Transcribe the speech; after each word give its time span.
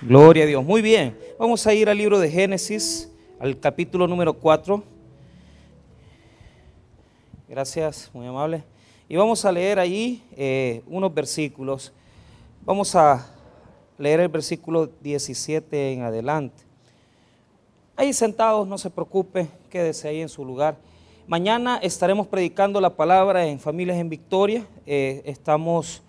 Gloria 0.00 0.44
a 0.44 0.46
Dios. 0.46 0.64
Muy 0.64 0.80
bien. 0.80 1.18
Vamos 1.40 1.66
a 1.66 1.74
ir 1.74 1.88
al 1.88 1.98
libro 1.98 2.20
de 2.20 2.30
Génesis, 2.30 3.10
al 3.40 3.58
capítulo 3.58 4.06
número 4.06 4.32
4. 4.32 4.80
Gracias, 7.48 8.08
muy 8.14 8.24
amable. 8.24 8.62
Y 9.08 9.16
vamos 9.16 9.44
a 9.44 9.50
leer 9.50 9.80
ahí 9.80 10.22
eh, 10.36 10.82
unos 10.86 11.12
versículos. 11.12 11.92
Vamos 12.64 12.94
a 12.94 13.26
leer 13.98 14.20
el 14.20 14.28
versículo 14.28 14.86
17 14.86 15.94
en 15.94 16.02
adelante. 16.02 16.62
Ahí 17.96 18.12
sentados, 18.12 18.68
no 18.68 18.78
se 18.78 18.90
preocupe, 18.90 19.48
quédese 19.68 20.06
ahí 20.06 20.20
en 20.20 20.28
su 20.28 20.44
lugar. 20.44 20.76
Mañana 21.26 21.78
estaremos 21.82 22.28
predicando 22.28 22.80
la 22.80 22.90
palabra 22.90 23.48
en 23.48 23.58
Familias 23.58 23.96
en 23.96 24.08
Victoria. 24.08 24.64
Eh, 24.86 25.22
estamos 25.24 26.02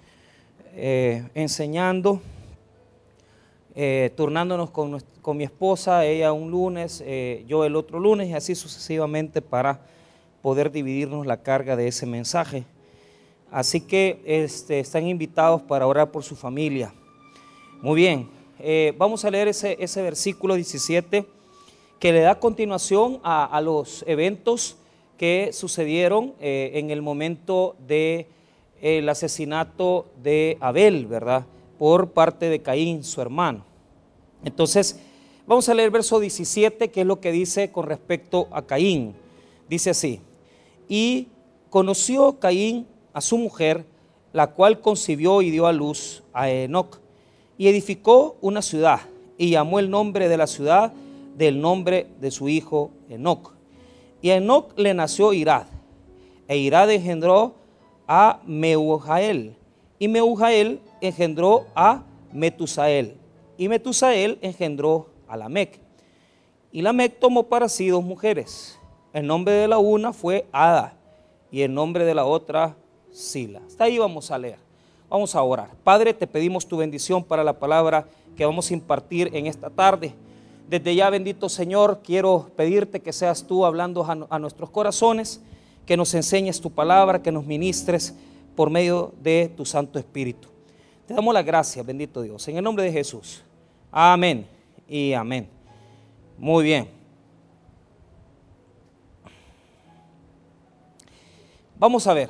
eh, 0.75 1.27
enseñando 1.33 2.21
eh, 3.81 4.11
turnándonos 4.13 4.71
con, 4.71 5.01
mi 5.37 5.45
esposa, 5.45 6.05
ella 6.05 6.33
un 6.33 6.51
lunes, 6.51 7.01
eh, 7.05 7.45
yo 7.47 7.63
el 7.63 7.77
otro 7.77 7.97
lunes 7.97 8.27
y 8.27 8.33
así 8.33 8.53
sucesivamente 8.53 9.41
para 9.41 9.79
poder 10.41 10.69
dividirnos 10.69 11.25
la 11.25 11.43
carga 11.43 11.77
de 11.77 11.87
ese 11.87 12.05
mensaje. 12.05 12.65
Así 13.49 13.79
que 13.79 14.21
este, 14.25 14.81
están 14.81 15.07
invitados 15.07 15.61
para 15.61 15.87
orar 15.87 16.11
por 16.11 16.25
su 16.25 16.35
familia. 16.35 16.93
Muy 17.81 17.95
bien, 17.95 18.27
eh, 18.59 18.93
vamos 18.97 19.23
a 19.23 19.31
leer 19.31 19.47
ese, 19.47 20.01
versículo 20.01 20.55
17 20.55 21.25
que 21.99 22.11
le 22.11 22.19
da 22.19 22.37
continuación 22.37 23.21
a, 23.23 23.61
los 23.61 24.03
eventos 24.07 24.75
que 25.17 25.51
sucedieron 25.53 26.33
en 26.41 26.89
el 26.89 27.01
momento 27.01 27.77
del 27.87 28.25
el 28.81 29.07
asesinato 29.07 30.07
de 30.21 30.57
Abel, 30.59 31.05
¿verdad? 31.05 31.45
Por 31.77 32.09
parte 32.09 32.49
de 32.49 32.61
Caín, 32.61 33.05
su 33.05 33.21
hermano. 33.21 33.68
Entonces, 34.43 34.99
vamos 35.45 35.67
a 35.67 35.73
leer 35.73 35.91
verso 35.91 36.19
17, 36.19 36.89
que 36.89 37.01
es 37.01 37.07
lo 37.07 37.19
que 37.19 37.31
dice 37.31 37.71
con 37.71 37.85
respecto 37.85 38.47
a 38.51 38.61
Caín. 38.61 39.15
Dice 39.69 39.89
así, 39.89 40.21
y 40.87 41.27
conoció 41.69 42.39
Caín 42.39 42.87
a 43.13 43.21
su 43.21 43.37
mujer, 43.37 43.85
la 44.33 44.47
cual 44.47 44.81
concibió 44.81 45.41
y 45.41 45.51
dio 45.51 45.67
a 45.67 45.73
luz 45.73 46.23
a 46.33 46.49
Enoch, 46.49 46.99
y 47.57 47.67
edificó 47.67 48.37
una 48.41 48.61
ciudad, 48.61 49.01
y 49.37 49.51
llamó 49.51 49.79
el 49.79 49.89
nombre 49.89 50.27
de 50.27 50.37
la 50.37 50.47
ciudad 50.47 50.93
del 51.37 51.61
nombre 51.61 52.07
de 52.19 52.31
su 52.31 52.49
hijo 52.49 52.91
Enoch. 53.09 53.53
Y 54.21 54.31
a 54.31 54.37
Enoch 54.37 54.77
le 54.77 54.93
nació 54.93 55.33
Irad, 55.33 55.67
e 56.47 56.57
Irad 56.57 56.89
engendró 56.91 57.55
a 58.07 58.41
Meujael, 58.45 59.55
y 59.99 60.07
Meujael 60.07 60.79
engendró 61.01 61.67
a 61.75 62.03
Metusael, 62.33 63.18
y 63.59 63.67
Metusael 63.67 64.39
engendró 64.41 65.09
a 65.27 65.35
Lamec. 65.35 65.81
Y 66.71 66.81
Lamec 66.81 67.19
tomó 67.19 67.43
para 67.43 67.67
sí 67.67 67.89
dos 67.89 68.01
mujeres. 68.01 68.79
El 69.11 69.27
nombre 69.27 69.53
de 69.53 69.67
la 69.67 69.79
una 69.79 70.13
fue 70.13 70.47
Ada 70.53 70.95
y 71.51 71.61
el 71.63 71.73
nombre 71.73 72.05
de 72.05 72.15
la 72.15 72.25
otra 72.25 72.77
Sila. 73.11 73.59
Hasta 73.67 73.83
ahí 73.83 73.97
vamos 73.97 74.31
a 74.31 74.37
leer. 74.37 74.59
Vamos 75.09 75.35
a 75.35 75.43
orar. 75.43 75.71
Padre, 75.83 76.13
te 76.13 76.25
pedimos 76.25 76.65
tu 76.65 76.77
bendición 76.77 77.21
para 77.21 77.43
la 77.43 77.59
palabra 77.59 78.07
que 78.37 78.45
vamos 78.45 78.71
a 78.71 78.73
impartir 78.73 79.29
en 79.33 79.45
esta 79.45 79.69
tarde. 79.69 80.13
Desde 80.69 80.95
ya, 80.95 81.09
bendito 81.09 81.49
Señor, 81.49 81.99
quiero 82.01 82.49
pedirte 82.55 83.01
que 83.01 83.11
seas 83.11 83.45
tú 83.45 83.65
hablando 83.65 84.05
a, 84.05 84.25
a 84.29 84.39
nuestros 84.39 84.69
corazones, 84.69 85.41
que 85.85 85.97
nos 85.97 86.13
enseñes 86.13 86.61
tu 86.61 86.71
palabra, 86.71 87.21
que 87.21 87.33
nos 87.33 87.45
ministres 87.45 88.15
por 88.55 88.69
medio 88.69 89.11
de 89.21 89.51
tu 89.57 89.65
Santo 89.65 89.99
Espíritu. 89.99 90.47
Te 91.05 91.13
damos 91.13 91.33
la 91.33 91.43
gracia, 91.43 91.83
bendito 91.83 92.21
Dios, 92.21 92.47
en 92.47 92.55
el 92.55 92.63
nombre 92.63 92.85
de 92.85 92.93
Jesús. 92.93 93.43
Amén 93.91 94.47
y 94.87 95.13
amén. 95.13 95.49
Muy 96.37 96.63
bien. 96.63 96.87
Vamos 101.75 102.05
a 102.05 102.13
ver. 102.13 102.29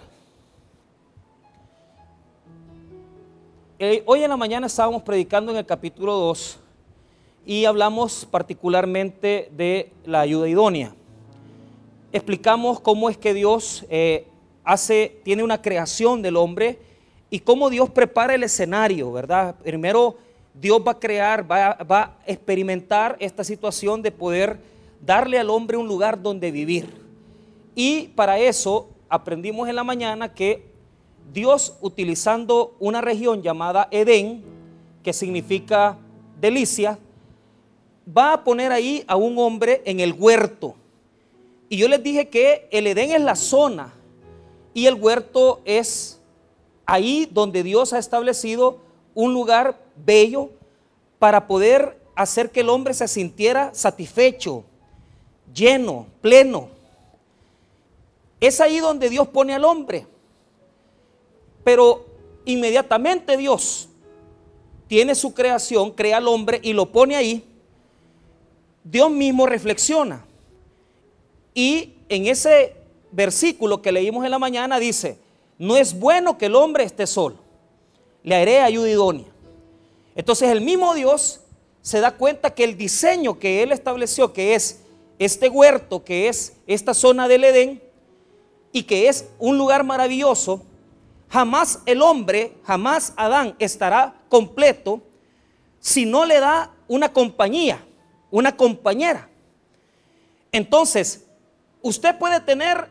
Eh, 3.77 4.03
hoy 4.05 4.23
en 4.23 4.29
la 4.29 4.37
mañana 4.37 4.67
estábamos 4.67 5.03
predicando 5.03 5.51
en 5.51 5.57
el 5.57 5.65
capítulo 5.65 6.13
2 6.13 6.59
y 7.45 7.65
hablamos 7.65 8.25
particularmente 8.29 9.49
de 9.51 9.91
la 10.05 10.21
ayuda 10.21 10.47
idónea. 10.47 10.93
Explicamos 12.13 12.79
cómo 12.79 13.09
es 13.09 13.17
que 13.17 13.33
Dios 13.33 13.85
eh, 13.89 14.27
hace, 14.63 15.19
tiene 15.25 15.43
una 15.43 15.61
creación 15.61 16.21
del 16.21 16.37
hombre 16.37 16.79
y 17.29 17.39
cómo 17.39 17.69
Dios 17.69 17.89
prepara 17.89 18.35
el 18.35 18.43
escenario, 18.43 19.11
¿verdad? 19.11 19.55
Primero 19.61 20.15
Dios 20.59 20.81
va 20.85 20.91
a 20.91 20.99
crear, 20.99 21.49
va, 21.49 21.77
a 21.89 22.17
experimentar 22.25 23.15
esta 23.19 23.43
situación 23.43 24.01
de 24.01 24.11
poder 24.11 24.59
darle 24.99 25.39
al 25.39 25.49
hombre 25.49 25.77
un 25.77 25.87
lugar 25.87 26.21
donde 26.21 26.51
vivir. 26.51 26.93
Y 27.75 28.09
para 28.09 28.39
eso 28.39 28.89
aprendimos 29.07 29.69
en 29.69 29.75
la 29.75 29.83
mañana 29.83 30.33
que 30.33 30.65
Dios 31.31 31.77
utilizando 31.79 32.75
una 32.79 32.99
región 32.99 33.41
llamada 33.41 33.87
Edén, 33.91 34.43
que 35.01 35.13
significa 35.13 35.97
delicia, 36.41 36.99
va 38.05 38.33
a 38.33 38.43
poner 38.43 38.71
ahí 38.71 39.03
a 39.07 39.15
un 39.15 39.37
hombre 39.37 39.81
en 39.85 40.01
el 40.01 40.11
huerto. 40.11 40.75
Y 41.69 41.77
yo 41.77 41.87
les 41.87 42.03
dije 42.03 42.27
que 42.27 42.67
el 42.71 42.87
Edén 42.87 43.11
es 43.11 43.21
la 43.21 43.35
zona 43.35 43.93
y 44.73 44.87
el 44.87 44.95
huerto 44.95 45.61
es 45.63 46.19
ahí 46.85 47.29
donde 47.31 47.63
Dios 47.63 47.93
ha 47.93 47.99
establecido 47.99 48.79
un 49.13 49.33
lugar 49.33 49.88
bello 50.05 50.49
para 51.17 51.47
poder 51.47 51.99
hacer 52.15 52.51
que 52.51 52.61
el 52.61 52.69
hombre 52.69 52.93
se 52.93 53.07
sintiera 53.07 53.73
satisfecho, 53.73 54.63
lleno, 55.53 56.07
pleno. 56.21 56.69
Es 58.39 58.61
ahí 58.61 58.79
donde 58.79 59.09
Dios 59.09 59.27
pone 59.27 59.53
al 59.53 59.65
hombre. 59.65 60.05
Pero 61.63 62.05
inmediatamente 62.45 63.37
Dios 63.37 63.89
tiene 64.87 65.13
su 65.15 65.33
creación, 65.33 65.91
crea 65.91 66.17
al 66.17 66.27
hombre 66.27 66.59
y 66.63 66.73
lo 66.73 66.91
pone 66.91 67.15
ahí. 67.15 67.43
Dios 68.83 69.11
mismo 69.11 69.45
reflexiona. 69.45 70.25
Y 71.53 71.93
en 72.07 72.27
ese 72.27 72.75
versículo 73.11 73.81
que 73.81 73.91
leímos 73.91 74.23
en 74.25 74.31
la 74.31 74.39
mañana 74.39 74.79
dice, 74.79 75.17
no 75.57 75.75
es 75.75 75.97
bueno 75.97 76.37
que 76.37 76.45
el 76.45 76.55
hombre 76.55 76.83
esté 76.83 77.05
solo 77.05 77.49
le 78.23 78.35
haré 78.35 78.59
ayuda 78.61 78.89
idónea. 78.89 79.25
Entonces 80.15 80.49
el 80.49 80.61
mismo 80.61 80.93
Dios 80.93 81.41
se 81.81 81.99
da 81.99 82.11
cuenta 82.11 82.53
que 82.53 82.63
el 82.63 82.77
diseño 82.77 83.39
que 83.39 83.63
él 83.63 83.71
estableció, 83.71 84.33
que 84.33 84.55
es 84.55 84.81
este 85.17 85.49
huerto, 85.49 86.03
que 86.03 86.27
es 86.27 86.53
esta 86.67 86.93
zona 86.93 87.27
del 87.27 87.43
Edén, 87.43 87.81
y 88.71 88.83
que 88.83 89.07
es 89.07 89.27
un 89.39 89.57
lugar 89.57 89.83
maravilloso, 89.83 90.63
jamás 91.29 91.79
el 91.85 92.01
hombre, 92.01 92.53
jamás 92.63 93.13
Adán 93.15 93.55
estará 93.59 94.15
completo 94.29 95.01
si 95.79 96.05
no 96.05 96.25
le 96.25 96.39
da 96.39 96.71
una 96.87 97.11
compañía, 97.11 97.83
una 98.31 98.55
compañera. 98.55 99.29
Entonces, 100.51 101.25
usted 101.81 102.17
puede 102.17 102.39
tener 102.41 102.87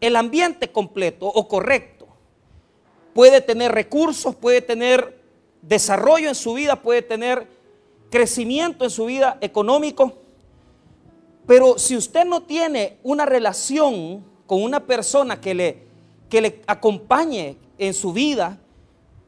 el 0.00 0.16
ambiente 0.16 0.70
completo 0.70 1.26
o 1.26 1.48
correcto, 1.48 2.06
puede 3.12 3.40
tener 3.40 3.72
recursos, 3.72 4.34
puede 4.34 4.62
tener 4.62 5.19
desarrollo 5.62 6.28
en 6.28 6.34
su 6.34 6.54
vida, 6.54 6.76
puede 6.76 7.02
tener 7.02 7.46
crecimiento 8.10 8.84
en 8.84 8.90
su 8.90 9.06
vida 9.06 9.38
económico. 9.40 10.14
Pero 11.46 11.78
si 11.78 11.96
usted 11.96 12.24
no 12.24 12.42
tiene 12.42 12.98
una 13.02 13.26
relación 13.26 14.24
con 14.46 14.62
una 14.62 14.80
persona 14.80 15.40
que 15.40 15.54
le, 15.54 15.82
que 16.28 16.40
le 16.40 16.62
acompañe 16.66 17.56
en 17.78 17.94
su 17.94 18.12
vida, 18.12 18.58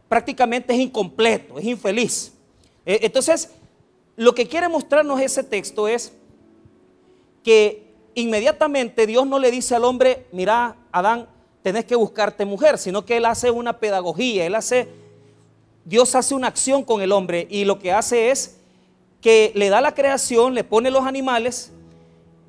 prácticamente 0.08 0.74
es 0.74 0.80
incompleto, 0.80 1.58
es 1.58 1.64
infeliz. 1.64 2.32
Eh, 2.84 3.00
entonces, 3.02 3.50
lo 4.16 4.34
que 4.34 4.46
quiere 4.46 4.68
mostrarnos 4.68 5.20
ese 5.20 5.42
texto 5.42 5.88
es 5.88 6.12
que 7.42 7.92
inmediatamente 8.14 9.06
Dios 9.06 9.26
no 9.26 9.38
le 9.38 9.50
dice 9.50 9.74
al 9.74 9.84
hombre, 9.84 10.26
mira, 10.32 10.76
Adán, 10.92 11.28
tenés 11.62 11.84
que 11.84 11.96
buscarte 11.96 12.44
mujer, 12.44 12.78
sino 12.78 13.04
que 13.04 13.16
Él 13.16 13.24
hace 13.24 13.50
una 13.50 13.78
pedagogía, 13.78 14.44
Él 14.44 14.54
hace, 14.54 14.88
Dios 15.84 16.14
hace 16.14 16.34
una 16.34 16.48
acción 16.48 16.84
con 16.84 17.02
el 17.02 17.12
hombre 17.12 17.46
y 17.50 17.64
lo 17.64 17.78
que 17.78 17.92
hace 17.92 18.30
es 18.30 18.58
que 19.20 19.52
le 19.54 19.68
da 19.68 19.80
la 19.80 19.94
creación, 19.94 20.54
le 20.54 20.64
pone 20.64 20.90
los 20.90 21.04
animales 21.04 21.72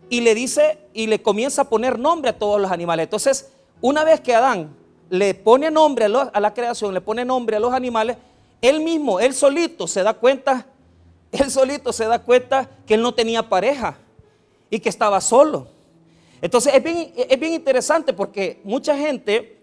y 0.09 0.21
le 0.21 0.35
dice 0.35 0.77
y 0.93 1.07
le 1.07 1.21
comienza 1.21 1.63
a 1.63 1.69
poner 1.69 1.97
nombre 1.97 2.29
a 2.29 2.37
todos 2.37 2.59
los 2.59 2.71
animales. 2.71 3.05
Entonces, 3.05 3.51
una 3.81 4.03
vez 4.03 4.21
que 4.21 4.35
Adán 4.35 4.75
le 5.09 5.33
pone 5.33 5.69
nombre 5.69 6.05
a, 6.05 6.39
la 6.39 6.53
creación, 6.53 6.93
le 6.93 7.01
pone 7.01 7.25
nombre 7.25 7.57
a 7.57 7.59
los 7.59 7.73
animales, 7.73 8.17
él 8.61 8.79
mismo, 8.79 9.19
él 9.19 9.33
solito 9.33 9.87
se 9.87 10.03
da 10.03 10.13
cuenta, 10.13 10.65
él 11.31 11.51
solito 11.51 11.93
se 11.93 12.05
da 12.05 12.19
cuenta 12.19 12.69
que 12.85 12.95
él 12.95 13.01
no 13.01 13.13
tenía 13.13 13.47
pareja 13.47 13.97
y 14.69 14.79
que 14.79 14.89
estaba 14.89 15.21
solo. 15.21 15.67
Entonces 16.41 16.73
es 16.73 16.83
bien, 17.39 17.53
interesante 17.53 18.11
porque 18.11 18.59
mucha 18.63 18.97
gente 18.97 19.59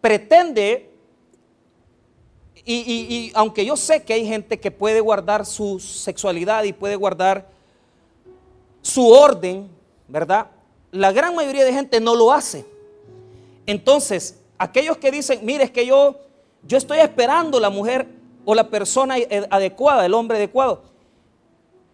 pretende 0.00 0.90
y, 2.70 3.32
aunque 3.34 3.64
yo 3.64 3.76
sé 3.76 4.02
que 4.02 4.12
hay 4.12 4.26
gente 4.26 4.60
que 4.60 4.70
puede 4.70 5.00
guardar 5.00 5.46
su 5.46 5.80
sexualidad 5.80 6.64
y 6.64 6.74
puede 6.74 6.96
guardar 6.96 7.48
su 8.82 9.08
orden, 9.08 9.68
¿verdad? 10.06 10.48
La 10.90 11.12
gran 11.12 11.34
mayoría 11.34 11.64
de 11.64 11.72
gente 11.72 11.98
no 11.98 12.14
lo 12.14 12.30
hace. 12.30 12.66
Entonces, 13.66 14.38
aquellos 14.58 14.98
que 14.98 15.10
dicen, 15.10 15.40
mire, 15.42 15.64
es 15.64 15.70
que 15.70 15.86
yo, 15.86 16.16
yo 16.62 16.76
estoy 16.76 16.98
esperando 16.98 17.58
la 17.58 17.70
mujer 17.70 18.06
o 18.44 18.54
la 18.54 18.68
persona 18.68 19.16
adecuada, 19.50 20.04
el 20.04 20.12
hombre 20.12 20.36
adecuado, 20.36 20.82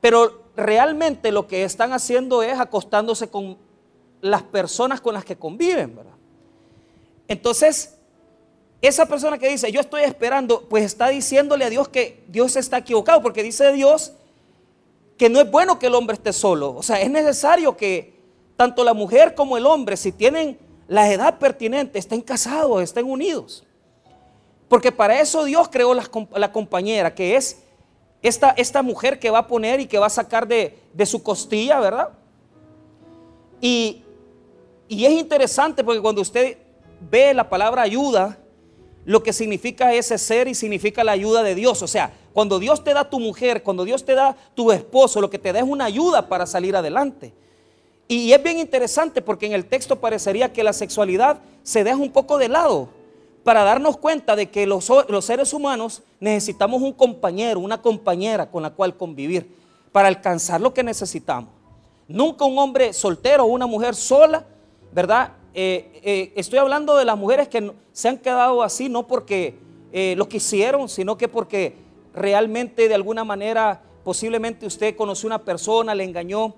pero 0.00 0.42
realmente 0.56 1.32
lo 1.32 1.46
que 1.46 1.64
están 1.64 1.92
haciendo 1.92 2.42
es 2.42 2.58
acostándose 2.58 3.28
con 3.28 3.58
las 4.20 4.42
personas 4.42 5.00
con 5.00 5.14
las 5.14 5.24
que 5.24 5.36
conviven, 5.36 5.94
¿verdad? 5.94 6.14
Entonces, 7.28 7.93
esa 8.88 9.06
persona 9.06 9.38
que 9.38 9.48
dice, 9.48 9.72
yo 9.72 9.80
estoy 9.80 10.02
esperando, 10.02 10.68
pues 10.68 10.84
está 10.84 11.08
diciéndole 11.08 11.64
a 11.64 11.70
Dios 11.70 11.88
que 11.88 12.22
Dios 12.28 12.56
está 12.56 12.78
equivocado, 12.78 13.22
porque 13.22 13.42
dice 13.42 13.72
Dios 13.72 14.12
que 15.16 15.28
no 15.28 15.40
es 15.40 15.50
bueno 15.50 15.78
que 15.78 15.86
el 15.86 15.94
hombre 15.94 16.14
esté 16.14 16.32
solo. 16.32 16.74
O 16.74 16.82
sea, 16.82 17.00
es 17.00 17.10
necesario 17.10 17.76
que 17.76 18.14
tanto 18.56 18.84
la 18.84 18.94
mujer 18.94 19.34
como 19.34 19.56
el 19.56 19.66
hombre, 19.66 19.96
si 19.96 20.12
tienen 20.12 20.58
la 20.88 21.10
edad 21.10 21.38
pertinente, 21.38 21.98
estén 21.98 22.20
casados, 22.20 22.82
estén 22.82 23.06
unidos. 23.06 23.64
Porque 24.68 24.92
para 24.92 25.20
eso 25.20 25.44
Dios 25.44 25.68
creó 25.70 25.94
la, 25.94 26.52
compañera, 26.52 27.14
que 27.14 27.36
es 27.36 27.62
esta, 28.22 28.50
esta, 28.50 28.82
mujer 28.82 29.18
que 29.18 29.30
va 29.30 29.38
a 29.38 29.46
poner 29.46 29.80
y 29.80 29.86
que 29.86 29.98
va 29.98 30.06
a 30.06 30.10
sacar 30.10 30.48
de, 30.48 30.78
de 30.92 31.06
su 31.06 31.22
costilla, 31.22 31.78
¿verdad? 31.80 32.10
Y, 33.60 34.02
y 34.88 35.04
es 35.04 35.12
interesante 35.12 35.84
porque 35.84 36.00
cuando 36.00 36.20
usted 36.20 36.58
ve 37.00 37.32
la 37.34 37.48
palabra 37.48 37.82
ayuda, 37.82 38.38
lo 39.04 39.22
que 39.22 39.32
significa 39.32 39.92
ese 39.92 40.18
ser 40.18 40.48
y 40.48 40.54
significa 40.54 41.04
la 41.04 41.12
ayuda 41.12 41.42
de 41.42 41.54
Dios. 41.54 41.82
O 41.82 41.88
sea, 41.88 42.12
cuando 42.32 42.58
Dios 42.58 42.82
te 42.82 42.94
da 42.94 43.08
tu 43.08 43.20
mujer, 43.20 43.62
cuando 43.62 43.84
Dios 43.84 44.04
te 44.04 44.14
da 44.14 44.36
tu 44.54 44.72
esposo, 44.72 45.20
lo 45.20 45.30
que 45.30 45.38
te 45.38 45.52
da 45.52 45.60
es 45.60 45.66
una 45.66 45.84
ayuda 45.84 46.28
para 46.28 46.46
salir 46.46 46.74
adelante. 46.74 47.32
Y 48.08 48.32
es 48.32 48.42
bien 48.42 48.58
interesante 48.58 49.22
porque 49.22 49.46
en 49.46 49.52
el 49.52 49.66
texto 49.66 50.00
parecería 50.00 50.52
que 50.52 50.64
la 50.64 50.72
sexualidad 50.72 51.38
se 51.62 51.84
deja 51.84 51.96
un 51.96 52.10
poco 52.10 52.38
de 52.38 52.48
lado 52.48 52.88
para 53.44 53.62
darnos 53.62 53.98
cuenta 53.98 54.36
de 54.36 54.50
que 54.50 54.66
los, 54.66 54.90
seres 55.20 55.52
humanos 55.52 56.02
necesitamos 56.18 56.82
un 56.82 56.92
compañero, 56.92 57.60
una 57.60 57.80
compañera 57.80 58.50
con 58.50 58.62
la 58.62 58.70
cual 58.70 58.96
convivir 58.96 59.54
para 59.92 60.08
alcanzar 60.08 60.60
lo 60.60 60.72
que 60.72 60.82
necesitamos. 60.82 61.50
Nunca 62.08 62.44
un 62.44 62.58
hombre 62.58 62.92
soltero 62.92 63.44
o 63.44 63.46
una 63.46 63.66
mujer 63.66 63.94
sola, 63.94 64.44
¿verdad? 64.92 65.32
Eh, 65.56 66.00
eh, 66.02 66.32
estoy 66.34 66.58
hablando 66.58 66.96
de 66.96 67.04
las 67.04 67.16
mujeres 67.16 67.46
que 67.46 67.72
se 67.92 68.08
han 68.08 68.18
quedado 68.18 68.60
así, 68.62 68.88
no 68.88 69.06
porque 69.06 69.54
eh, 69.92 70.14
lo 70.16 70.28
quisieron, 70.28 70.88
sino 70.88 71.16
que 71.16 71.28
porque 71.28 71.76
realmente 72.12 72.88
de 72.88 72.94
alguna 72.94 73.22
manera 73.22 73.80
posiblemente 74.02 74.66
usted 74.66 74.96
conoció 74.96 75.28
una 75.28 75.44
persona, 75.44 75.94
le 75.94 76.02
engañó. 76.02 76.54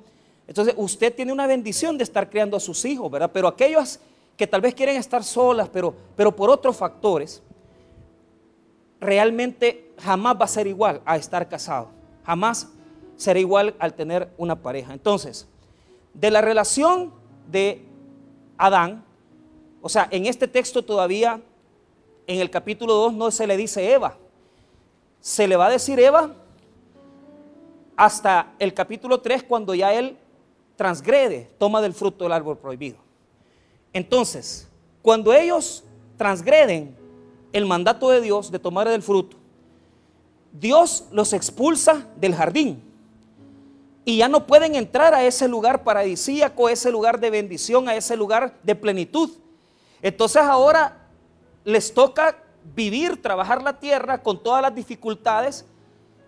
Entonces 0.49 0.75
usted 0.79 1.15
tiene 1.15 1.33
una 1.33 1.47
bendición 1.47 1.99
de 1.99 2.05
estar 2.05 2.31
criando 2.31 2.57
a 2.57 2.61
sus 2.61 2.87
hijos, 2.87 3.11
¿verdad? 3.11 3.31
Pero 3.33 3.49
aquellos 3.49 4.01
que 4.37 4.47
tal 4.47 4.63
vez 4.63 4.75
quieren 4.75 4.97
estar 4.97 5.23
solas, 5.23 5.69
pero, 5.69 5.95
pero 6.17 6.35
por 6.35 6.49
otros 6.49 6.75
factores, 6.75 7.43
realmente 8.99 9.93
jamás 9.99 10.37
va 10.41 10.47
a 10.47 10.49
ser 10.49 10.67
igual 10.67 11.03
a 11.05 11.17
estar 11.17 11.49
casado. 11.49 11.91
Jamás 12.25 12.69
será 13.17 13.39
igual 13.39 13.75
al 13.79 13.93
tener 13.93 14.31
una 14.39 14.63
pareja. 14.63 14.95
Entonces, 14.95 15.47
de 16.15 16.31
la 16.31 16.41
relación 16.41 17.13
de 17.51 17.86
Adán, 18.59 19.05
o 19.83 19.89
sea, 19.89 20.09
en 20.11 20.27
este 20.27 20.49
texto 20.49 20.85
todavía, 20.85 21.41
en 22.27 22.41
el 22.41 22.51
capítulo 22.51 22.95
2 22.95 23.15
no 23.15 23.31
se 23.31 23.47
le 23.47 23.57
dice 23.57 23.93
Eva, 23.93 24.17
se 25.21 25.47
le 25.47 25.57
va 25.57 25.67
a 25.67 25.71
decir 25.71 25.99
Eva 26.01 26.35
hasta 27.97 28.55
el 28.59 28.75
capítulo 28.75 29.21
3 29.21 29.45
cuando 29.45 29.75
ya 29.75 29.93
él 29.93 30.17
transgrede, 30.77 31.51
toma 31.59 31.81
del 31.81 31.95
fruto 31.95 32.25
del 32.25 32.33
árbol 32.33 32.59
prohibido. 32.59 32.99
Entonces, 33.93 34.69
cuando 35.03 35.33
ellos 35.33 35.85
transgreden 36.17 36.97
el 37.53 37.65
mandato 37.65 38.11
de 38.11 38.21
Dios 38.21 38.51
de 38.51 38.59
tomar 38.59 38.89
del 38.89 39.03
fruto, 39.03 39.37
Dios 40.53 41.07
los 41.11 41.33
expulsa 41.33 42.07
del 42.17 42.35
jardín 42.35 42.86
y 44.09 44.19
ya 44.19 44.29
no 44.29 44.47
pueden 44.47 44.77
entrar 44.77 45.15
a 45.15 45.25
ese 45.25 45.49
lugar 45.49 45.83
paradisíaco, 45.83 46.69
ese 46.69 46.93
lugar 46.93 47.19
de 47.19 47.29
bendición, 47.29 47.89
a 47.89 47.97
ese 47.97 48.17
lugar 48.17 48.57
de 48.63 48.77
plenitud. 48.77 49.31
Entonces 50.01 50.43
ahora 50.43 51.09
les 51.65 51.93
toca 51.93 52.39
vivir, 52.77 53.21
trabajar 53.21 53.63
la 53.63 53.81
tierra 53.81 54.23
con 54.23 54.41
todas 54.41 54.63
las 54.63 54.73
dificultades 54.73 55.65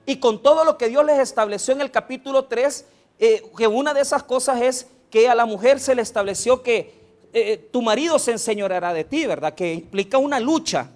y 0.07 0.17
con 0.17 0.43
todo 0.43 0.65
lo 0.65 0.77
que 0.77 0.89
Dios 0.89 1.07
les 1.07 1.21
estableció 1.21 1.73
en 1.73 1.81
el 1.81 1.93
capítulo 1.93 2.47
3, 2.47 2.85
eh, 3.21 3.45
que 3.57 3.69
una 3.69 3.95
de 3.95 4.01
esas 4.01 4.25
cosas 4.25 4.61
es 4.61 4.89
que 5.09 5.29
a 5.29 5.37
la 5.37 5.47
mujer 5.47 5.79
se 5.79 5.95
le 5.95 6.03
estableció 6.03 6.65
que 6.65 6.79
eh, 6.79 6.89
eh, 7.33 7.69
tu 7.71 7.81
marido 7.81 8.19
se 8.19 8.33
enseñoreará 8.33 8.93
de 8.93 9.05
ti, 9.05 9.25
¿verdad? 9.25 9.55
Que 9.55 9.75
implica 9.75 10.19
una 10.19 10.41
lucha 10.41 10.91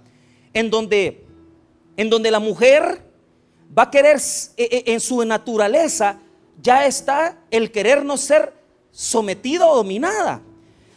en 0.52 0.68
donde, 0.68 1.24
en 1.96 2.10
donde 2.10 2.32
la 2.32 2.40
mujer 2.40 3.04
va 3.78 3.84
a 3.84 3.90
querer 3.92 4.20
en 4.56 4.98
su 4.98 5.24
naturaleza 5.24 6.18
ya 6.60 6.86
está 6.86 7.38
el 7.50 7.70
querer 7.70 8.04
no 8.04 8.16
ser 8.16 8.52
sometida 8.90 9.66
o 9.66 9.76
dominada, 9.76 10.42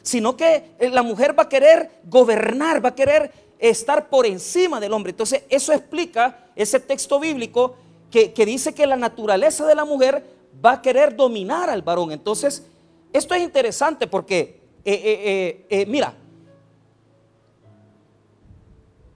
sino 0.04 0.36
que 0.36 0.72
eh, 0.80 0.90
la 0.90 1.02
mujer 1.02 1.38
va 1.38 1.44
a 1.44 1.50
querer 1.50 1.90
gobernar, 2.06 2.84
va 2.84 2.90
a 2.90 2.96
querer 2.96 3.32
estar 3.58 4.10
por 4.10 4.26
encima 4.26 4.80
del 4.80 4.94
hombre. 4.94 5.12
Entonces 5.12 5.44
eso 5.50 5.74
explica 5.74 6.46
ese 6.56 6.80
texto 6.80 7.20
bíblico 7.20 7.76
que, 8.12 8.32
dice 8.46 8.74
que 8.74 8.86
la 8.88 8.96
naturaleza 8.96 9.66
de 9.66 9.76
la 9.76 9.84
mujer 9.84 10.24
va 10.64 10.74
a 10.74 10.82
querer 10.82 11.16
dominar 11.16 11.70
al 11.70 11.82
varón. 11.82 12.12
Entonces 12.12 12.66
esto 13.12 13.34
es 13.34 13.42
interesante 13.42 14.08
porque, 14.08 14.62
eh, 14.86 15.66
eh, 15.70 15.86
mira, 15.88 16.14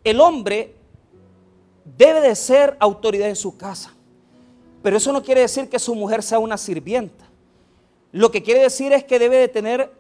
el 0.04 0.20
hombre 0.20 0.76
debe 1.98 2.22
de 2.22 2.36
ser 2.36 2.76
autoridad 2.80 3.30
en 3.30 3.36
su 3.36 3.58
casa. 3.58 3.94
Pero 4.82 4.98
eso 4.98 5.12
no 5.12 5.24
quiere 5.24 5.42
decir 5.42 5.70
que 5.70 5.80
su 5.80 5.94
mujer 5.96 6.24
sea 6.24 6.40
una 6.40 6.58
sirvienta. 6.58 7.26
Lo 8.12 8.32
que 8.32 8.42
quiere 8.42 8.62
decir 8.62 8.94
es 8.94 9.04
que 9.04 9.20
debe 9.20 9.38
de 9.38 9.48
tener 9.48 9.92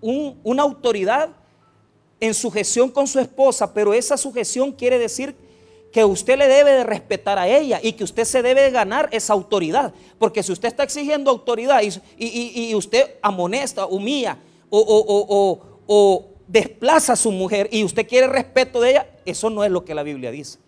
una 0.00 0.62
autoridad 0.62 1.30
en 2.20 2.34
sujeción 2.34 2.90
con 2.90 3.06
su 3.06 3.18
esposa, 3.18 3.72
pero 3.72 3.92
esa 3.92 4.16
sujeción 4.16 4.72
quiere 4.72 4.98
decir 4.98 5.34
que 5.92 6.04
usted 6.04 6.36
le 6.36 6.46
debe 6.46 6.72
de 6.72 6.84
respetar 6.84 7.38
a 7.38 7.48
ella 7.48 7.80
y 7.82 7.92
que 7.92 8.04
usted 8.04 8.24
se 8.24 8.42
debe 8.42 8.62
de 8.62 8.70
ganar 8.70 9.08
esa 9.12 9.32
autoridad. 9.32 9.94
Porque 10.18 10.42
si 10.42 10.52
usted 10.52 10.68
está 10.68 10.82
exigiendo 10.82 11.30
autoridad 11.30 11.80
y, 12.18 12.74
usted 12.74 13.14
amonesta, 13.22 13.86
humilla 13.86 14.38
o, 14.68 15.60
o 15.86 16.24
desplaza 16.46 17.14
a 17.14 17.16
su 17.16 17.32
mujer 17.32 17.68
y 17.72 17.82
usted 17.84 18.06
quiere 18.06 18.26
respeto 18.26 18.80
de 18.80 18.90
ella, 18.90 19.10
eso 19.24 19.50
no 19.50 19.64
es 19.64 19.70
lo 19.70 19.84
que 19.84 19.94
la 19.94 20.02
Biblia 20.02 20.30
dice. 20.30 20.58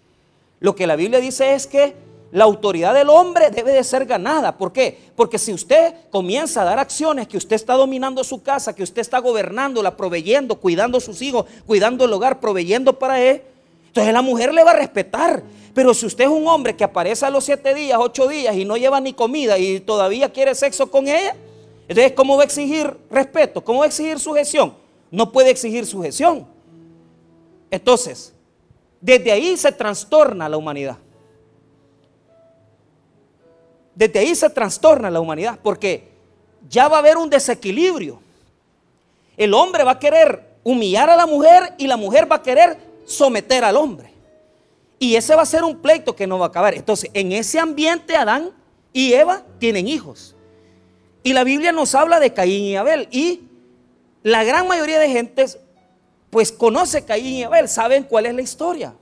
Lo 0.60 0.74
que 0.74 0.86
la 0.86 0.96
Biblia 0.96 1.20
dice 1.20 1.54
es 1.54 1.66
que 1.66 1.94
la 2.30 2.44
autoridad 2.44 2.92
del 2.92 3.08
hombre 3.08 3.50
debe 3.50 3.72
de 3.72 3.82
ser 3.82 4.04
ganada. 4.04 4.56
¿Por 4.56 4.72
qué? 4.72 4.98
Porque 5.16 5.38
si 5.38 5.52
usted 5.52 5.94
comienza 6.10 6.62
a 6.62 6.64
dar 6.64 6.78
acciones 6.78 7.26
que 7.26 7.38
usted 7.38 7.56
está 7.56 7.74
dominando 7.74 8.22
su 8.22 8.42
casa, 8.42 8.74
que 8.74 8.82
usted 8.82 9.00
está 9.00 9.18
gobernándola, 9.18 9.96
proveyendo, 9.96 10.56
cuidando 10.56 10.98
a 10.98 11.00
sus 11.00 11.22
hijos, 11.22 11.46
cuidando 11.66 12.04
el 12.04 12.12
hogar, 12.12 12.38
proveyendo 12.38 12.98
para 12.98 13.22
él, 13.22 13.42
entonces 13.86 14.12
la 14.12 14.22
mujer 14.22 14.52
le 14.52 14.62
va 14.62 14.72
a 14.72 14.76
respetar. 14.76 15.42
Pero 15.74 15.94
si 15.94 16.06
usted 16.06 16.24
es 16.24 16.30
un 16.30 16.46
hombre 16.46 16.76
que 16.76 16.84
aparece 16.84 17.24
a 17.24 17.30
los 17.30 17.44
siete 17.44 17.72
días, 17.72 17.98
ocho 18.00 18.28
días 18.28 18.54
y 18.56 18.64
no 18.64 18.76
lleva 18.76 19.00
ni 19.00 19.14
comida 19.14 19.58
y 19.58 19.80
todavía 19.80 20.30
quiere 20.30 20.54
sexo 20.54 20.90
con 20.90 21.08
ella, 21.08 21.34
entonces 21.88 22.12
¿cómo 22.12 22.36
va 22.36 22.42
a 22.42 22.44
exigir 22.44 22.94
respeto? 23.10 23.62
¿Cómo 23.64 23.78
va 23.78 23.84
a 23.86 23.88
exigir 23.88 24.18
sujeción? 24.18 24.74
No 25.10 25.32
puede 25.32 25.50
exigir 25.50 25.86
sujeción. 25.86 26.46
Entonces, 27.70 28.34
desde 29.00 29.32
ahí 29.32 29.56
se 29.56 29.72
trastorna 29.72 30.48
la 30.48 30.58
humanidad. 30.58 30.98
Desde 33.98 34.20
ahí 34.20 34.32
se 34.36 34.48
trastorna 34.48 35.10
la 35.10 35.18
humanidad 35.18 35.58
porque 35.60 36.08
ya 36.70 36.86
va 36.86 36.98
a 36.98 37.00
haber 37.00 37.16
un 37.16 37.28
desequilibrio. 37.28 38.22
El 39.36 39.52
hombre 39.54 39.82
va 39.82 39.90
a 39.90 39.98
querer 39.98 40.54
humillar 40.62 41.10
a 41.10 41.16
la 41.16 41.26
mujer 41.26 41.74
y 41.78 41.88
la 41.88 41.96
mujer 41.96 42.30
va 42.30 42.36
a 42.36 42.42
querer 42.44 42.78
someter 43.06 43.64
al 43.64 43.76
hombre. 43.76 44.14
Y 45.00 45.16
ese 45.16 45.34
va 45.34 45.42
a 45.42 45.46
ser 45.46 45.64
un 45.64 45.78
pleito 45.78 46.14
que 46.14 46.28
no 46.28 46.38
va 46.38 46.46
a 46.46 46.48
acabar. 46.48 46.74
Entonces, 46.74 47.10
en 47.12 47.32
ese 47.32 47.58
ambiente 47.58 48.14
Adán 48.14 48.52
y 48.92 49.14
Eva 49.14 49.42
tienen 49.58 49.88
hijos. 49.88 50.36
Y 51.24 51.32
la 51.32 51.42
Biblia 51.42 51.72
nos 51.72 51.96
habla 51.96 52.20
de 52.20 52.32
Caín 52.32 52.66
y 52.66 52.76
Abel. 52.76 53.08
Y 53.10 53.48
la 54.22 54.44
gran 54.44 54.68
mayoría 54.68 55.00
de 55.00 55.08
gente 55.08 55.44
pues 56.30 56.52
conoce 56.52 57.04
Caín 57.04 57.34
y 57.34 57.42
Abel, 57.42 57.68
saben 57.68 58.04
cuál 58.04 58.26
es 58.26 58.34
la 58.36 58.42
historia. 58.42 58.94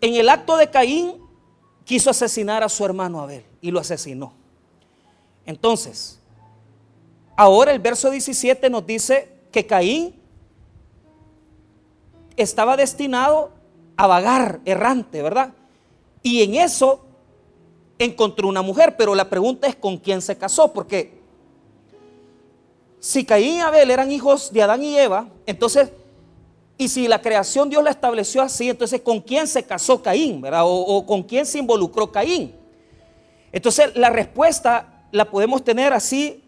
En 0.00 0.14
el 0.14 0.28
acto 0.28 0.56
de 0.56 0.68
Caín 0.68 1.27
quiso 1.88 2.10
asesinar 2.10 2.62
a 2.62 2.68
su 2.68 2.84
hermano 2.84 3.18
Abel 3.22 3.42
y 3.62 3.70
lo 3.70 3.80
asesinó. 3.80 4.34
Entonces, 5.46 6.18
ahora 7.34 7.72
el 7.72 7.78
verso 7.78 8.10
17 8.10 8.68
nos 8.68 8.86
dice 8.86 9.32
que 9.50 9.66
Caín 9.66 10.14
estaba 12.36 12.76
destinado 12.76 13.52
a 13.96 14.06
vagar 14.06 14.60
errante, 14.66 15.22
¿verdad? 15.22 15.54
Y 16.22 16.42
en 16.42 16.56
eso 16.56 17.06
encontró 17.98 18.48
una 18.48 18.60
mujer, 18.60 18.94
pero 18.98 19.14
la 19.14 19.30
pregunta 19.30 19.66
es 19.66 19.74
con 19.74 19.96
quién 19.96 20.20
se 20.20 20.36
casó, 20.36 20.70
porque 20.74 21.18
si 23.00 23.24
Caín 23.24 23.54
y 23.54 23.60
Abel 23.60 23.90
eran 23.90 24.12
hijos 24.12 24.52
de 24.52 24.62
Adán 24.62 24.84
y 24.84 24.98
Eva, 24.98 25.30
entonces, 25.46 25.90
y 26.80 26.88
si 26.88 27.08
la 27.08 27.20
creación 27.20 27.68
Dios 27.68 27.82
la 27.82 27.90
estableció 27.90 28.40
así, 28.40 28.70
entonces 28.70 29.00
¿con 29.00 29.20
quién 29.20 29.48
se 29.48 29.64
casó 29.64 30.00
Caín, 30.00 30.40
verdad? 30.40 30.62
O, 30.64 31.04
con 31.04 31.24
quién 31.24 31.44
se 31.44 31.58
involucró 31.58 32.12
Caín. 32.12 32.54
Entonces 33.50 33.96
la 33.96 34.10
respuesta 34.10 35.06
la 35.10 35.28
podemos 35.28 35.64
tener 35.64 35.92
así, 35.92 36.44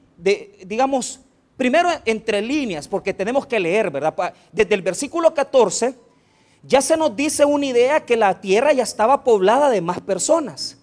digamos, 0.64 1.18
primero 1.56 1.90
entre 2.04 2.40
líneas, 2.40 2.86
porque 2.86 3.12
tenemos 3.12 3.44
que 3.44 3.58
leer, 3.58 3.90
¿verdad? 3.90 4.32
Desde 4.52 4.74
el 4.74 4.82
versículo 4.82 5.34
14 5.34 5.96
ya 6.62 6.80
se 6.80 6.96
nos 6.96 7.16
dice 7.16 7.44
una 7.44 7.66
idea 7.66 8.06
que 8.06 8.16
la 8.16 8.40
tierra 8.40 8.72
ya 8.72 8.84
estaba 8.84 9.24
poblada 9.24 9.68
de 9.68 9.80
más 9.80 10.00
personas. 10.00 10.76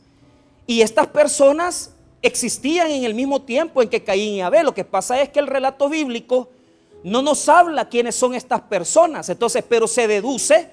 Y 0.66 0.82
estas 0.82 1.08
personas 1.08 1.92
existían 2.22 2.92
en 2.92 3.06
el 3.06 3.14
mismo 3.14 3.44
tiempo 3.44 3.82
en 3.82 3.88
que 3.88 4.04
Caín 4.04 4.34
y 4.34 4.42
Abel. 4.42 4.66
Lo 4.66 4.74
que 4.74 4.84
pasa 4.84 5.22
es 5.22 5.30
que 5.30 5.40
el 5.40 5.48
relato 5.48 5.88
bíblico 5.88 6.50
no 7.04 7.22
nos 7.22 7.48
habla 7.48 7.90
quiénes 7.90 8.16
son 8.16 8.34
estas 8.34 8.62
personas. 8.62 9.30
Entonces, 9.30 9.64
pero 9.68 9.88
se 9.88 10.08
deduce 10.08 10.70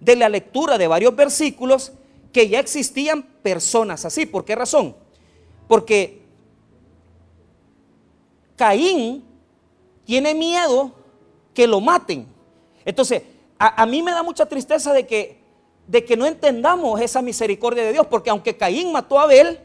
de 0.00 0.16
la 0.16 0.28
lectura 0.28 0.78
de 0.78 0.86
varios 0.86 1.14
versículos 1.14 1.92
que 2.32 2.48
ya 2.48 2.60
existían 2.60 3.22
personas 3.22 4.04
así. 4.04 4.26
¿Por 4.26 4.44
qué 4.44 4.54
razón? 4.54 4.94
Porque 5.66 6.22
Caín 8.56 9.24
tiene 10.04 10.34
miedo 10.34 10.92
que 11.54 11.66
lo 11.66 11.80
maten. 11.80 12.26
Entonces, 12.84 13.22
a, 13.58 13.84
mí 13.86 14.02
me 14.02 14.12
da 14.12 14.22
mucha 14.22 14.46
tristeza 14.46 14.92
de 14.92 15.06
que, 15.06 15.40
de 15.86 16.04
que 16.04 16.16
no 16.16 16.26
entendamos 16.26 17.00
esa 17.00 17.22
misericordia 17.22 17.84
de 17.84 17.92
Dios, 17.92 18.06
porque 18.06 18.30
aunque 18.30 18.56
Caín 18.56 18.92
mató 18.92 19.18
a 19.18 19.24
Abel, 19.24 19.58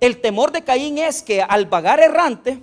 el 0.00 0.20
temor 0.20 0.52
de 0.52 0.62
Caín 0.62 0.98
es 0.98 1.22
que 1.22 1.42
al 1.42 1.66
vagar 1.66 2.00
errante, 2.00 2.62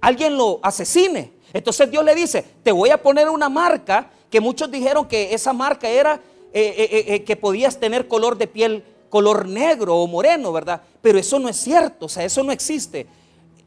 alguien 0.00 0.36
lo 0.36 0.60
asesine. 0.62 1.33
Entonces 1.54 1.90
Dios 1.90 2.04
le 2.04 2.14
dice, 2.14 2.44
te 2.62 2.72
voy 2.72 2.90
a 2.90 3.00
poner 3.00 3.30
una 3.30 3.48
marca, 3.48 4.10
que 4.28 4.40
muchos 4.40 4.70
dijeron 4.70 5.06
que 5.06 5.32
esa 5.32 5.52
marca 5.52 5.88
era 5.88 6.20
eh, 6.52 6.74
eh, 6.76 7.04
eh, 7.14 7.24
que 7.24 7.36
podías 7.36 7.78
tener 7.78 8.08
color 8.08 8.36
de 8.36 8.48
piel, 8.48 8.84
color 9.08 9.46
negro 9.48 9.96
o 9.96 10.06
moreno, 10.08 10.52
¿verdad? 10.52 10.82
Pero 11.00 11.18
eso 11.18 11.38
no 11.38 11.48
es 11.48 11.56
cierto, 11.56 12.06
o 12.06 12.08
sea, 12.08 12.24
eso 12.24 12.42
no 12.42 12.50
existe. 12.50 13.06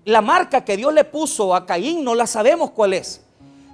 La 0.04 0.22
marca 0.22 0.66
que 0.66 0.76
Dios 0.76 0.94
le 0.94 1.06
puso 1.06 1.56
a 1.56 1.66
Caín 1.66 2.04
no 2.04 2.14
la 2.14 2.28
sabemos 2.28 2.72
cuál 2.72 2.94
es. 2.94 3.22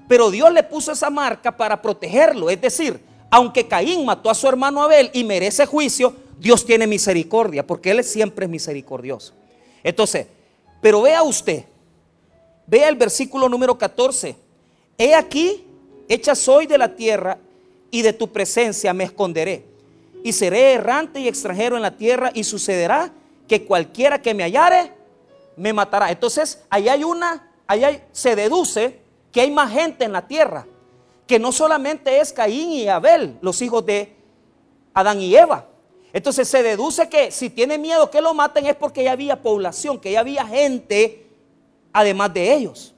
Pero 0.07 0.29
Dios 0.29 0.53
le 0.53 0.61
puso 0.61 0.91
esa 0.91 1.09
marca 1.09 1.55
para 1.55 1.81
protegerlo. 1.81 2.51
Es 2.51 2.61
decir, 2.61 2.99
aunque 3.31 3.67
Caín 3.67 4.05
mató 4.05 4.29
a 4.29 4.35
su 4.35 4.47
hermano 4.47 4.83
Abel 4.83 5.09
y 5.13 5.23
merece 5.23 5.65
juicio, 5.65 6.15
Dios 6.37 6.65
tiene 6.65 6.85
misericordia, 6.85 7.65
porque 7.65 7.89
Él 7.89 8.03
siempre 8.03 8.45
es 8.45 8.51
misericordioso. 8.51 9.33
Entonces, 9.83 10.27
pero 10.81 11.01
vea 11.01 11.23
usted, 11.23 11.65
vea 12.67 12.89
el 12.89 12.95
versículo 12.95 13.49
número 13.49 13.77
14. 13.77 14.35
He 14.97 15.15
aquí, 15.15 15.65
hecha 16.07 16.35
soy 16.35 16.67
de 16.67 16.77
la 16.77 16.95
tierra 16.95 17.37
y 17.91 18.01
de 18.01 18.13
tu 18.13 18.31
presencia 18.31 18.93
me 18.93 19.03
esconderé. 19.03 19.65
Y 20.23 20.33
seré 20.33 20.73
errante 20.73 21.19
y 21.19 21.27
extranjero 21.27 21.75
en 21.75 21.81
la 21.81 21.97
tierra 21.97 22.31
y 22.33 22.43
sucederá 22.43 23.11
que 23.47 23.65
cualquiera 23.65 24.21
que 24.21 24.33
me 24.33 24.43
hallare 24.43 24.91
me 25.55 25.73
matará. 25.73 26.09
Entonces, 26.09 26.63
ahí 26.69 26.89
hay 26.89 27.03
una, 27.03 27.51
ahí 27.67 27.83
hay, 27.83 28.03
se 28.11 28.35
deduce 28.35 28.99
que 29.31 29.41
hay 29.41 29.51
más 29.51 29.71
gente 29.71 30.05
en 30.05 30.13
la 30.13 30.27
tierra, 30.27 30.65
que 31.27 31.39
no 31.39 31.51
solamente 31.51 32.19
es 32.19 32.31
Caín 32.31 32.71
y 32.71 32.87
Abel, 32.87 33.37
los 33.41 33.61
hijos 33.61 33.85
de 33.85 34.15
Adán 34.93 35.19
y 35.19 35.35
Eva, 35.35 35.67
entonces 36.13 36.47
se 36.47 36.61
deduce 36.61 37.09
que 37.09 37.31
si 37.31 37.49
tiene 37.49 37.79
miedo 37.79 38.11
que 38.11 38.21
lo 38.21 38.35
maten 38.35 38.67
es 38.67 38.75
porque 38.75 39.03
ya 39.03 39.13
había 39.13 39.41
población, 39.41 39.99
que 39.99 40.11
ya 40.11 40.19
había 40.19 40.45
gente 40.45 41.22
además 41.93 42.33
de 42.33 42.53
ellos. 42.53 42.93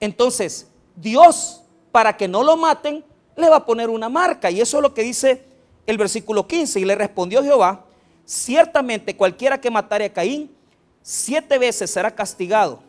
Entonces, 0.00 0.68
Dios, 0.94 1.62
para 1.92 2.16
que 2.16 2.28
no 2.28 2.42
lo 2.42 2.56
maten, 2.56 3.04
le 3.36 3.50
va 3.50 3.56
a 3.56 3.66
poner 3.66 3.90
una 3.90 4.08
marca. 4.08 4.50
Y 4.50 4.60
eso 4.60 4.78
es 4.78 4.82
lo 4.82 4.94
que 4.94 5.02
dice 5.02 5.44
el 5.84 5.98
versículo 5.98 6.46
15. 6.46 6.80
Y 6.80 6.84
le 6.84 6.94
respondió 6.94 7.42
Jehová, 7.42 7.84
ciertamente 8.24 9.16
cualquiera 9.16 9.60
que 9.60 9.70
matare 9.70 10.06
a 10.06 10.12
Caín, 10.12 10.50
siete 11.02 11.58
veces 11.58 11.90
será 11.90 12.14
castigado. 12.14 12.80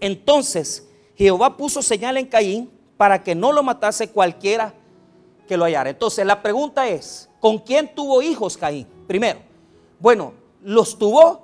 Entonces 0.00 0.86
Jehová 1.16 1.56
puso 1.56 1.80
señal 1.80 2.16
en 2.16 2.26
Caín 2.26 2.70
para 2.96 3.22
que 3.22 3.34
no 3.34 3.52
lo 3.52 3.62
matase 3.62 4.08
cualquiera 4.10 4.74
que 5.48 5.56
lo 5.56 5.64
hallara. 5.64 5.90
Entonces 5.90 6.26
la 6.26 6.42
pregunta 6.42 6.88
es, 6.88 7.28
¿Con 7.44 7.58
quién 7.58 7.94
tuvo 7.94 8.22
hijos 8.22 8.56
Caín? 8.56 8.86
Primero, 9.06 9.38
bueno, 10.00 10.32
los 10.62 10.98
tuvo 10.98 11.43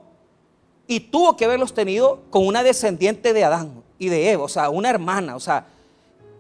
y 0.90 0.99
tuvo 0.99 1.37
que 1.37 1.44
haberlos 1.44 1.73
tenido 1.73 2.23
con 2.30 2.44
una 2.44 2.64
descendiente 2.64 3.32
de 3.32 3.44
Adán 3.44 3.80
y 3.97 4.09
de 4.09 4.32
Eva, 4.32 4.42
o 4.42 4.49
sea, 4.49 4.70
una 4.70 4.90
hermana, 4.90 5.37
o 5.37 5.40
sea, 5.40 5.68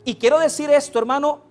y 0.04 0.16
quiero 0.16 0.40
decir 0.40 0.68
esto, 0.70 0.98
hermano, 0.98 1.42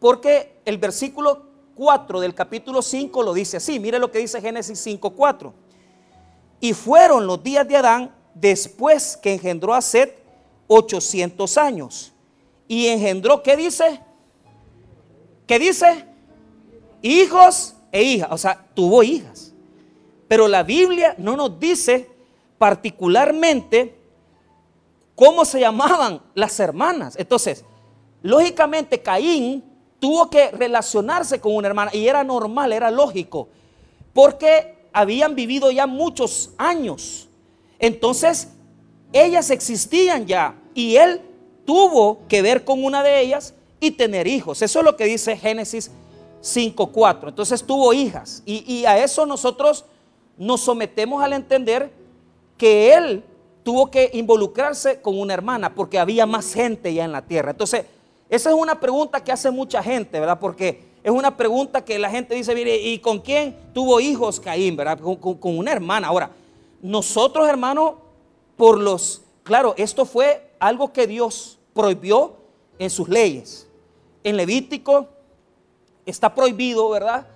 porque 0.00 0.58
el 0.64 0.78
versículo 0.78 1.42
4 1.74 2.20
del 2.20 2.34
capítulo 2.34 2.80
5 2.80 3.22
lo 3.22 3.34
dice 3.34 3.58
así, 3.58 3.78
mire 3.78 3.98
lo 3.98 4.10
que 4.10 4.20
dice 4.20 4.40
Génesis 4.40 4.82
5:4. 4.82 5.52
Y 6.58 6.72
fueron 6.72 7.26
los 7.26 7.42
días 7.42 7.68
de 7.68 7.76
Adán 7.76 8.14
después 8.32 9.18
que 9.18 9.34
engendró 9.34 9.74
a 9.74 9.82
Set 9.82 10.18
800 10.68 11.58
años. 11.58 12.14
Y 12.66 12.86
engendró, 12.86 13.42
¿qué 13.42 13.58
dice? 13.58 14.00
¿Qué 15.46 15.58
dice? 15.58 16.06
hijos 17.02 17.74
e 17.92 18.02
hijas, 18.02 18.28
o 18.32 18.38
sea, 18.38 18.66
tuvo 18.72 19.02
hijas. 19.02 19.52
Pero 20.26 20.48
la 20.48 20.62
Biblia 20.62 21.14
no 21.18 21.36
nos 21.36 21.60
dice 21.60 22.17
particularmente 22.58 23.96
cómo 25.14 25.44
se 25.44 25.60
llamaban 25.60 26.20
las 26.34 26.58
hermanas. 26.60 27.16
Entonces, 27.18 27.64
lógicamente 28.22 29.00
Caín 29.00 29.64
tuvo 29.98 30.30
que 30.30 30.50
relacionarse 30.50 31.40
con 31.40 31.54
una 31.56 31.68
hermana 31.68 31.90
y 31.94 32.06
era 32.06 32.22
normal, 32.24 32.72
era 32.72 32.90
lógico, 32.90 33.48
porque 34.12 34.78
habían 34.92 35.34
vivido 35.34 35.70
ya 35.70 35.86
muchos 35.86 36.50
años. 36.56 37.28
Entonces, 37.78 38.48
ellas 39.12 39.50
existían 39.50 40.26
ya 40.26 40.54
y 40.74 40.96
él 40.96 41.20
tuvo 41.64 42.20
que 42.28 42.42
ver 42.42 42.64
con 42.64 42.84
una 42.84 43.02
de 43.02 43.20
ellas 43.20 43.54
y 43.80 43.92
tener 43.92 44.26
hijos. 44.26 44.62
Eso 44.62 44.78
es 44.80 44.84
lo 44.84 44.96
que 44.96 45.04
dice 45.04 45.36
Génesis 45.36 45.90
5.4. 46.42 47.28
Entonces 47.28 47.64
tuvo 47.64 47.92
hijas. 47.92 48.42
Y, 48.46 48.84
a 48.84 49.02
eso 49.02 49.26
nosotros 49.26 49.84
nos 50.36 50.60
sometemos 50.60 51.22
al 51.22 51.32
entender 51.32 51.92
que 52.58 52.92
él 52.92 53.24
tuvo 53.62 53.90
que 53.90 54.10
involucrarse 54.12 55.00
con 55.00 55.18
una 55.18 55.34
hermana 55.34 55.74
porque 55.74 55.98
había 55.98 56.26
más 56.26 56.52
gente 56.52 56.92
ya 56.92 57.04
en 57.04 57.12
la 57.12 57.22
tierra. 57.22 57.52
Entonces, 57.52 57.86
esa 58.28 58.50
es 58.50 58.56
una 58.56 58.78
pregunta 58.78 59.22
que 59.22 59.32
hace 59.32 59.50
mucha 59.50 59.82
gente, 59.82 60.20
¿verdad? 60.20 60.38
Porque 60.38 60.82
es 61.02 61.10
una 61.10 61.36
pregunta 61.36 61.84
que 61.84 61.98
la 61.98 62.10
gente 62.10 62.34
dice, 62.34 62.54
mire, 62.54 62.76
¿y 62.76 62.98
con 62.98 63.20
quién 63.20 63.56
tuvo 63.72 64.00
hijos 64.00 64.40
Caín, 64.40 64.76
verdad? 64.76 64.98
Con, 64.98 65.16
con 65.16 65.56
una 65.56 65.72
hermana. 65.72 66.08
Ahora, 66.08 66.30
nosotros, 66.82 67.48
hermanos, 67.48 67.94
por 68.56 68.78
los, 68.78 69.22
claro, 69.44 69.74
esto 69.76 70.04
fue 70.04 70.50
algo 70.58 70.92
que 70.92 71.06
Dios 71.06 71.58
prohibió 71.72 72.36
en 72.78 72.90
sus 72.90 73.08
leyes. 73.08 73.66
En 74.24 74.36
Levítico 74.36 75.08
está 76.04 76.34
prohibido, 76.34 76.88
¿verdad? 76.90 77.26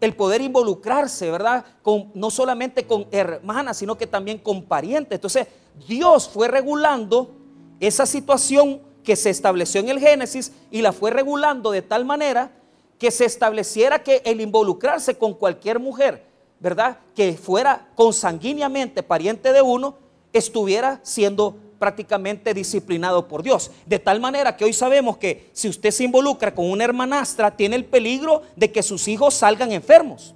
El 0.00 0.14
poder 0.14 0.40
involucrarse, 0.40 1.30
¿verdad? 1.30 1.64
Con, 1.82 2.10
no 2.14 2.30
solamente 2.30 2.86
con 2.86 3.06
hermanas, 3.10 3.78
sino 3.78 3.98
que 3.98 4.06
también 4.06 4.38
con 4.38 4.62
parientes. 4.62 5.16
Entonces, 5.16 5.48
Dios 5.86 6.28
fue 6.28 6.48
regulando 6.48 7.34
esa 7.80 8.06
situación 8.06 8.80
que 9.02 9.16
se 9.16 9.30
estableció 9.30 9.80
en 9.80 9.88
el 9.88 9.98
Génesis 9.98 10.52
y 10.70 10.82
la 10.82 10.92
fue 10.92 11.10
regulando 11.10 11.70
de 11.70 11.82
tal 11.82 12.04
manera 12.04 12.52
que 12.98 13.10
se 13.10 13.24
estableciera 13.24 14.02
que 14.02 14.22
el 14.24 14.40
involucrarse 14.40 15.16
con 15.16 15.34
cualquier 15.34 15.78
mujer, 15.78 16.26
¿verdad? 16.60 16.98
Que 17.14 17.34
fuera 17.34 17.88
consanguíneamente 17.94 19.02
pariente 19.02 19.52
de 19.52 19.62
uno, 19.62 19.96
estuviera 20.32 21.00
siendo 21.02 21.56
prácticamente 21.78 22.54
disciplinado 22.54 23.28
por 23.28 23.42
Dios. 23.42 23.70
De 23.86 23.98
tal 23.98 24.20
manera 24.20 24.56
que 24.56 24.64
hoy 24.64 24.72
sabemos 24.72 25.16
que 25.16 25.50
si 25.52 25.68
usted 25.68 25.90
se 25.90 26.04
involucra 26.04 26.54
con 26.54 26.70
una 26.70 26.84
hermanastra, 26.84 27.56
tiene 27.56 27.76
el 27.76 27.84
peligro 27.84 28.42
de 28.56 28.70
que 28.72 28.82
sus 28.82 29.08
hijos 29.08 29.34
salgan 29.34 29.72
enfermos. 29.72 30.34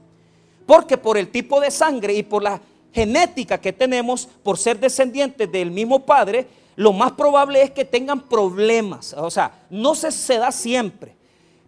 Porque 0.67 0.97
por 0.97 1.19
el 1.19 1.29
tipo 1.29 1.61
de 1.61 1.71
sangre 1.71 2.15
y 2.15 2.23
por 2.23 2.43
la 2.43 2.61
genética 2.93 3.61
que 3.61 3.73
tenemos, 3.73 4.29
por 4.43 4.59
ser 4.59 4.79
descendientes 4.79 5.51
del 5.51 5.71
mismo 5.71 6.01
padre, 6.01 6.47
lo 6.77 6.93
más 6.93 7.13
probable 7.13 7.63
es 7.63 7.71
que 7.71 7.85
tengan 7.85 8.21
problemas. 8.21 9.15
O 9.15 9.31
sea, 9.31 9.67
no 9.71 9.95
se, 9.95 10.13
se 10.13 10.39
da 10.39 10.53
siempre, 10.53 11.15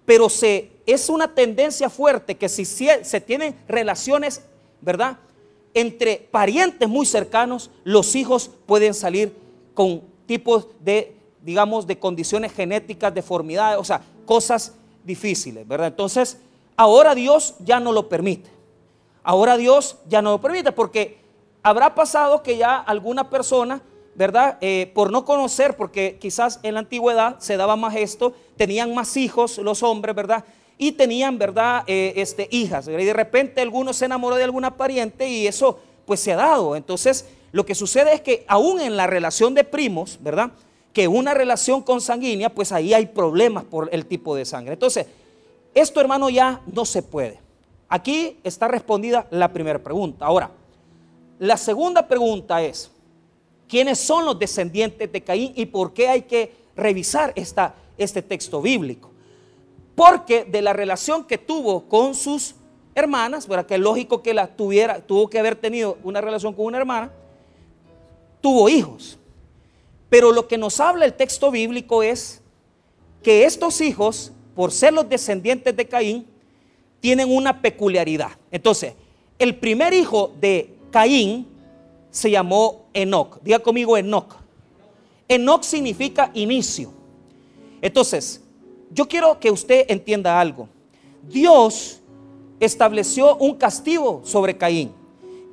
pero 0.05 0.29
se, 0.29 0.71
es 0.87 1.09
una 1.09 1.35
tendencia 1.35 1.91
fuerte 1.91 2.37
que 2.37 2.49
si 2.49 2.65
se, 2.65 3.05
se 3.05 3.21
tienen 3.21 3.57
relaciones, 3.69 4.43
¿verdad? 4.81 5.19
Entre 5.73 6.29
parientes 6.31 6.89
muy 6.89 7.07
cercanos, 7.07 7.71
los 7.83 8.15
hijos 8.15 8.51
pueden 8.67 8.95
salir 8.95 9.44
con 9.75 10.03
tipos 10.27 10.69
de, 10.81 11.17
digamos, 11.43 11.87
de 11.87 11.99
condiciones 11.99 12.53
genéticas, 12.53 13.13
deformidades, 13.13 13.79
o 13.79 13.85
sea, 13.85 14.01
cosas 14.25 14.75
difíciles, 15.05 15.67
¿verdad? 15.67 15.89
Entonces, 15.89 16.39
ahora 16.77 17.15
Dios 17.15 17.55
ya 17.61 17.81
no 17.81 17.93
lo 17.93 18.09
permite. 18.09 18.51
Ahora 19.23 19.57
Dios 19.57 19.97
ya 20.09 20.23
no 20.23 20.33
lo 20.33 20.41
permite 20.41 20.73
porque 20.73 21.19
habrá 21.63 21.95
pasado 21.95 22.43
que 22.43 22.57
ya 22.57 22.77
alguna 22.77 23.31
persona, 23.31 23.83
¿verdad? 24.15 24.59
Eh, 24.61 24.91
por 24.95 25.11
no 25.11 25.25
conocer, 25.25 25.77
porque 25.77 26.19
quizás 26.21 26.61
en 26.63 26.75
la 26.75 26.81
antigüedad 26.81 27.39
se 27.41 27.57
daba 27.57 27.75
más 27.75 27.97
esto, 27.97 28.35
tenían 28.57 28.95
más 28.95 29.17
hijos 29.17 29.59
los 29.59 29.83
hombres, 29.83 30.15
¿verdad? 30.15 30.45
Y 30.77 30.93
tenían, 30.93 31.39
¿verdad? 31.39 31.85
Eh, 31.87 32.13
este, 32.17 32.49
hijas. 32.51 32.87
Y 32.89 32.93
de 32.93 33.13
repente 33.13 33.61
alguno 33.61 33.93
se 33.93 34.05
enamoró 34.05 34.37
de 34.37 34.45
alguna 34.45 34.77
pariente 34.77 35.29
y 35.29 35.47
eso 35.47 35.79
pues 36.05 36.21
se 36.21 36.33
ha 36.33 36.37
dado. 36.37 36.77
Entonces, 36.77 37.27
lo 37.55 37.65
que 37.65 37.77
sucede 37.77 38.15
es 38.15 38.21
que 38.21 38.45
aún 38.49 38.81
en 38.81 38.97
la 38.97 39.07
relación 39.07 39.55
de 39.55 39.63
primos, 39.63 40.19
¿verdad? 40.21 40.51
Que 40.93 41.07
una 41.07 41.35
relación 41.35 41.83
consanguínea, 41.83 42.53
pues 42.53 42.73
ahí 42.73 42.93
hay 42.93 43.07
problemas 43.07 43.63
por 43.63 43.89
el 43.93 44.07
tipo 44.07 44.35
de 44.35 44.45
sangre. 44.45 44.73
Entonces, 44.73 45.07
esto 45.73 46.01
hermano 46.01 46.29
ya 46.31 46.63
no 46.67 46.85
se 46.85 47.05
puede. 47.05 47.39
Aquí 47.89 48.39
está 48.43 48.67
respondida 48.67 49.29
la 49.31 49.53
primera 49.53 49.79
pregunta. 49.79 50.27
Ahora, 50.27 50.51
la 51.39 51.57
segunda 51.57 52.09
pregunta 52.09 52.61
es, 52.61 52.91
¿quiénes 53.69 54.01
son 54.01 54.25
los 54.25 54.37
descendientes 54.37 55.13
de 55.13 55.23
Caín 55.23 55.53
y 55.55 55.67
por 55.67 55.93
qué 55.93 56.09
hay 56.09 56.23
que 56.23 56.53
revisar 56.75 57.33
esta, 57.37 57.77
este 57.97 58.21
texto 58.21 58.61
bíblico? 58.61 59.13
Porque 59.95 60.45
de 60.45 60.61
la 60.61 60.73
relación 60.73 61.23
que 61.23 61.39
tuvo 61.39 61.85
con 61.89 62.17
sus 62.17 62.57
hermanas, 62.97 63.47
¿verdad? 63.47 63.67
que 63.67 63.79
lógico 63.79 64.25
que 64.25 64.35
la 64.35 64.49
tuviera, 64.49 64.99
tuvo 65.07 65.31
que 65.31 65.39
haber 65.39 65.55
tenido 65.55 65.99
una 66.03 66.21
relación 66.21 66.53
con 66.53 66.65
una 66.65 66.79
hermana, 66.79 67.13
tuvo 68.45 68.69
hijos. 68.69 69.19
Pero 70.11 70.31
lo 70.31 70.47
que 70.47 70.59
nos 70.59 70.79
habla 70.79 71.07
el 71.07 71.15
texto 71.15 71.51
bíblico 71.51 72.03
es 72.03 72.43
que 73.23 73.47
estos 73.47 73.81
hijos, 73.81 74.33
por 74.55 74.71
ser 74.71 74.93
los 74.93 75.09
descendientes 75.09 75.75
de 75.75 75.89
Caín, 75.89 76.27
tienen 77.01 77.35
una 77.35 77.63
peculiaridad. 77.63 78.33
Entonces, 78.51 78.93
el 79.39 79.57
primer 79.57 79.95
hijo 79.95 80.31
de 80.43 80.75
Caín 80.91 81.47
se 82.11 82.31
llamó 82.31 82.85
Enoch. 82.93 83.41
Diga 83.41 83.61
conmigo 83.61 83.97
Enoch. 83.97 84.37
Enoch 85.27 85.63
significa 85.63 86.31
inicio. 86.35 86.93
Entonces, 87.81 88.43
yo 88.91 89.09
quiero 89.09 89.41
que 89.41 89.51
usted 89.51 89.87
entienda 89.89 90.39
algo. 90.39 90.69
Dios 91.27 92.03
estableció 92.61 93.37
un 93.37 93.55
castigo 93.55 94.21
sobre 94.23 94.55
Caín. 94.55 94.93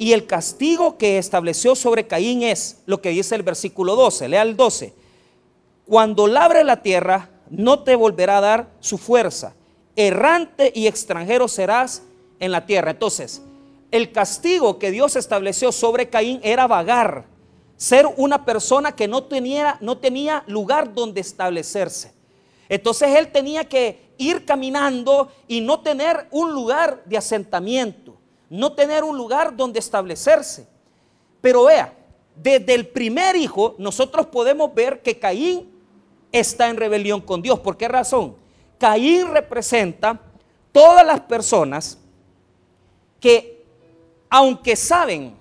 Y 0.01 0.13
el 0.13 0.25
castigo 0.25 0.97
que 0.97 1.19
estableció 1.19 1.75
sobre 1.75 2.07
Caín 2.07 2.41
es 2.41 2.81
lo 2.87 3.03
que 3.03 3.11
dice 3.11 3.35
el 3.35 3.43
versículo 3.43 3.95
12. 3.95 4.29
Lea 4.29 4.41
el 4.41 4.57
12. 4.57 4.95
Cuando 5.85 6.25
labre 6.25 6.63
la 6.63 6.81
tierra, 6.81 7.29
no 7.51 7.83
te 7.83 7.95
volverá 7.95 8.39
a 8.39 8.41
dar 8.41 8.71
su 8.79 8.97
fuerza. 8.97 9.53
Errante 9.95 10.71
y 10.73 10.87
extranjero 10.87 11.47
serás 11.47 12.01
en 12.39 12.51
la 12.51 12.65
tierra. 12.65 12.89
Entonces, 12.89 13.43
el 13.91 14.11
castigo 14.11 14.79
que 14.79 14.89
Dios 14.89 15.15
estableció 15.15 15.71
sobre 15.71 16.09
Caín 16.09 16.39
era 16.41 16.65
vagar, 16.65 17.25
ser 17.77 18.07
una 18.17 18.43
persona 18.43 18.95
que 18.95 19.07
no 19.07 19.25
tenía, 19.25 19.77
no 19.81 19.99
tenía 19.99 20.43
lugar 20.47 20.95
donde 20.95 21.21
establecerse. 21.21 22.11
Entonces 22.69 23.15
él 23.17 23.31
tenía 23.31 23.65
que 23.65 24.13
ir 24.17 24.45
caminando 24.45 25.31
y 25.47 25.61
no 25.61 25.81
tener 25.81 26.27
un 26.31 26.53
lugar 26.53 27.03
de 27.05 27.17
asentamiento, 27.17 28.17
no 28.51 28.73
tener 28.73 29.05
un 29.05 29.15
lugar 29.15 29.55
donde 29.55 29.79
establecerse. 29.79 30.67
Pero 31.39 31.63
vea, 31.63 31.97
desde 32.35 32.73
el 32.73 32.85
primer 32.85 33.37
hijo 33.37 33.75
nosotros 33.77 34.27
podemos 34.27 34.73
ver 34.75 35.01
que 35.01 35.17
Caín 35.17 35.71
está 36.33 36.67
en 36.69 36.75
rebelión 36.75 37.21
con 37.21 37.41
Dios. 37.41 37.61
¿Por 37.61 37.77
qué 37.77 37.87
razón? 37.87 38.35
Caín 38.77 39.29
representa 39.29 40.19
todas 40.73 41.05
las 41.05 41.21
personas 41.21 41.97
que, 43.21 43.65
aunque 44.29 44.75
saben 44.75 45.33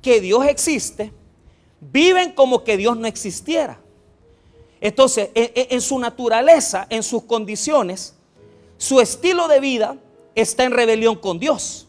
que 0.00 0.18
Dios 0.22 0.46
existe, 0.46 1.12
viven 1.80 2.32
como 2.32 2.64
que 2.64 2.78
Dios 2.78 2.96
no 2.96 3.06
existiera. 3.06 3.78
Entonces, 4.80 5.28
en, 5.34 5.80
su 5.82 5.98
naturaleza, 5.98 6.86
en 6.88 7.02
sus 7.02 7.24
condiciones, 7.24 8.14
su 8.78 9.00
estilo 9.00 9.48
de 9.48 9.60
vida 9.60 9.96
está 10.34 10.64
en 10.64 10.72
rebelión 10.72 11.16
con 11.16 11.38
Dios. 11.38 11.88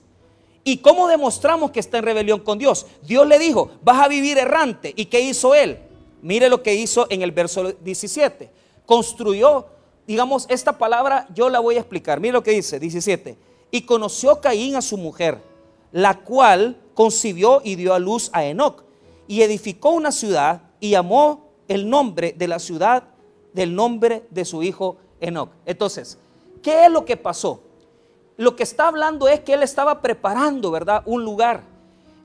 ¿Y 0.64 0.78
cómo 0.78 1.08
demostramos 1.08 1.72
que 1.72 1.80
está 1.80 1.98
en 1.98 2.06
rebelión 2.06 2.40
con 2.40 2.58
Dios? 2.58 2.86
Dios 3.02 3.28
le 3.28 3.38
dijo, 3.38 3.72
vas 3.82 4.04
a 4.04 4.08
vivir 4.08 4.38
errante. 4.38 4.94
¿Y 4.96 5.06
qué 5.06 5.20
hizo 5.20 5.54
él? 5.54 5.80
Mire 6.22 6.48
lo 6.48 6.64
que 6.64 6.74
hizo 6.74 7.06
en 7.10 7.22
el 7.22 7.32
verso 7.32 7.74
17. 7.74 8.50
Construyó, 8.86 9.66
digamos, 10.08 10.46
esta 10.50 10.78
palabra 10.78 11.28
yo 11.34 11.50
la 11.50 11.60
voy 11.60 11.76
a 11.76 11.80
explicar. 11.80 12.22
Mire 12.22 12.34
lo 12.34 12.44
que 12.44 12.52
dice, 12.52 12.80
17. 12.80 13.38
Y 13.72 13.82
conoció 13.82 14.40
Caín 14.40 14.76
a 14.78 14.82
su 14.82 14.98
mujer, 14.98 15.42
la 15.92 16.20
cual 16.22 16.78
concibió 16.94 17.62
y 17.64 17.76
dio 17.76 17.94
a 17.94 18.00
luz 18.00 18.30
a 18.32 18.46
Enoch. 18.46 18.84
Y 19.28 19.42
edificó 19.42 19.90
una 19.90 20.14
ciudad 20.14 20.62
y 20.80 20.92
llamó 20.92 21.50
el 21.68 21.90
nombre 21.90 22.34
de 22.38 22.48
la 22.48 22.60
ciudad 22.60 23.04
del 23.54 23.76
nombre 23.76 24.24
de 24.30 24.46
su 24.46 24.64
hijo 24.64 24.98
Enoch. 25.20 25.50
Entonces, 25.66 26.18
¿qué 26.62 26.86
es 26.86 26.92
lo 26.92 27.04
que 27.04 27.18
pasó? 27.18 27.62
Lo 28.38 28.56
que 28.56 28.64
está 28.64 28.88
hablando 28.88 29.28
es 29.28 29.42
que 29.42 29.54
él 29.54 29.64
estaba 29.64 30.02
preparando, 30.02 30.72
¿verdad? 30.72 31.04
Un 31.06 31.24
lugar. 31.24 31.64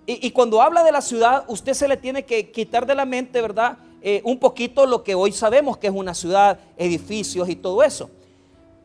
Y, 0.06 0.30
cuando 0.30 0.62
habla 0.62 0.82
de 0.84 0.90
la 0.90 1.02
ciudad, 1.02 1.44
usted 1.48 1.74
se 1.74 1.86
le 1.86 1.98
tiene 1.98 2.24
que 2.24 2.50
quitar 2.50 2.86
de 2.86 2.94
la 2.94 3.04
mente, 3.04 3.42
¿verdad? 3.42 3.76
Eh, 4.00 4.22
un 4.24 4.38
poquito 4.38 4.86
lo 4.86 5.04
que 5.04 5.14
hoy 5.14 5.32
sabemos 5.32 5.76
que 5.76 5.88
es 5.88 5.92
una 5.92 6.14
ciudad, 6.14 6.58
edificios 6.78 7.46
y 7.50 7.56
todo 7.56 7.82
eso. 7.82 8.08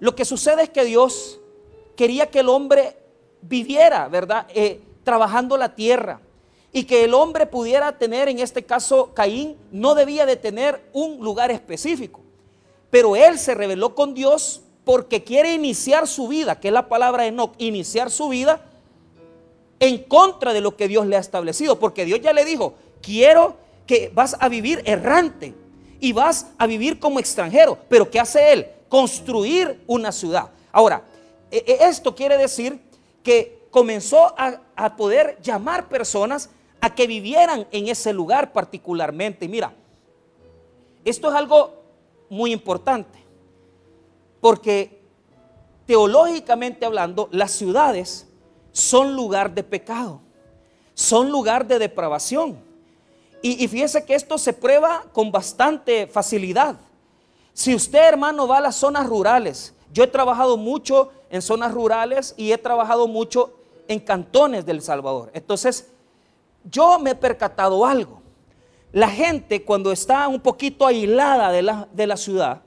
Lo 0.02 0.16
que 0.16 0.26
sucede 0.26 0.64
es 0.64 0.70
que 0.70 0.84
Dios 0.84 1.40
quería 1.96 2.30
que 2.30 2.40
el 2.40 2.50
hombre 2.50 2.98
viviera, 3.42 4.10
¿verdad? 4.10 4.48
Eh, 4.54 4.82
trabajando 5.06 5.56
la 5.56 5.76
tierra 5.76 6.20
y 6.74 6.84
que 6.84 7.06
el 7.06 7.14
hombre 7.14 7.46
pudiera 7.46 7.98
tener, 7.98 8.28
en 8.28 8.40
este 8.40 8.64
caso 8.64 9.14
Caín, 9.14 9.56
no 9.72 9.96
debía 9.96 10.26
de 10.26 10.36
tener 10.36 10.82
un 10.92 11.24
lugar 11.24 11.52
específico. 11.52 12.20
Pero 12.90 13.16
él 13.16 13.40
se 13.40 13.54
reveló 13.54 13.96
con 13.96 14.14
Dios 14.14 14.62
porque 14.86 15.24
quiere 15.24 15.54
iniciar 15.54 16.08
su 16.08 16.28
vida, 16.28 16.60
que 16.60 16.70
es 16.70 16.74
la 16.74 16.90
palabra 16.90 17.26
Enoch, 17.26 17.54
iniciar 17.58 18.12
su 18.12 18.30
vida 18.30 18.62
en 19.80 20.04
contra 20.04 20.54
de 20.54 20.62
lo 20.62 20.76
que 20.76 20.88
Dios 20.88 21.06
le 21.06 21.16
ha 21.16 21.20
establecido. 21.20 21.80
Porque 21.80 22.06
Dios 22.06 22.20
ya 22.22 22.34
le 22.34 22.46
dijo, 22.46 22.76
quiero 23.02 23.56
que 23.86 24.12
vas 24.14 24.36
a 24.40 24.50
vivir 24.50 24.82
errante 24.86 25.54
y 26.00 26.12
vas 26.12 26.48
a 26.58 26.68
vivir 26.68 27.00
como 27.00 27.20
extranjero. 27.20 27.78
Pero 27.90 28.10
¿qué 28.10 28.20
hace 28.20 28.54
él? 28.54 28.68
Construir 28.90 29.82
una 29.88 30.12
ciudad. 30.12 30.50
Ahora, 30.72 31.04
e, 31.50 31.64
e, 31.66 31.86
esto 31.86 32.16
quiere 32.16 32.38
decir 32.38 32.80
que 33.24 33.68
comenzó 33.72 34.34
a, 34.38 34.60
a 34.76 34.96
poder 34.96 35.38
llamar 35.42 35.88
personas 35.88 36.50
a 36.82 36.94
que 36.94 37.08
vivieran 37.08 37.66
en 37.72 37.88
ese 37.88 38.12
lugar 38.12 38.52
particularmente. 38.52 39.48
Mira, 39.48 39.74
esto 41.06 41.30
es 41.30 41.36
algo 41.36 41.84
muy 42.30 42.52
importante, 42.52 43.23
porque 44.44 45.02
teológicamente 45.86 46.86
hablando, 46.86 47.30
las 47.32 47.52
ciudades 47.52 48.28
son 48.74 49.16
lugar 49.16 49.56
de 49.56 49.64
pecado, 49.64 50.20
son 50.96 51.32
lugar 51.32 51.66
de 51.66 51.80
depravación. 51.80 52.60
Y, 53.42 53.66
fíjese 53.70 54.04
que 54.04 54.16
esto 54.16 54.38
se 54.38 54.52
prueba 54.52 55.06
con 55.14 55.32
bastante 55.32 56.08
facilidad. 56.08 56.76
Si 57.54 57.74
usted, 57.74 58.06
hermano, 58.06 58.46
va 58.46 58.58
a 58.58 58.62
las 58.62 58.76
zonas 58.76 59.08
rurales, 59.08 59.74
yo 59.94 60.04
he 60.04 60.08
trabajado 60.08 60.58
mucho 60.58 61.14
en 61.30 61.42
zonas 61.42 61.74
rurales 61.74 62.34
y 62.36 62.52
he 62.52 62.58
trabajado 62.58 63.08
mucho 63.08 63.54
en 63.88 64.02
cantones 64.02 64.66
del 64.66 64.82
Salvador. 64.82 65.32
Entonces, 65.34 65.88
yo 66.70 67.00
me 67.00 67.12
he 67.12 67.16
percatado 67.16 67.86
algo. 67.86 68.22
La 68.92 69.08
gente 69.08 69.64
cuando 69.64 69.94
está 69.94 70.28
un 70.28 70.42
poquito 70.42 70.86
aislada 70.86 71.50
de 71.50 71.62
la, 71.62 71.88
de 71.94 72.08
la 72.08 72.18
ciudad, 72.18 72.62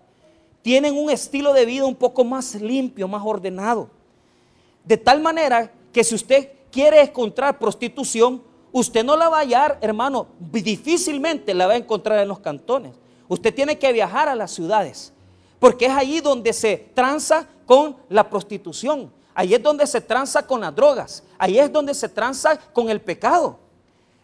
tienen 0.67 0.99
un 0.99 1.11
estilo 1.11 1.53
de 1.53 1.65
vida 1.65 1.85
un 1.85 1.95
poco 1.95 2.25
más 2.25 2.57
limpio, 2.57 3.07
más 3.07 3.23
ordenado. 3.25 3.89
De 4.85 4.97
tal 4.97 5.21
manera 5.21 5.71
que 5.93 6.03
si 6.03 6.17
usted 6.17 6.51
quiere 6.73 7.01
encontrar 7.01 7.57
prostitución, 7.57 8.43
usted 8.73 9.05
no 9.05 9.17
la 9.17 9.29
va 9.29 9.37
a 9.37 9.41
hallar, 9.43 9.79
hermano, 9.81 10.27
difícilmente 10.41 11.55
la 11.55 11.69
va 11.69 11.75
a 11.75 11.77
encontrar 11.77 12.19
en 12.19 12.27
los 12.27 12.41
cantones. 12.41 12.97
Usted 13.29 13.55
tiene 13.55 13.79
que 13.79 13.93
viajar 13.93 14.29
a 14.29 14.35
las 14.35 14.51
ciudades, 14.51 15.13
porque 15.61 15.87
es 15.87 15.93
ahí 15.93 16.19
donde 16.19 16.53
se 16.53 16.79
tranza 16.95 17.47
con 17.65 17.95
la 18.09 18.29
prostitución, 18.29 19.13
ahí 19.35 19.55
es 19.55 19.63
donde 19.63 19.87
se 19.87 20.01
tranza 20.01 20.45
con 20.45 20.63
las 20.63 20.75
drogas, 20.75 21.23
ahí 21.39 21.61
es 21.61 21.73
donde 21.73 21.95
se 21.95 22.09
tranza 22.09 22.59
con 22.73 22.91
el 22.91 23.01
pecado. 23.01 23.57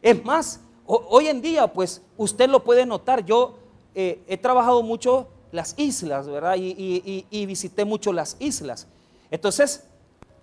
Es 0.02 0.24
más, 0.24 0.58
hoy 0.86 1.28
en 1.28 1.40
día, 1.40 1.72
pues 1.72 2.02
usted 2.16 2.48
lo 2.48 2.64
puede 2.64 2.84
notar, 2.84 3.24
yo 3.24 3.58
eh, 3.94 4.20
he 4.26 4.36
trabajado 4.36 4.82
mucho 4.82 5.28
las 5.52 5.74
islas, 5.76 6.26
¿verdad? 6.26 6.56
Y, 6.58 7.46
visité 7.46 7.84
mucho 7.84 8.12
las 8.12 8.36
islas. 8.40 8.88
Entonces, 9.30 9.84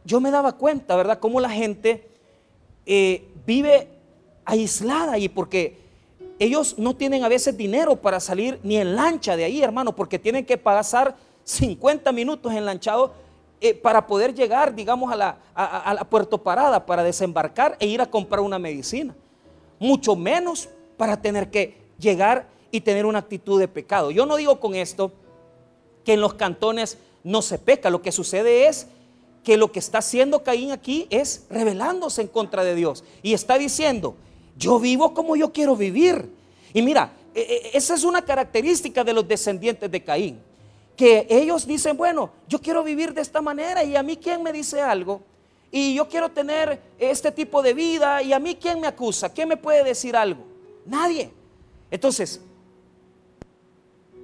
yo 0.05 0.21
me 0.21 0.31
daba 0.31 0.53
cuenta, 0.53 0.95
¿verdad? 0.95 1.19
Cómo 1.19 1.41
la 1.41 1.49
gente 1.49 2.07
eh, 2.85 3.27
vive 3.45 3.89
aislada 4.45 5.17
y 5.17 5.27
porque 5.27 5.77
ellos 6.37 6.75
no 6.77 6.95
tienen 6.95 7.23
a 7.23 7.27
veces 7.27 7.57
dinero 7.57 7.97
para 7.97 8.19
salir 8.19 8.59
ni 8.63 8.77
en 8.77 8.95
lancha 8.95 9.35
de 9.35 9.43
ahí, 9.43 9.61
hermano, 9.61 9.95
porque 9.95 10.17
tienen 10.17 10.45
que 10.45 10.57
pasar 10.57 11.15
50 11.43 12.11
minutos 12.11 12.53
en 12.53 12.65
lanchado 12.65 13.13
eh, 13.59 13.73
para 13.73 14.07
poder 14.07 14.33
llegar, 14.33 14.73
digamos, 14.73 15.11
a 15.11 15.15
la, 15.15 15.37
a 15.53 15.93
la 15.93 16.03
Puerto 16.05 16.37
Parada, 16.37 16.85
para 16.85 17.03
desembarcar 17.03 17.75
e 17.79 17.87
ir 17.87 17.99
a 18.01 18.09
comprar 18.09 18.41
una 18.41 18.57
medicina. 18.57 19.15
Mucho 19.79 20.15
menos 20.15 20.69
para 20.97 21.21
tener 21.21 21.49
que 21.49 21.77
llegar 21.97 22.47
y 22.71 22.81
tener 22.81 23.05
una 23.05 23.19
actitud 23.19 23.59
de 23.59 23.67
pecado. 23.67 24.11
Yo 24.11 24.25
no 24.25 24.35
digo 24.35 24.59
con 24.59 24.75
esto 24.75 25.11
que 26.03 26.13
en 26.13 26.21
los 26.21 26.35
cantones 26.35 26.97
no 27.23 27.41
se 27.41 27.57
peca, 27.57 27.89
lo 27.89 28.01
que 28.01 28.11
sucede 28.11 28.67
es 28.67 28.87
que 29.43 29.57
lo 29.57 29.71
que 29.71 29.79
está 29.79 29.99
haciendo 29.99 30.43
Caín 30.43 30.71
aquí 30.71 31.07
es 31.09 31.45
rebelándose 31.49 32.21
en 32.21 32.27
contra 32.27 32.63
de 32.63 32.75
Dios 32.75 33.03
y 33.23 33.33
está 33.33 33.57
diciendo, 33.57 34.15
yo 34.57 34.79
vivo 34.79 35.13
como 35.13 35.35
yo 35.35 35.51
quiero 35.51 35.75
vivir. 35.75 36.29
Y 36.73 36.81
mira, 36.81 37.13
e, 37.33 37.41
e, 37.41 37.77
esa 37.77 37.95
es 37.95 38.03
una 38.03 38.23
característica 38.23 39.03
de 39.03 39.13
los 39.13 39.27
descendientes 39.27 39.89
de 39.89 40.03
Caín, 40.03 40.39
que 40.95 41.25
ellos 41.29 41.65
dicen, 41.65 41.95
bueno, 41.97 42.31
yo 42.47 42.59
quiero 42.59 42.83
vivir 42.83 43.13
de 43.13 43.21
esta 43.21 43.41
manera 43.41 43.83
y 43.83 43.95
a 43.95 44.03
mí 44.03 44.17
quién 44.17 44.43
me 44.43 44.51
dice 44.51 44.81
algo, 44.81 45.21
y 45.71 45.93
yo 45.93 46.07
quiero 46.07 46.29
tener 46.29 46.81
este 46.97 47.31
tipo 47.31 47.61
de 47.61 47.73
vida 47.73 48.21
y 48.21 48.33
a 48.33 48.39
mí 48.39 48.55
quién 48.55 48.81
me 48.81 48.87
acusa, 48.87 49.31
quién 49.31 49.47
me 49.47 49.57
puede 49.57 49.83
decir 49.83 50.15
algo, 50.15 50.43
nadie. 50.85 51.31
Entonces, 51.91 52.41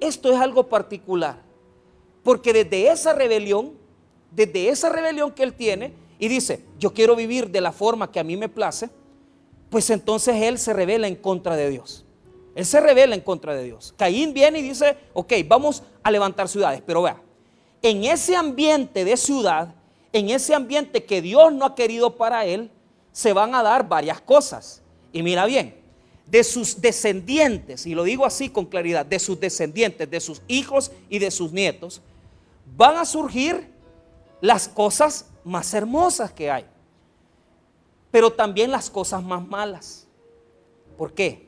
esto 0.00 0.32
es 0.32 0.38
algo 0.38 0.68
particular, 0.68 1.42
porque 2.22 2.52
desde 2.52 2.88
esa 2.88 3.12
rebelión, 3.12 3.72
desde 4.30 4.68
esa 4.68 4.88
rebelión 4.88 5.32
que 5.32 5.42
él 5.42 5.54
tiene, 5.54 5.92
y 6.18 6.28
dice, 6.28 6.64
yo 6.78 6.92
quiero 6.92 7.14
vivir 7.14 7.50
de 7.50 7.60
la 7.60 7.72
forma 7.72 8.10
que 8.10 8.20
a 8.20 8.24
mí 8.24 8.36
me 8.36 8.48
place, 8.48 8.88
pues 9.70 9.90
entonces 9.90 10.34
él 10.36 10.58
se 10.58 10.72
revela 10.72 11.06
en 11.06 11.16
contra 11.16 11.56
de 11.56 11.70
Dios. 11.70 12.04
Él 12.54 12.64
se 12.64 12.80
revela 12.80 13.14
en 13.14 13.20
contra 13.20 13.54
de 13.54 13.64
Dios. 13.64 13.92
Caín 13.98 14.32
viene 14.32 14.60
y 14.60 14.62
dice, 14.62 14.96
ok, 15.12 15.32
vamos 15.46 15.82
a 16.02 16.10
levantar 16.10 16.48
ciudades, 16.48 16.82
pero 16.86 17.02
vea, 17.02 17.20
en 17.82 18.04
ese 18.04 18.34
ambiente 18.34 19.04
de 19.04 19.16
ciudad, 19.16 19.74
en 20.12 20.30
ese 20.30 20.54
ambiente 20.54 21.04
que 21.04 21.20
Dios 21.20 21.52
no 21.52 21.66
ha 21.66 21.74
querido 21.74 22.16
para 22.16 22.46
él, 22.46 22.70
se 23.12 23.32
van 23.32 23.54
a 23.54 23.62
dar 23.62 23.88
varias 23.88 24.20
cosas. 24.20 24.82
Y 25.12 25.22
mira 25.22 25.44
bien, 25.44 25.74
de 26.26 26.42
sus 26.42 26.80
descendientes, 26.80 27.86
y 27.86 27.94
lo 27.94 28.02
digo 28.02 28.26
así 28.26 28.48
con 28.48 28.66
claridad, 28.66 29.06
de 29.06 29.18
sus 29.18 29.38
descendientes, 29.38 30.10
de 30.10 30.20
sus 30.20 30.42
hijos 30.48 30.90
y 31.08 31.18
de 31.18 31.30
sus 31.30 31.52
nietos, 31.52 32.02
van 32.76 32.96
a 32.96 33.04
surgir 33.04 33.68
las 34.40 34.68
cosas 34.68 35.26
más 35.44 35.72
hermosas 35.72 36.32
que 36.32 36.50
hay, 36.50 36.66
pero 38.10 38.32
también 38.32 38.70
las 38.70 38.90
cosas 38.90 39.22
más 39.22 39.46
malas. 39.46 40.06
¿Por 40.98 41.12
qué? 41.12 41.46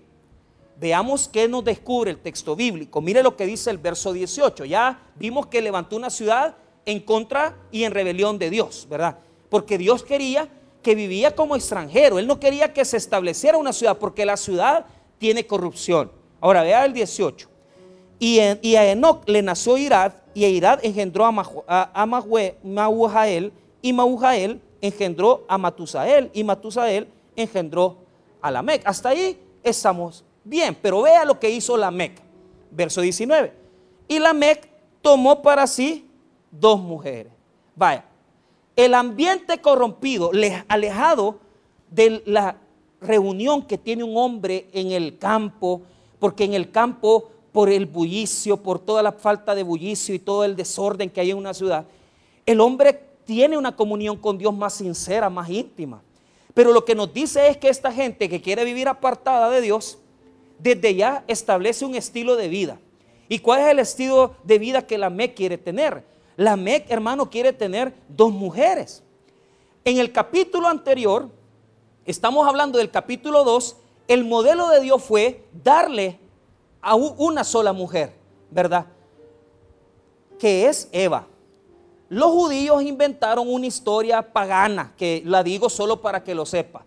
Veamos 0.79 1.29
qué 1.29 1.49
nos 1.49 1.65
descubre 1.65 2.13
el 2.13 2.19
texto 2.19 2.55
bíblico. 2.55 3.01
Mire 3.01 3.23
lo 3.23 3.37
que 3.37 3.47
dice 3.47 3.71
el 3.71 3.79
verso 3.79 4.13
18. 4.13 4.65
Ya 4.65 5.03
vimos 5.17 5.47
que 5.47 5.61
levantó 5.61 5.97
una 5.97 6.11
ciudad 6.11 6.57
en 6.87 7.01
contra 7.01 7.57
y 7.73 7.83
en 7.83 7.93
rebelión 7.93 8.39
de 8.39 8.51
Dios, 8.51 8.87
¿verdad? 8.89 9.19
Porque 9.51 9.77
Dios 9.77 10.05
quería 10.05 10.49
que 10.89 10.95
vivía 10.95 11.37
como 11.37 11.55
extranjero. 11.55 12.19
Él 12.19 12.27
no 12.27 12.41
quería 12.41 12.73
que 12.73 12.83
se 12.83 12.97
estableciera 12.97 13.59
una 13.59 13.75
ciudad 13.75 13.99
porque 13.99 14.25
la 14.25 14.39
ciudad 14.39 14.87
tiene 15.19 15.47
corrupción. 15.47 16.11
Ahora 16.41 16.63
vea 16.63 16.87
el 16.87 16.95
18. 16.95 17.47
Y, 18.19 18.39
a 18.39 18.91
Enoch 18.91 19.29
le 19.29 19.43
nació 19.43 19.77
Irad 19.77 20.15
y 20.33 20.47
a 20.47 20.49
Irad 20.49 20.83
engendró 20.83 21.27
a, 21.27 21.35
a, 21.69 23.53
y 23.83 23.93
Mahujael 23.93 24.63
engendró 24.81 25.45
a 25.47 25.59
Matusael 25.59 26.31
y 26.33 26.43
Matusael 26.43 27.07
engendró 27.37 27.99
a 28.41 28.51
Lamec. 28.51 28.81
Hasta 28.87 29.11
ahí 29.11 29.39
estamos 29.63 30.25
bien, 30.43 30.75
pero 30.81 31.03
vea 31.03 31.27
lo 31.27 31.39
que 31.39 31.51
hizo 31.51 31.77
Lamec. 31.77 32.19
Verso 32.71 33.03
19. 33.03 33.53
Y 34.09 34.19
Lamec 34.19 34.71
tomó 35.03 35.43
para 35.43 35.67
sí 35.67 36.09
dos 36.51 36.81
mujeres. 36.81 37.31
Vaya, 37.77 38.07
el 38.79 38.95
ambiente 38.95 39.59
corrompido, 39.59 40.31
alejado 40.69 41.41
de 41.91 42.23
la 42.27 42.59
reunión 43.01 43.63
que 43.63 43.77
tiene 43.77 44.05
un 44.05 44.17
hombre 44.17 44.69
en 44.73 44.93
el 44.93 45.19
campo, 45.19 45.83
porque 46.21 46.45
en 46.45 46.55
el 46.55 46.71
campo, 46.71 47.29
por 47.51 47.71
el 47.71 47.87
bullicio, 47.87 48.57
por 48.57 48.79
toda 48.79 49.03
la 49.03 49.11
falta 49.11 49.57
de 49.57 49.65
bullicio 49.65 50.15
y 50.15 50.21
todo 50.21 50.45
el 50.45 50.55
desorden 50.55 51.11
que 51.11 51.21
hay 51.21 51.33
en 51.33 51.39
una 51.39 51.55
ciudad, 51.55 51.87
el 52.47 52.61
hombre 52.61 53.03
tiene 53.25 53.59
una 53.59 53.75
comunión 53.75 54.17
con 54.17 54.39
Dios 54.39 54.55
más 54.55 54.75
sincera, 54.75 55.29
más 55.29 55.51
íntima. 55.51 56.01
Pero 56.55 56.73
lo 56.73 56.85
que 56.85 56.95
nos 56.95 57.13
dice 57.13 57.49
es 57.49 57.57
que 57.57 57.69
esta 57.69 57.91
gente 57.91 58.29
que 58.29 58.41
quiere 58.41 58.65
vivir 58.65 58.87
apartada 58.87 59.51
de 59.51 59.61
Dios, 59.61 59.99
desde 60.61 60.95
ya 60.95 61.25
establece 61.27 61.85
un 61.85 61.97
estilo 61.97 62.37
de 62.37 62.47
vida. 62.47 62.79
¿Y 63.29 63.41
cuál 63.41 63.63
es 63.63 63.67
el 63.67 63.81
estilo 63.81 64.37
de 64.45 64.61
vida 64.61 64.87
que 64.87 64.99
la 64.99 65.11
ME 65.11 65.35
quiere 65.35 65.59
tener? 65.59 66.05
La 66.39 66.55
Mec, 66.55 66.89
hermano, 66.89 67.29
quiere 67.29 67.53
tener 67.53 67.93
dos 68.09 68.31
mujeres. 68.31 69.03
En 69.85 69.99
el 69.99 70.13
capítulo 70.13 70.69
anterior, 70.69 71.29
estamos 72.07 72.47
hablando 72.47 72.79
del 72.79 72.93
capítulo 72.93 73.43
2, 73.43 73.77
el 74.07 74.25
modelo 74.25 74.69
de 74.69 74.81
Dios 74.81 75.03
fue 75.03 75.45
darle 75.65 76.21
a 76.81 76.95
una 76.95 77.43
sola 77.43 77.73
mujer, 77.73 78.15
¿verdad? 78.53 78.87
Que 80.39 80.69
es 80.69 80.89
Eva. 80.93 81.27
Los 82.09 82.31
judíos 82.31 82.85
inventaron 82.85 83.53
una 83.53 83.67
historia 83.67 84.23
pagana, 84.33 84.95
que 84.97 85.25
la 85.27 85.43
digo 85.43 85.69
solo 85.69 86.01
para 86.01 86.23
que 86.23 86.37
lo 86.37 86.47
sepa. 86.47 86.87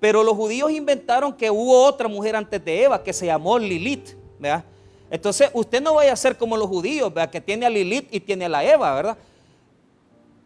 Pero 0.00 0.22
los 0.22 0.36
judíos 0.36 0.70
inventaron 0.70 1.32
que 1.32 1.50
hubo 1.50 1.82
otra 1.82 2.08
mujer 2.08 2.36
antes 2.36 2.62
de 2.62 2.82
Eva 2.82 3.02
que 3.02 3.14
se 3.14 3.24
llamó 3.24 3.58
Lilith, 3.58 4.18
¿verdad? 4.38 4.66
Entonces, 5.12 5.50
usted 5.52 5.82
no 5.82 5.92
vaya 5.92 6.14
a 6.14 6.16
ser 6.16 6.38
como 6.38 6.56
los 6.56 6.68
judíos, 6.68 7.12
¿verdad? 7.12 7.30
que 7.30 7.42
tiene 7.42 7.66
a 7.66 7.68
Lilith 7.68 8.08
y 8.10 8.18
tiene 8.18 8.46
a 8.46 8.48
la 8.48 8.64
Eva, 8.64 8.94
¿verdad? 8.94 9.18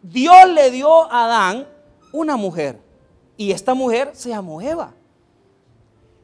Dios 0.03 0.35
le 0.49 0.69
dio 0.71 1.09
a 1.09 1.23
Adán 1.23 1.65
una 2.11 2.35
mujer 2.35 2.77
y 3.37 3.51
esta 3.51 3.73
mujer 3.73 4.11
se 4.11 4.27
llamó 4.27 4.61
Eva. 4.61 4.93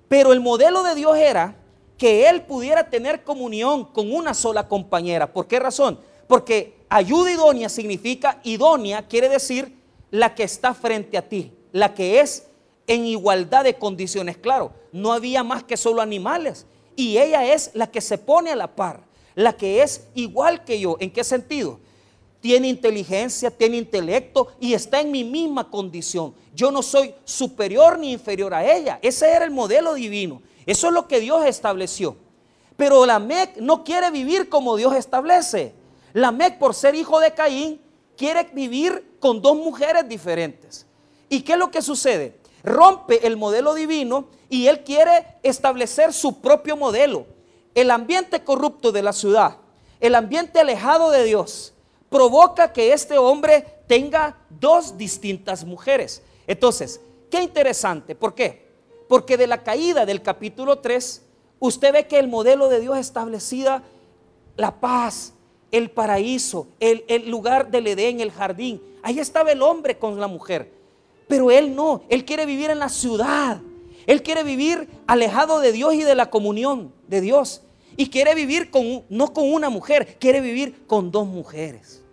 Pero 0.10 0.34
el 0.34 0.42
modelo 0.42 0.84
de 0.84 0.94
Dios 0.94 1.16
era 1.16 1.56
que 1.98 2.28
él 2.28 2.42
pudiera 2.42 2.90
tener 2.90 3.24
comunión 3.24 3.86
con 3.86 4.14
una 4.14 4.34
sola 4.34 4.68
compañera. 4.68 5.32
¿Por 5.32 5.48
qué 5.48 5.58
razón? 5.62 5.98
Porque 6.28 6.76
ayuda 6.90 7.32
idónea 7.32 7.70
significa 7.70 8.42
idónea, 8.44 9.08
quiere 9.08 9.30
decir 9.30 9.74
la 10.12 10.36
que 10.36 10.44
está 10.44 10.74
frente 10.74 11.18
a 11.18 11.30
ti, 11.30 11.54
la 11.72 11.94
que 11.94 12.20
es 12.20 12.48
en 12.88 13.06
igualdad 13.06 13.64
de 13.64 13.76
condiciones. 13.76 14.36
Claro, 14.36 14.74
no 14.92 15.14
había 15.14 15.46
más 15.46 15.64
que 15.64 15.78
solo 15.78 16.02
animales. 16.02 16.66
Y 16.96 17.18
ella 17.18 17.54
es 17.54 17.72
la 17.74 17.90
que 17.90 18.02
se 18.02 18.18
pone 18.18 18.52
a 18.52 18.56
la 18.56 18.76
par, 18.76 19.02
la 19.36 19.54
que 19.54 19.82
es 19.82 20.08
igual 20.14 20.64
que 20.64 20.80
yo. 20.80 20.98
¿En 21.00 21.12
qué 21.12 21.24
sentido? 21.24 21.80
Tiene 22.40 22.68
inteligencia, 22.68 23.50
tiene 23.50 23.78
intelecto 23.78 24.50
y 24.60 24.74
está 24.74 25.00
en 25.00 25.12
mi 25.12 25.24
misma 25.24 25.70
condición. 25.70 26.34
Yo 26.54 26.72
no 26.72 26.82
soy 26.82 27.16
superior 27.24 27.98
ni 27.98 28.12
inferior 28.12 28.54
a 28.54 28.70
ella. 28.70 29.00
Ese 29.02 29.30
era 29.30 29.46
el 29.46 29.52
modelo 29.52 29.94
divino. 29.94 30.42
Eso 30.66 30.88
es 30.88 30.94
lo 30.94 31.08
que 31.08 31.20
Dios 31.20 31.46
estableció. 31.46 32.18
Pero 32.76 33.06
la 33.06 33.20
Mec 33.20 33.58
no 33.58 33.84
quiere 33.84 34.12
vivir 34.12 34.50
como 34.50 34.76
Dios 34.76 34.96
establece. 34.96 35.74
La 36.14 36.32
Mec, 36.32 36.58
por 36.60 36.74
ser 36.74 36.96
hijo 36.96 37.20
de 37.20 37.34
Caín, 37.34 37.82
quiere 38.18 38.48
vivir 38.54 39.16
con 39.20 39.42
dos 39.42 39.56
mujeres 39.56 40.08
diferentes. 40.08 40.86
¿Y 41.30 41.42
qué 41.42 41.54
es 41.54 41.58
lo 41.58 41.72
que 41.72 41.82
sucede? 41.82 42.43
Rompe 42.64 43.28
el 43.28 43.36
modelo 43.36 43.74
divino 43.74 44.28
y 44.50 44.68
él 44.68 44.84
quiere 44.84 45.26
establecer 45.44 46.14
su 46.14 46.40
propio 46.40 46.78
modelo. 46.78 47.26
El 47.76 47.92
ambiente 47.92 48.44
corrupto 48.44 48.92
de 48.92 49.02
la 49.02 49.14
ciudad, 49.14 49.58
el 50.00 50.16
ambiente 50.16 50.60
alejado 50.60 51.12
de 51.12 51.24
Dios, 51.24 51.74
provoca 52.10 52.72
que 52.72 52.94
este 52.94 53.18
hombre 53.18 53.66
tenga 53.88 54.38
dos 54.50 54.98
distintas 54.98 55.66
mujeres. 55.66 56.22
Entonces, 56.48 57.02
qué 57.32 57.42
interesante, 57.42 58.16
¿por 58.16 58.36
qué? 58.36 58.68
Porque 59.10 59.36
de 59.36 59.48
la 59.48 59.64
caída 59.64 60.06
del 60.06 60.22
capítulo 60.22 60.80
3, 60.80 61.24
usted 61.60 61.92
ve 61.92 62.08
que 62.08 62.20
el 62.20 62.28
modelo 62.28 62.70
de 62.70 62.80
Dios 62.80 62.98
establecida, 62.98 63.84
la 64.56 64.80
paz, 64.80 65.34
el 65.72 65.90
paraíso, 65.90 66.68
el, 66.80 67.04
el 67.08 67.30
lugar 67.30 67.72
del 67.72 67.88
Edén, 67.88 68.20
el 68.20 68.32
jardín, 68.32 68.82
ahí 69.02 69.20
estaba 69.20 69.52
el 69.52 69.64
hombre 69.64 69.98
con 69.98 70.20
la 70.20 70.28
mujer. 70.28 70.72
Pero 71.28 71.52
él 71.52 71.76
no, 71.76 72.04
él 72.10 72.26
quiere 72.26 72.46
vivir 72.46 72.70
en 72.70 72.80
la 72.80 72.90
ciudad. 72.90 73.62
Él 74.06 74.24
quiere 74.24 74.44
vivir 74.44 74.88
alejado 75.08 75.60
de 75.60 75.72
Dios 75.72 75.94
y 75.94 76.04
de 76.04 76.16
la 76.16 76.30
comunión 76.30 76.94
de 77.08 77.22
Dios. 77.22 77.62
Y 77.96 78.10
quiere 78.10 78.36
vivir 78.36 78.72
con, 78.72 79.04
no 79.10 79.34
con 79.34 79.52
una 79.52 79.70
mujer, 79.70 80.18
quiere 80.20 80.42
vivir 80.42 80.86
con 80.88 81.12
dos 81.12 81.28
mujeres. 81.28 82.04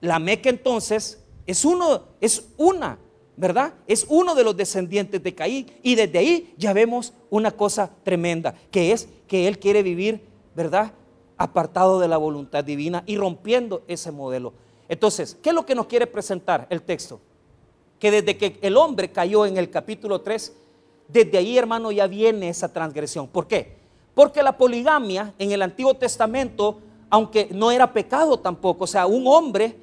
La 0.00 0.18
Meca 0.18 0.48
entonces 0.48 1.22
es 1.46 1.64
uno, 1.64 2.04
es 2.20 2.48
una, 2.56 2.98
¿verdad? 3.36 3.74
Es 3.86 4.06
uno 4.08 4.34
de 4.34 4.44
los 4.44 4.56
descendientes 4.56 5.22
de 5.22 5.34
Caín. 5.34 5.66
Y 5.82 5.94
desde 5.94 6.18
ahí 6.18 6.54
ya 6.56 6.72
vemos 6.72 7.12
una 7.30 7.50
cosa 7.50 7.90
tremenda, 8.02 8.54
que 8.70 8.92
es 8.92 9.08
que 9.26 9.48
él 9.48 9.58
quiere 9.58 9.82
vivir, 9.82 10.22
¿verdad? 10.54 10.92
Apartado 11.36 12.00
de 12.00 12.08
la 12.08 12.18
voluntad 12.18 12.64
divina 12.64 13.02
y 13.06 13.16
rompiendo 13.16 13.82
ese 13.88 14.10
modelo. 14.10 14.52
Entonces, 14.90 15.38
¿qué 15.42 15.48
es 15.48 15.54
lo 15.54 15.64
que 15.64 15.74
nos 15.74 15.86
quiere 15.86 16.06
presentar 16.06 16.66
el 16.68 16.82
texto? 16.82 17.18
que 18.00 18.10
desde 18.10 18.36
que 18.36 18.58
el 18.62 18.76
hombre 18.78 19.12
cayó 19.12 19.44
en 19.44 19.58
el 19.58 19.70
capítulo 19.70 20.22
3, 20.22 20.56
desde 21.06 21.36
ahí, 21.36 21.58
hermano, 21.58 21.92
ya 21.92 22.06
viene 22.06 22.48
esa 22.48 22.72
transgresión. 22.72 23.28
¿Por 23.28 23.46
qué? 23.46 23.76
Porque 24.14 24.42
la 24.42 24.56
poligamia 24.56 25.34
en 25.38 25.52
el 25.52 25.62
Antiguo 25.62 25.94
Testamento 25.94 26.78
aunque 27.12 27.48
no 27.52 27.72
era 27.72 27.92
pecado 27.92 28.38
tampoco. 28.38 28.84
O 28.84 28.86
sea, 28.86 29.06
un 29.06 29.26
hombre 29.26 29.76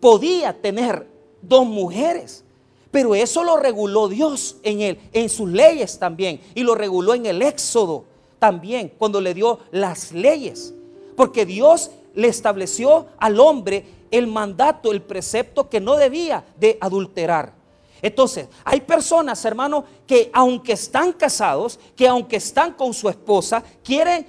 podía 0.00 0.52
tener 0.52 1.06
dos 1.40 1.64
mujeres. 1.64 2.44
Pero 2.90 3.14
eso 3.14 3.44
lo 3.44 3.56
reguló 3.56 4.08
Dios 4.08 4.56
en, 4.64 4.80
él, 4.80 4.98
en 5.12 5.28
sus 5.28 5.48
leyes 5.48 5.98
también. 5.98 6.40
Y 6.54 6.64
lo 6.64 6.74
reguló 6.74 7.14
en 7.14 7.26
el 7.26 7.42
Éxodo 7.42 8.04
también, 8.40 8.92
cuando 8.98 9.20
le 9.20 9.34
dio 9.34 9.60
las 9.70 10.12
leyes. 10.12 10.74
Porque 11.16 11.46
Dios 11.46 11.92
le 12.14 12.28
estableció 12.28 13.06
al 13.18 13.40
hombre 13.40 13.84
el 14.10 14.26
mandato, 14.26 14.92
el 14.92 15.02
precepto 15.02 15.68
que 15.68 15.80
no 15.80 15.96
debía 15.96 16.44
de 16.58 16.78
adulterar. 16.80 17.52
Entonces, 18.00 18.48
hay 18.64 18.82
personas, 18.82 19.44
hermano, 19.44 19.84
que 20.06 20.30
aunque 20.32 20.72
están 20.72 21.12
casados, 21.12 21.80
que 21.96 22.06
aunque 22.06 22.36
están 22.36 22.74
con 22.74 22.92
su 22.92 23.08
esposa, 23.08 23.64
quieren 23.82 24.26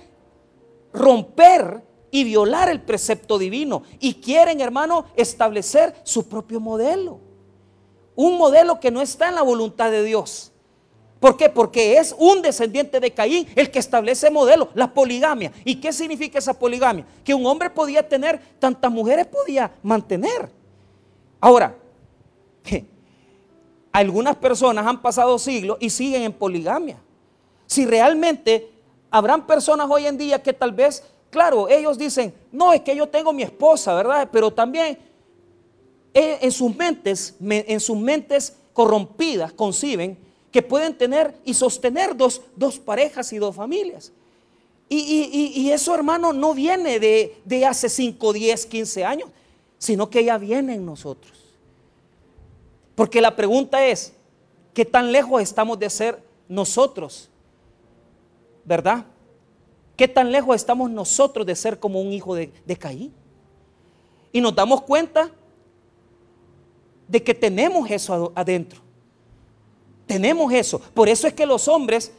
romper 0.93 1.83
y 2.09 2.23
violar 2.23 2.69
el 2.69 2.81
precepto 2.81 3.37
divino. 3.37 3.83
Y 3.99 4.15
quieren, 4.15 4.61
hermano, 4.61 5.05
establecer 5.15 5.93
su 6.03 6.29
propio 6.29 6.61
modelo. 6.61 7.19
Un 8.15 8.37
modelo 8.37 8.79
que 8.79 8.91
no 8.91 9.01
está 9.01 9.27
en 9.27 9.35
la 9.35 9.41
voluntad 9.41 9.91
de 9.91 10.03
Dios. 10.03 10.53
¿Por 11.19 11.37
qué? 11.37 11.49
Porque 11.49 11.97
es 11.97 12.15
un 12.17 12.41
descendiente 12.41 12.99
de 12.99 13.11
Caín 13.11 13.47
el 13.55 13.71
que 13.71 13.79
establece 13.79 14.29
modelo, 14.29 14.69
la 14.73 14.93
poligamia. 14.93 15.51
¿Y 15.63 15.75
qué 15.75 15.91
significa 15.91 16.39
esa 16.39 16.53
poligamia? 16.53 17.05
Que 17.23 17.33
un 17.33 17.45
hombre 17.45 17.69
podía 17.69 18.07
tener 18.07 18.39
tantas 18.59 18.91
mujeres, 18.91 19.25
podía 19.25 19.71
mantener. 19.81 20.49
Ahora, 21.39 21.75
algunas 23.91 24.35
personas 24.35 24.85
han 24.85 25.01
pasado 25.01 25.39
siglos 25.39 25.77
y 25.79 25.89
siguen 25.89 26.23
en 26.23 26.33
poligamia. 26.33 26.97
Si 27.65 27.85
realmente 27.85 28.69
habrán 29.09 29.47
personas 29.47 29.87
hoy 29.89 30.05
en 30.05 30.17
día 30.17 30.43
que 30.43 30.53
tal 30.53 30.71
vez 30.71 31.03
Claro, 31.35 31.67
ellos 31.67 31.97
dicen, 31.97 32.33
no, 32.49 32.71
es 32.71 32.79
que 32.79 32.95
yo 32.95 33.09
tengo 33.09 33.33
mi 33.33 33.43
esposa, 33.43 33.93
¿verdad? 33.93 34.29
Pero 34.31 34.53
también 34.53 34.97
eh, 36.13 36.37
en 36.39 36.49
sus 36.49 36.73
mentes, 36.73 37.35
en 37.41 37.79
sus 37.81 37.97
mentes 37.97 38.55
corrompidas, 38.71 39.51
conciben 39.51 40.17
que 40.55 40.61
pueden 40.61 40.97
tener 40.97 41.35
y 41.43 41.53
sostener 41.53 42.15
dos, 42.15 42.39
parejas 42.85 43.33
y 43.33 43.37
dos 43.39 43.53
familias. 43.53 44.13
Y, 44.87 45.69
eso, 45.69 45.93
hermano, 45.93 46.31
no 46.31 46.53
viene 46.53 46.97
de, 46.97 47.35
de 47.43 47.65
hace 47.65 47.89
5, 47.89 48.31
10, 48.31 48.65
15 48.65 49.03
años, 49.03 49.29
sino 49.77 50.09
que 50.09 50.23
ya 50.23 50.37
viene 50.37 50.75
en 50.75 50.85
nosotros. 50.85 51.33
Porque 52.95 53.19
la 53.19 53.35
pregunta 53.35 53.85
es, 53.85 54.13
¿qué 54.73 54.85
tan 54.85 55.11
lejos 55.11 55.41
estamos 55.41 55.77
de 55.77 55.89
ser 55.89 56.23
nosotros? 56.47 57.29
¿Verdad? 58.63 59.07
¿Qué 59.97 60.07
tan 60.07 60.31
lejos 60.31 60.55
estamos 60.55 60.89
nosotros 60.89 61.45
de 61.45 61.57
ser 61.57 61.79
como 61.79 61.99
un 61.99 62.13
hijo 62.13 62.33
de, 62.33 62.77
Caín? 62.79 63.13
Y 64.31 64.39
nos 64.39 64.55
damos 64.55 64.83
cuenta 64.83 65.29
de 67.09 67.21
que 67.21 67.33
tenemos 67.33 67.91
eso 67.91 68.31
adentro. 68.33 68.84
Tenemos 70.05 70.51
eso. 70.53 70.79
Por 70.79 71.09
eso 71.09 71.27
es 71.27 71.33
que 71.33 71.45
los 71.45 71.67
hombres 71.67 72.11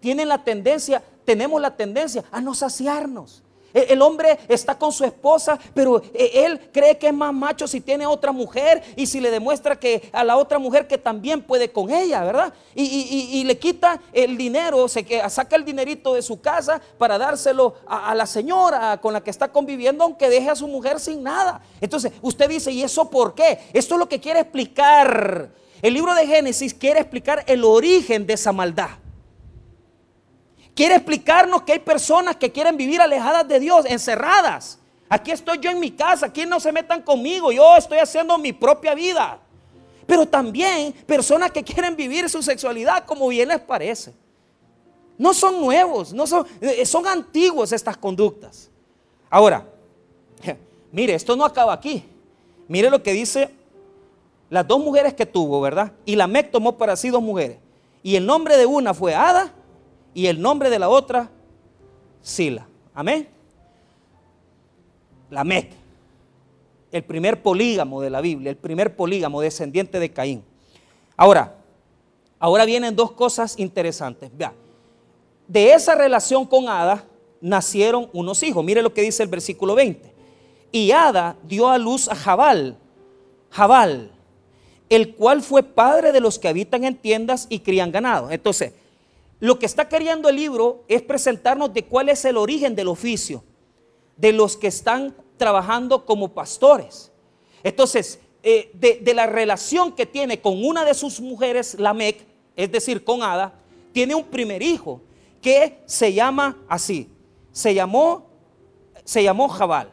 tienen 0.00 0.28
la 0.28 0.42
tendencia, 0.44 1.02
tenemos 1.24 1.60
la 1.60 1.76
tendencia 1.76 2.24
a 2.30 2.40
no 2.40 2.54
saciarnos. 2.54 3.42
E, 3.74 3.92
el 3.92 4.02
hombre 4.02 4.38
está 4.48 4.78
con 4.78 4.92
su 4.92 5.04
esposa, 5.04 5.58
pero 5.74 6.02
e, 6.14 6.44
él 6.44 6.70
cree 6.72 6.96
que 6.96 7.08
es 7.08 7.14
más 7.14 7.34
macho 7.34 7.68
si 7.68 7.80
tiene 7.80 8.06
otra 8.06 8.32
mujer 8.32 8.82
y 8.96 9.06
si 9.06 9.20
le 9.20 9.30
demuestra 9.30 9.78
que 9.78 10.08
a 10.12 10.24
la 10.24 10.36
otra 10.36 10.58
mujer 10.58 10.86
que 10.86 10.98
también 10.98 11.42
puede 11.42 11.70
con 11.70 11.90
ella, 11.90 12.24
¿verdad? 12.24 12.52
Y, 12.74 13.44
le 13.44 13.58
quita 13.58 14.00
el 14.12 14.36
dinero, 14.36 14.88
se 14.88 15.06
saca 15.30 15.56
el 15.56 15.64
dinerito 15.64 16.14
de 16.14 16.22
su 16.22 16.40
casa 16.40 16.80
para 16.98 17.16
dárselo 17.18 17.74
a, 17.86 18.14
la 18.14 18.26
señora 18.26 18.98
con 19.00 19.12
la 19.12 19.22
que 19.22 19.30
está 19.30 19.50
conviviendo, 19.50 20.04
aunque 20.04 20.28
deje 20.28 20.50
a 20.50 20.56
su 20.56 20.68
mujer 20.68 21.00
sin 21.00 21.22
nada. 21.22 21.62
Entonces, 21.80 22.12
usted 22.20 22.48
dice, 22.48 22.70
¿y 22.70 22.82
eso 22.82 23.08
por 23.08 23.34
qué? 23.34 23.58
Esto 23.72 23.94
es 23.94 23.98
lo 23.98 24.08
que 24.08 24.20
quiere 24.20 24.40
explicar. 24.40 25.50
El 25.80 25.94
libro 25.94 26.14
de 26.14 26.26
Génesis 26.26 26.74
quiere 26.74 27.00
explicar 27.00 27.44
el 27.46 27.64
origen 27.64 28.26
de 28.26 28.34
esa 28.34 28.52
maldad. 28.52 28.90
Quiere 30.74 30.96
explicarnos 30.96 31.62
que 31.62 31.72
hay 31.72 31.78
personas 31.78 32.36
que 32.36 32.52
quieren 32.52 32.76
vivir 32.76 33.00
alejadas 33.00 33.46
de 33.46 33.60
Dios, 33.60 33.84
encerradas. 33.86 34.78
Aquí 35.08 35.30
estoy 35.30 35.58
yo 35.58 35.70
en 35.70 35.80
mi 35.80 35.90
casa, 35.90 36.26
aquí 36.26 36.46
no 36.46 36.60
se 36.60 36.70
metan 36.70 37.02
conmigo, 37.02 37.50
yo 37.50 37.76
estoy 37.76 37.98
haciendo 37.98 38.38
mi 38.38 38.52
propia 38.52 38.94
vida. 38.94 39.40
Pero 40.06 40.26
también 40.26 40.92
personas 41.06 41.50
que 41.50 41.62
quieren 41.62 41.96
vivir 41.96 42.28
su 42.30 42.42
sexualidad 42.42 43.04
como 43.04 43.28
bien 43.28 43.48
les 43.48 43.60
parece. 43.60 44.14
No 45.16 45.34
son 45.34 45.60
nuevos, 45.60 46.12
no 46.12 46.26
son, 46.26 46.46
eh, 46.60 46.86
son 46.86 47.06
antiguos 47.06 47.72
estas 47.72 47.96
conductas. 47.96 48.70
Ahora, 49.28 49.66
mire, 50.92 51.14
esto 51.14 51.34
no 51.34 51.44
acaba 51.44 51.72
aquí. 51.72 52.04
Mire 52.68 52.88
lo 52.88 53.02
que 53.02 53.12
dice 53.12 53.50
las 54.50 54.66
dos 54.66 54.80
mujeres 54.80 55.14
que 55.14 55.26
tuvo, 55.26 55.60
¿verdad? 55.60 55.92
Y 56.04 56.16
la 56.16 56.26
Mec 56.26 56.50
tomó 56.50 56.76
para 56.76 56.96
sí 56.96 57.10
dos 57.10 57.22
mujeres. 57.22 57.58
Y 58.02 58.16
el 58.16 58.24
nombre 58.24 58.56
de 58.56 58.66
una 58.66 58.94
fue 58.94 59.14
Ada 59.14 59.52
y 60.14 60.26
el 60.26 60.40
nombre 60.40 60.70
de 60.70 60.78
la 60.78 60.88
otra, 60.88 61.30
Sila. 62.22 62.66
Amén. 62.94 63.28
La 65.30 65.44
Mec, 65.44 65.70
el 66.90 67.04
primer 67.04 67.42
polígamo 67.42 68.00
de 68.00 68.10
la 68.10 68.20
Biblia, 68.20 68.50
el 68.50 68.56
primer 68.56 68.96
polígamo 68.96 69.40
descendiente 69.40 69.98
de 70.00 70.10
Caín. 70.10 70.42
Ahora, 71.16 71.56
ahora 72.38 72.64
vienen 72.64 72.96
dos 72.96 73.12
cosas 73.12 73.58
interesantes. 73.58 74.30
Vea, 74.36 74.54
de 75.46 75.72
esa 75.72 75.94
relación 75.94 76.46
con 76.46 76.68
Ada 76.68 77.04
nacieron 77.40 78.08
unos 78.12 78.42
hijos. 78.42 78.64
Mire 78.64 78.82
lo 78.82 78.92
que 78.94 79.02
dice 79.02 79.22
el 79.22 79.28
versículo 79.28 79.74
20. 79.74 80.12
Y 80.72 80.90
Ada 80.90 81.36
dio 81.44 81.68
a 81.68 81.78
luz 81.78 82.08
a 82.08 82.14
Jabal, 82.14 82.76
Jabal, 83.50 84.12
el 84.88 85.14
cual 85.14 85.42
fue 85.42 85.62
padre 85.62 86.12
de 86.12 86.20
los 86.20 86.38
que 86.38 86.48
habitan 86.48 86.84
en 86.84 86.96
tiendas 86.96 87.46
y 87.48 87.60
crían 87.60 87.92
ganado. 87.92 88.30
Entonces, 88.30 88.72
lo 89.40 89.58
que 89.58 89.66
está 89.66 89.88
queriendo 89.88 90.28
el 90.28 90.36
libro 90.36 90.84
es 90.88 91.02
presentarnos 91.02 91.72
de 91.72 91.84
cuál 91.84 92.08
es 92.08 92.24
el 92.24 92.36
origen 92.36 92.74
del 92.74 92.88
oficio, 92.88 93.44
de 94.16 94.32
los 94.32 94.56
que 94.56 94.66
están 94.66 95.14
trabajando 95.36 96.04
como 96.04 96.32
pastores. 96.32 97.12
Entonces, 97.62 98.18
eh, 98.42 98.70
de, 98.74 99.14
la 99.14 99.26
relación 99.26 99.92
que 99.92 100.06
tiene 100.06 100.40
con 100.40 100.64
una 100.64 100.84
de 100.84 100.94
sus 100.94 101.20
mujeres, 101.20 101.78
Lamec, 101.78 102.24
es 102.56 102.72
decir, 102.72 103.04
con 103.04 103.22
Ada, 103.22 103.52
tiene 103.92 104.14
un 104.14 104.24
primer 104.24 104.62
hijo 104.62 105.00
que 105.40 105.78
se 105.86 106.12
llama 106.12 106.56
así, 106.68 107.08
se 107.52 107.74
llamó, 107.74 108.26
se 109.04 109.22
llamó 109.22 109.48
Jabal. 109.48 109.92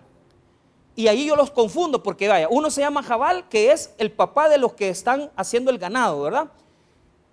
Y 0.96 1.08
ahí 1.08 1.26
yo 1.26 1.36
los 1.36 1.52
confundo 1.52 2.02
porque 2.02 2.28
vaya, 2.28 2.48
uno 2.50 2.70
se 2.72 2.82
llama 2.82 3.04
Jabal, 3.04 3.50
que 3.50 3.72
es 3.72 3.92
el 3.98 4.12
papá 4.12 4.48
de 4.48 4.58
los 4.58 4.74
que 4.74 4.90
están 4.90 5.30
haciendo 5.36 5.70
el 5.70 5.78
ganado, 5.78 6.22
¿verdad? 6.22 6.48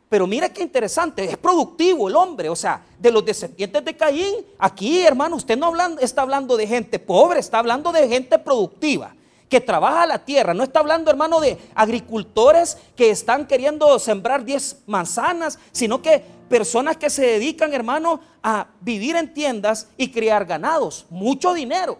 Pero 0.08 0.26
mira 0.26 0.52
qué 0.52 0.62
interesante, 0.62 1.24
es 1.24 1.38
productivo 1.38 2.08
el 2.08 2.16
hombre, 2.16 2.48
o 2.50 2.56
sea, 2.56 2.84
de 2.98 3.10
los 3.10 3.24
descendientes 3.24 3.82
de 3.82 3.96
Caín, 3.96 4.44
aquí 4.58 5.00
hermano, 5.00 5.36
usted 5.36 5.56
no 5.56 5.72
está 6.00 6.22
hablando 6.22 6.56
de 6.56 6.66
gente 6.66 6.98
pobre, 6.98 7.40
está 7.40 7.60
hablando 7.60 7.92
de 7.92 8.06
gente 8.08 8.38
productiva, 8.38 9.14
que 9.48 9.60
trabaja 9.60 10.06
la 10.06 10.18
tierra, 10.18 10.52
no 10.52 10.64
está 10.64 10.80
hablando 10.80 11.10
hermano 11.10 11.40
de 11.40 11.56
agricultores 11.74 12.76
que 12.96 13.10
están 13.10 13.46
queriendo 13.46 13.98
sembrar 13.98 14.44
10 14.44 14.82
manzanas, 14.86 15.58
sino 15.70 16.02
que 16.02 16.22
personas 16.48 16.98
que 16.98 17.08
se 17.08 17.22
dedican 17.22 17.72
hermano 17.72 18.20
a 18.42 18.66
vivir 18.80 19.16
en 19.16 19.32
tiendas 19.32 19.88
y 19.96 20.10
criar 20.10 20.44
ganados, 20.44 21.06
mucho 21.08 21.54
dinero, 21.54 21.96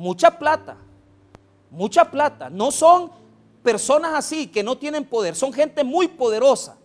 mucha 0.00 0.38
plata, 0.38 0.76
mucha 1.70 2.10
plata, 2.10 2.50
no 2.50 2.70
son 2.70 3.10
personas 3.62 4.14
así 4.14 4.46
que 4.46 4.62
no 4.62 4.76
tienen 4.76 5.04
poder, 5.04 5.36
son 5.36 5.52
gente 5.52 5.84
muy 5.84 6.08
poderosa 6.08 6.80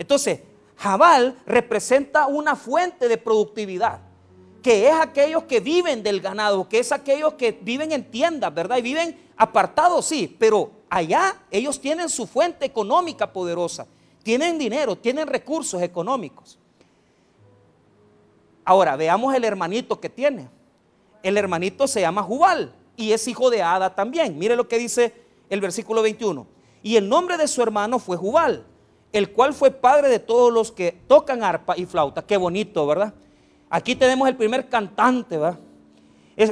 entonces, 0.00 0.40
Jabal 0.76 1.38
representa 1.44 2.26
una 2.26 2.56
fuente 2.56 3.06
de 3.06 3.18
productividad, 3.18 4.00
que 4.62 4.88
es 4.88 4.94
aquellos 4.94 5.44
que 5.44 5.60
viven 5.60 6.02
del 6.02 6.22
ganado, 6.22 6.66
que 6.70 6.78
es 6.78 6.90
aquellos 6.90 7.34
que 7.34 7.52
viven 7.52 7.92
en 7.92 8.10
tiendas, 8.10 8.54
¿verdad? 8.54 8.78
Y 8.78 8.82
viven 8.82 9.20
apartados, 9.36 10.06
sí, 10.06 10.34
pero 10.38 10.70
allá 10.88 11.36
ellos 11.50 11.78
tienen 11.78 12.08
su 12.08 12.26
fuente 12.26 12.64
económica 12.64 13.30
poderosa, 13.30 13.86
tienen 14.22 14.56
dinero, 14.56 14.96
tienen 14.96 15.26
recursos 15.26 15.82
económicos. 15.82 16.58
Ahora, 18.64 18.96
veamos 18.96 19.34
el 19.34 19.44
hermanito 19.44 20.00
que 20.00 20.08
tiene. 20.08 20.48
El 21.22 21.36
hermanito 21.36 21.86
se 21.86 22.00
llama 22.00 22.22
Jubal 22.22 22.72
y 22.96 23.12
es 23.12 23.26
hijo 23.28 23.50
de 23.50 23.62
Ada 23.62 23.94
también. 23.94 24.38
Mire 24.38 24.56
lo 24.56 24.68
que 24.68 24.78
dice 24.78 25.14
el 25.48 25.60
versículo 25.60 26.02
21. 26.02 26.46
Y 26.82 26.96
el 26.96 27.08
nombre 27.08 27.36
de 27.36 27.48
su 27.48 27.62
hermano 27.62 27.98
fue 27.98 28.16
Jubal 28.16 28.64
el 29.12 29.32
cual 29.32 29.54
fue 29.54 29.70
padre 29.70 30.08
de 30.08 30.18
todos 30.18 30.52
los 30.52 30.70
que 30.70 30.92
tocan 31.06 31.42
arpa 31.42 31.76
y 31.76 31.86
flauta. 31.86 32.22
Qué 32.22 32.36
bonito, 32.36 32.86
¿verdad? 32.86 33.12
Aquí 33.68 33.96
tenemos 33.96 34.28
el 34.28 34.36
primer 34.36 34.68
cantante, 34.68 35.36
¿verdad? 35.38 35.58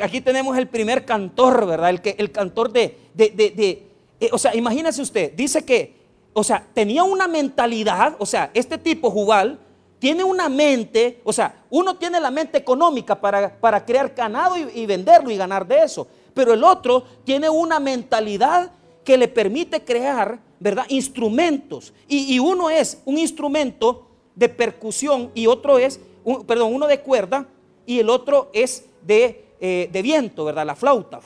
aquí 0.03 0.21
tenemos 0.21 0.59
el 0.59 0.69
primer 0.69 1.07
cantor, 1.07 1.67
¿verdad? 1.67 1.89
El, 1.89 2.03
que, 2.03 2.15
el 2.19 2.31
cantor 2.31 2.71
de, 2.73 2.99
de, 3.15 3.31
de, 3.31 3.87
eh, 4.21 4.29
o 4.33 4.37
sea, 4.37 4.55
imagínese 4.55 5.01
usted, 5.01 5.33
dice 5.35 5.65
que, 5.65 5.97
o 6.35 6.45
sea, 6.45 6.67
tenía 6.75 7.05
una 7.05 7.27
mentalidad, 7.27 8.15
o 8.19 8.27
sea, 8.27 8.51
este 8.53 8.77
tipo, 8.77 9.11
Jubal, 9.11 9.59
tiene 9.99 10.23
una 10.23 10.49
mente, 10.49 11.21
o 11.25 11.33
sea, 11.33 11.65
uno 11.71 11.97
tiene 11.97 12.21
la 12.21 12.31
mente 12.31 12.59
económica 12.59 13.21
para, 13.21 13.59
para 13.59 13.85
crear 13.85 14.15
ganado 14.15 14.55
y, 14.57 14.87
venderlo 14.87 15.31
y 15.31 15.37
ganar 15.37 15.67
de 15.67 15.83
eso, 15.83 16.07
pero 16.35 16.55
el 16.55 16.63
otro 16.63 17.05
tiene 17.25 17.51
una 17.51 17.81
mentalidad 17.81 18.71
que 19.05 19.19
le 19.19 19.29
permite 19.29 19.85
crear, 19.85 20.39
¿verdad? 20.61 20.85
Instrumentos. 20.89 21.93
Y, 22.07 22.39
uno 22.39 22.71
es 22.71 23.01
un 23.05 23.19
instrumento 23.19 24.07
de 24.35 24.49
percusión 24.49 25.33
y 25.35 25.47
otro 25.47 25.79
es, 25.79 26.01
perdón, 26.47 26.75
uno 26.75 26.87
de 26.87 27.01
cuerda 27.01 27.49
y 27.85 27.99
el 27.99 28.09
otro 28.09 28.51
es 28.53 28.85
de, 29.03 29.47
eh, 29.61 29.89
de 29.91 30.03
viento, 30.03 30.45
¿verdad? 30.45 30.67
La 30.67 30.77
flauta. 30.77 31.21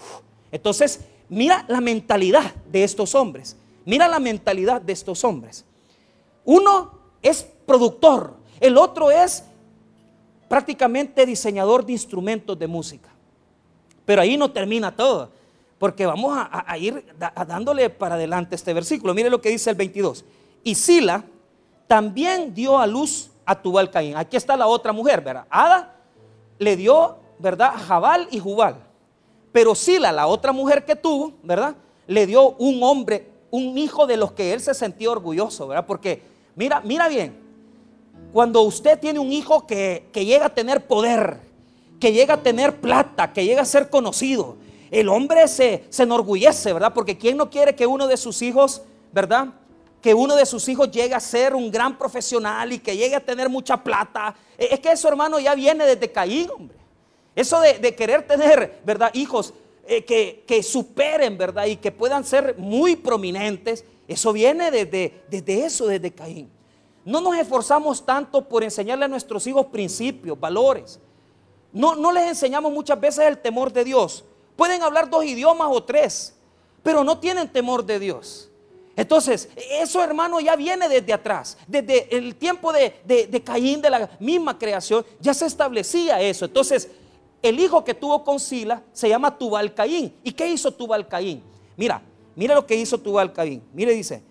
Entonces, 0.51 1.01
mira 1.29 1.65
la 1.69 1.81
mentalidad 1.81 2.55
de 2.71 2.85
estos 2.85 3.15
hombres. 3.15 3.57
Mira 3.85 4.09
la 4.09 4.21
mentalidad 4.21 4.81
de 4.81 4.93
estos 4.93 5.25
hombres. 5.25 5.65
Uno 6.45 6.99
es 7.21 7.47
productor, 7.67 8.37
el 8.63 8.79
otro 8.79 9.11
es 9.11 9.45
prácticamente 10.49 11.27
diseñador 11.27 11.85
de 11.85 11.93
instrumentos 11.93 12.57
de 12.57 12.69
música. 12.69 13.09
Pero 14.05 14.23
ahí 14.23 14.37
no 14.37 14.53
termina 14.53 14.95
todo, 14.95 15.31
porque 15.81 16.07
vamos 16.07 16.39
a, 16.39 16.79
ir 16.79 17.05
dándole 17.47 17.91
para 17.91 18.15
adelante 18.15 18.55
este 18.55 18.73
versículo. 18.73 19.15
Mire 19.15 19.31
lo 19.31 19.41
que 19.41 19.49
dice 19.49 19.69
el 19.69 19.77
22. 19.77 20.25
Y 20.63 20.77
Sila 20.77 21.25
también 21.89 22.55
dio 22.55 22.79
a 22.79 22.87
luz 22.87 23.31
a 23.45 23.61
Tubal 23.61 23.91
Caín. 23.91 24.17
Aquí 24.17 24.37
está 24.37 24.57
la 24.57 24.69
otra 24.69 24.93
mujer, 24.93 25.23
¿verdad? 25.23 25.45
Ada 25.51 25.97
le 26.57 26.77
dio, 26.77 27.17
¿verdad? 27.41 27.73
Jabal 27.89 28.29
y 28.31 28.39
Jubal. 28.39 28.77
Pero 29.51 29.75
Sila, 29.75 30.13
la 30.13 30.29
otra 30.29 30.53
mujer 30.53 30.85
que 30.85 30.95
tuvo, 30.95 31.33
¿verdad? 31.43 31.75
Le 32.07 32.27
dio 32.27 32.51
un 32.59 32.81
hombre, 32.85 33.29
un 33.51 33.77
hijo 33.77 34.07
de 34.07 34.17
los 34.17 34.31
que 34.33 34.53
él 34.53 34.61
se 34.61 34.73
sentía 34.73 35.11
orgulloso, 35.11 35.67
¿verdad? 35.67 35.85
Porque, 35.85 36.23
mira, 36.55 36.81
mira 36.81 37.09
bien, 37.09 37.42
cuando 38.33 38.63
usted 38.63 38.99
tiene 38.99 39.19
un 39.19 39.31
hijo 39.31 39.67
que, 39.67 40.09
llega 40.15 40.47
a 40.47 40.55
tener 40.55 40.87
poder, 40.87 41.41
que 42.01 42.13
llega 42.13 42.35
a 42.35 42.43
tener 42.43 42.81
plata, 42.81 43.33
que 43.33 43.45
llega 43.45 43.63
a 43.63 43.67
ser 43.67 43.91
conocido, 43.91 44.57
el 44.91 45.09
hombre 45.09 45.47
se, 45.49 45.85
se 45.91 46.03
enorgullece, 46.05 46.73
¿verdad? 46.73 46.93
Porque 46.95 47.19
¿quién 47.19 47.37
no 47.37 47.51
quiere 47.51 47.75
que 47.75 47.87
uno 47.87 48.07
de 48.07 48.17
sus 48.17 48.41
hijos, 48.43 48.83
¿verdad? 49.13 49.49
Que 50.01 50.15
uno 50.15 50.35
de 50.35 50.47
sus 50.47 50.69
hijos 50.69 50.91
llegue 50.91 51.15
a 51.15 51.21
ser 51.21 51.55
un 51.55 51.71
gran 51.71 51.97
profesional 51.99 52.73
y 52.73 52.79
que 52.79 52.97
llegue 52.97 53.17
a 53.17 53.21
tener 53.21 53.49
mucha 53.49 53.77
plata. 53.77 54.35
E, 54.59 54.69
es 54.73 54.81
que 54.81 54.93
eso, 54.93 55.09
hermano, 55.09 55.39
ya 55.39 55.55
viene 55.55 55.85
desde 55.87 56.11
Caín, 56.11 56.51
hombre. 56.51 56.77
Eso 57.35 57.61
de, 57.61 57.95
querer 57.95 58.27
tener, 58.27 58.81
¿verdad? 58.85 59.11
Hijos 59.15 59.55
eh, 59.87 60.05
que, 60.05 60.45
que, 60.47 60.63
superen, 60.63 61.39
¿verdad? 61.39 61.67
Y 61.67 61.77
que 61.77 61.93
puedan 61.93 62.25
ser 62.25 62.57
muy 62.59 62.97
prominentes. 62.97 63.85
Eso 64.07 64.33
viene 64.33 64.71
desde, 64.71 65.23
desde 65.31 65.65
eso, 65.65 65.87
desde 65.87 66.11
Caín. 66.11 66.51
No 67.05 67.21
nos 67.21 67.37
esforzamos 67.37 68.05
tanto 68.05 68.49
por 68.49 68.63
enseñarle 68.63 69.05
a 69.05 69.09
nuestros 69.09 69.47
hijos 69.47 69.67
principios, 69.67 70.39
valores. 70.39 71.01
No, 71.73 71.97
no 71.97 72.13
les 72.13 72.29
enseñamos 72.29 72.73
muchas 72.73 73.01
veces 73.01 73.27
el 73.27 73.39
temor 73.39 73.73
de 73.73 73.85
Dios. 73.85 74.25
Pueden 74.57 74.83
hablar 74.83 75.09
dos 75.11 75.25
idiomas 75.25 75.69
o 75.71 75.83
tres, 75.83 76.35
pero 76.83 77.03
no 77.03 77.19
tienen 77.19 77.49
temor 77.49 77.85
de 77.85 77.99
Dios. 77.99 78.51
Entonces, 78.95 79.49
eso 79.57 80.03
hermano 80.05 80.39
ya 80.39 80.55
viene 80.55 80.89
desde 80.89 81.15
atrás, 81.15 81.57
desde 81.67 82.15
el 82.15 82.37
tiempo 82.37 82.73
de, 82.73 82.95
de, 83.05 83.43
Caín, 83.43 83.81
de 83.81 83.89
la 83.89 84.11
misma 84.21 84.59
creación, 84.59 85.05
ya 85.19 85.33
se 85.33 85.47
establecía 85.47 86.21
eso. 86.21 86.45
Entonces, 86.45 86.91
el 87.41 87.59
hijo 87.59 87.83
que 87.85 87.95
tuvo 87.95 88.23
con 88.23 88.39
Sila 88.39 88.83
se 88.93 89.09
llama 89.09 89.37
Tubal 89.37 89.73
Caín. 89.75 90.15
¿Y 90.23 90.33
qué 90.33 90.47
hizo 90.47 90.71
Tubal 90.73 91.09
Caín? 91.09 91.43
Mira, 91.77 92.03
mira 92.37 92.55
lo 92.55 92.67
que 92.67 92.77
hizo 92.77 92.99
Tubal 92.99 93.33
Caín. 93.33 93.63
Mire, 93.73 93.93
dice, 93.93 94.23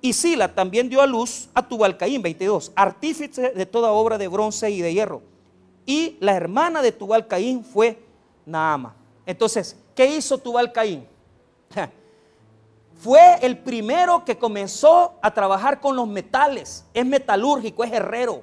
y 0.00 0.12
Sila 0.12 0.54
también 0.54 0.88
dio 0.88 1.00
a 1.00 1.06
luz 1.06 1.48
a 1.54 1.66
Tubalcaín, 1.66 2.22
22, 2.22 2.72
artífice 2.74 3.50
de 3.50 3.66
toda 3.66 3.90
obra 3.92 4.16
de 4.16 4.28
bronce 4.28 4.70
y 4.70 4.80
de 4.80 4.94
hierro. 4.94 5.22
Y 5.84 6.16
la 6.20 6.34
hermana 6.34 6.82
de 6.82 6.92
Tubalcaín 6.92 7.64
fue 7.64 8.02
Naama. 8.46 8.94
Entonces, 9.26 9.76
¿qué 9.94 10.06
hizo 10.06 10.38
Tubalcaín? 10.38 11.06
Fue 13.02 13.38
el 13.40 13.58
primero 13.58 14.24
que 14.24 14.36
comenzó 14.36 15.14
a 15.22 15.32
trabajar 15.32 15.80
con 15.80 15.96
los 15.96 16.06
metales. 16.06 16.84
Es 16.92 17.06
metalúrgico, 17.06 17.82
es 17.82 17.92
herrero. 17.92 18.42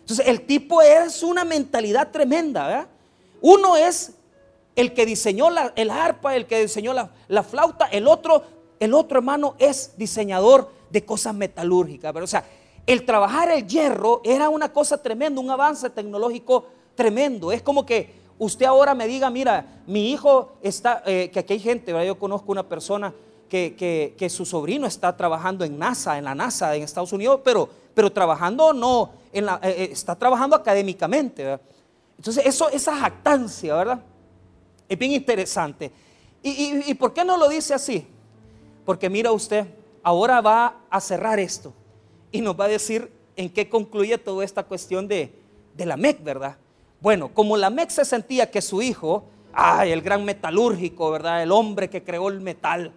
Entonces, 0.00 0.26
el 0.26 0.46
tipo 0.46 0.82
es 0.82 1.22
una 1.22 1.44
mentalidad 1.44 2.10
tremenda. 2.10 2.66
¿verdad? 2.66 2.88
Uno 3.40 3.76
es 3.76 4.14
el 4.74 4.94
que 4.94 5.06
diseñó 5.06 5.50
la, 5.50 5.72
el 5.76 5.90
arpa, 5.90 6.34
el 6.34 6.46
que 6.46 6.60
diseñó 6.60 6.92
la, 6.92 7.10
la 7.28 7.42
flauta, 7.42 7.86
el 7.86 8.08
otro 8.08 8.42
el 8.80 8.94
otro 8.94 9.18
hermano 9.18 9.54
es 9.58 9.94
diseñador 9.96 10.70
de 10.90 11.04
cosas 11.04 11.34
metalúrgicas. 11.34 12.12
Pero, 12.12 12.24
o 12.24 12.28
sea, 12.28 12.44
el 12.86 13.04
trabajar 13.04 13.50
el 13.50 13.66
hierro 13.66 14.20
era 14.24 14.48
una 14.48 14.72
cosa 14.72 15.02
tremenda, 15.02 15.40
un 15.40 15.50
avance 15.50 15.90
tecnológico 15.90 16.66
tremendo. 16.94 17.52
Es 17.52 17.62
como 17.62 17.84
que 17.84 18.12
usted 18.38 18.66
ahora 18.66 18.94
me 18.94 19.06
diga, 19.06 19.30
mira, 19.30 19.82
mi 19.86 20.10
hijo 20.10 20.52
está, 20.62 21.02
eh, 21.06 21.30
que 21.32 21.40
aquí 21.40 21.54
hay 21.54 21.60
gente, 21.60 21.92
yo 22.06 22.18
conozco 22.18 22.52
una 22.52 22.66
persona 22.66 23.12
que, 23.48 24.26
su 24.30 24.44
sobrino 24.44 24.86
está 24.86 25.16
trabajando 25.16 25.64
en 25.64 25.78
NASA, 25.78 26.18
en 26.18 26.24
la 26.24 26.34
NASA 26.34 26.74
en 26.76 26.82
Estados 26.82 27.12
Unidos, 27.12 27.40
pero, 27.44 27.68
pero 27.94 28.12
trabajando 28.12 28.72
no, 28.72 29.10
eh, 29.32 29.44
eh, 29.62 29.88
está 29.92 30.14
trabajando 30.14 30.54
académicamente. 30.54 31.58
Entonces, 32.16 32.46
eso, 32.46 32.68
esa 32.70 32.96
jactancia, 32.96 33.74
¿verdad? 33.74 34.00
Es 34.88 34.98
bien 34.98 35.12
interesante. 35.12 35.90
¿Y, 36.42 36.90
y 36.90 36.94
por 36.94 37.12
qué 37.12 37.24
no 37.24 37.36
lo 37.36 37.48
dice 37.48 37.74
así? 37.74 38.06
Porque 38.88 39.10
mira 39.10 39.32
usted, 39.32 39.66
ahora 40.02 40.40
va 40.40 40.80
a 40.88 40.98
cerrar 41.02 41.38
esto 41.38 41.74
y 42.32 42.40
nos 42.40 42.58
va 42.58 42.64
a 42.64 42.68
decir 42.68 43.12
en 43.36 43.50
qué 43.50 43.68
concluye 43.68 44.16
toda 44.16 44.42
esta 44.42 44.62
cuestión 44.62 45.06
de, 45.06 45.30
la 45.76 45.98
MEC, 45.98 46.24
¿verdad? 46.24 46.56
Bueno, 46.98 47.28
como 47.34 47.58
la 47.58 47.68
MEC 47.68 47.90
se 47.90 48.06
sentía 48.06 48.50
que 48.50 48.62
su 48.62 48.80
hijo, 48.80 49.26
ay, 49.52 49.92
el 49.92 50.00
gran 50.00 50.24
metalúrgico, 50.24 51.10
¿verdad? 51.10 51.42
El 51.42 51.52
hombre 51.52 51.90
que 51.90 52.02
creó 52.02 52.30
el 52.30 52.40
metal. 52.40 52.90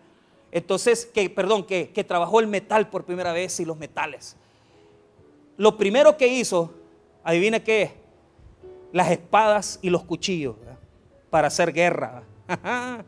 Entonces, 0.53 1.05
que, 1.05 1.29
perdón, 1.29 1.65
que, 1.65 2.05
trabajó 2.07 2.39
el 2.39 2.47
metal 2.47 2.89
por 2.89 3.03
primera 3.03 3.33
vez 3.33 3.59
y 3.59 3.65
los 3.65 3.75
metales. 3.75 4.37
Lo 5.57 5.75
primero 5.75 6.15
que 6.15 6.25
hizo, 6.29 6.73
adivine 7.21 7.63
qué, 7.63 7.95
las 8.93 9.11
espadas 9.11 9.77
y 9.81 9.89
los 9.89 10.05
cuchillos 10.05 10.55
para 11.29 11.49
hacer 11.49 11.73
guerra. 11.73 12.23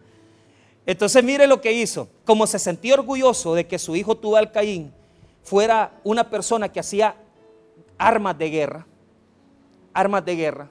Entonces 0.85 1.23
mire 1.23 1.47
lo 1.47 1.61
que 1.61 1.71
hizo. 1.71 2.07
Como 2.25 2.45
se 2.47 2.59
sentía 2.59 2.95
orgulloso 2.95 3.55
de 3.55 3.67
que 3.67 3.79
su 3.79 3.95
hijo 3.95 4.15
Tubal 4.15 4.51
Caín 4.51 4.93
fuera 5.43 5.99
una 6.03 6.29
persona 6.29 6.69
que 6.71 6.79
hacía 6.79 7.15
armas 7.97 8.37
de 8.37 8.49
guerra, 8.49 8.87
armas 9.93 10.25
de 10.25 10.35
guerra. 10.35 10.69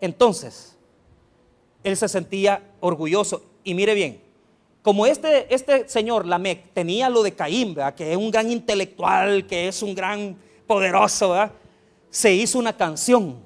Entonces, 0.00 0.76
él 1.82 1.96
se 1.96 2.08
sentía 2.08 2.62
orgulloso. 2.80 3.42
Y 3.62 3.74
mire 3.74 3.94
bien, 3.94 4.20
como 4.82 5.06
este, 5.06 5.54
este 5.54 5.88
señor 5.88 6.26
Lamec 6.26 6.74
tenía 6.74 7.08
lo 7.08 7.22
de 7.22 7.32
Caín, 7.32 7.74
que 7.96 8.12
es 8.12 8.16
un 8.18 8.30
gran 8.30 8.50
intelectual, 8.50 9.46
que 9.46 9.68
es 9.68 9.82
un 9.82 9.94
gran 9.94 10.36
poderoso, 10.66 11.50
se 12.10 12.34
hizo 12.34 12.58
una 12.58 12.76
canción 12.76 13.38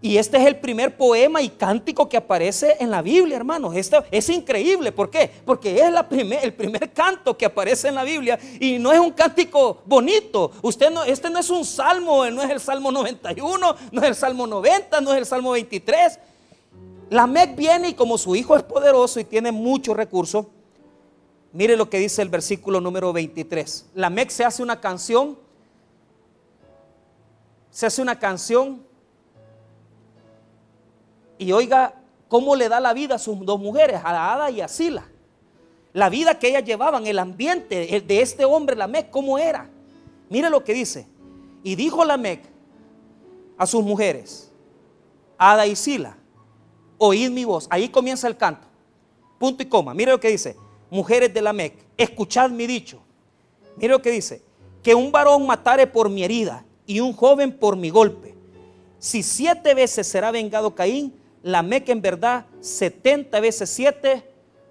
y 0.00 0.16
este 0.16 0.36
es 0.36 0.46
el 0.46 0.56
primer 0.60 0.96
poema 0.96 1.42
y 1.42 1.48
cántico 1.48 2.08
que 2.08 2.16
aparece 2.16 2.76
en 2.78 2.90
la 2.90 3.02
Biblia, 3.02 3.36
hermanos. 3.36 3.74
Esto 3.74 4.04
es 4.12 4.28
increíble. 4.28 4.92
¿Por 4.92 5.10
qué? 5.10 5.28
Porque 5.44 5.80
es 5.80 5.90
el 6.42 6.54
primer 6.54 6.92
canto 6.92 7.36
que 7.36 7.44
aparece 7.44 7.88
en 7.88 7.96
la 7.96 8.04
Biblia 8.04 8.38
y 8.60 8.78
no 8.78 8.92
es 8.92 9.00
un 9.00 9.10
cántico 9.10 9.82
bonito. 9.86 10.52
Usted 10.62 10.90
no, 10.90 11.02
este 11.02 11.28
no 11.30 11.40
es 11.40 11.50
un 11.50 11.64
salmo, 11.64 12.30
no 12.30 12.42
es 12.42 12.50
el 12.50 12.60
Salmo 12.60 12.92
91, 12.92 13.76
no 13.90 14.00
es 14.00 14.08
el 14.08 14.14
Salmo 14.14 14.46
90, 14.46 15.00
no 15.00 15.12
es 15.12 15.18
el 15.18 15.26
Salmo 15.26 15.50
23. 15.50 16.20
La 17.10 17.26
Mec 17.26 17.56
viene 17.56 17.88
y 17.88 17.94
como 17.94 18.18
su 18.18 18.36
hijo 18.36 18.54
es 18.54 18.62
poderoso 18.62 19.18
y 19.18 19.24
tiene 19.24 19.50
muchos 19.50 19.96
recursos, 19.96 20.46
mire 21.52 21.76
lo 21.76 21.90
que 21.90 21.98
dice 21.98 22.22
el 22.22 22.28
versículo 22.28 22.80
número 22.80 23.12
23. 23.12 23.86
La 23.94 24.10
Mec 24.10 24.30
se 24.30 24.44
hace 24.44 24.62
una 24.62 24.80
canción, 24.80 25.36
se 27.70 27.86
hace 27.86 28.00
una 28.00 28.16
canción 28.20 28.86
y 31.38 31.52
oiga 31.52 31.94
cómo 32.28 32.56
le 32.56 32.68
da 32.68 32.80
la 32.80 32.92
vida 32.92 33.14
a 33.14 33.18
sus 33.18 33.38
dos 33.44 33.58
mujeres, 33.58 34.00
a 34.04 34.34
Ada 34.34 34.50
y 34.50 34.60
a 34.60 34.68
Sila. 34.68 35.08
La 35.92 36.10
vida 36.10 36.38
que 36.38 36.48
ellas 36.48 36.64
llevaban, 36.64 37.06
el 37.06 37.18
ambiente 37.18 38.02
de 38.06 38.20
este 38.20 38.44
hombre, 38.44 38.76
Lamec, 38.76 39.10
cómo 39.10 39.38
era. 39.38 39.70
Mire 40.28 40.50
lo 40.50 40.62
que 40.62 40.74
dice. 40.74 41.06
Y 41.62 41.74
dijo 41.74 42.04
Lamec 42.04 42.42
a 43.56 43.66
sus 43.66 43.82
mujeres, 43.82 44.52
Ada 45.36 45.66
y 45.66 45.74
Sila, 45.74 46.16
oíd 46.98 47.30
mi 47.30 47.44
voz. 47.44 47.66
Ahí 47.70 47.88
comienza 47.88 48.28
el 48.28 48.36
canto. 48.36 48.66
Punto 49.38 49.62
y 49.62 49.66
coma. 49.66 49.94
Mire 49.94 50.12
lo 50.12 50.20
que 50.20 50.28
dice. 50.28 50.56
Mujeres 50.90 51.32
de 51.32 51.42
Lamec, 51.42 51.74
escuchad 51.96 52.50
mi 52.50 52.66
dicho. 52.66 53.00
Mire 53.76 53.90
lo 53.90 54.02
que 54.02 54.10
dice. 54.10 54.42
Que 54.82 54.94
un 54.94 55.12
varón 55.12 55.46
matare 55.46 55.86
por 55.86 56.08
mi 56.08 56.24
herida 56.24 56.64
y 56.86 57.00
un 57.00 57.12
joven 57.12 57.56
por 57.56 57.76
mi 57.76 57.90
golpe. 57.90 58.34
Si 58.98 59.22
siete 59.22 59.74
veces 59.74 60.06
será 60.06 60.30
vengado 60.30 60.74
Caín, 60.74 61.14
la 61.42 61.62
Meca 61.62 61.92
en 61.92 62.02
verdad 62.02 62.46
70 62.60 63.38
veces 63.40 63.70
7 63.70 64.24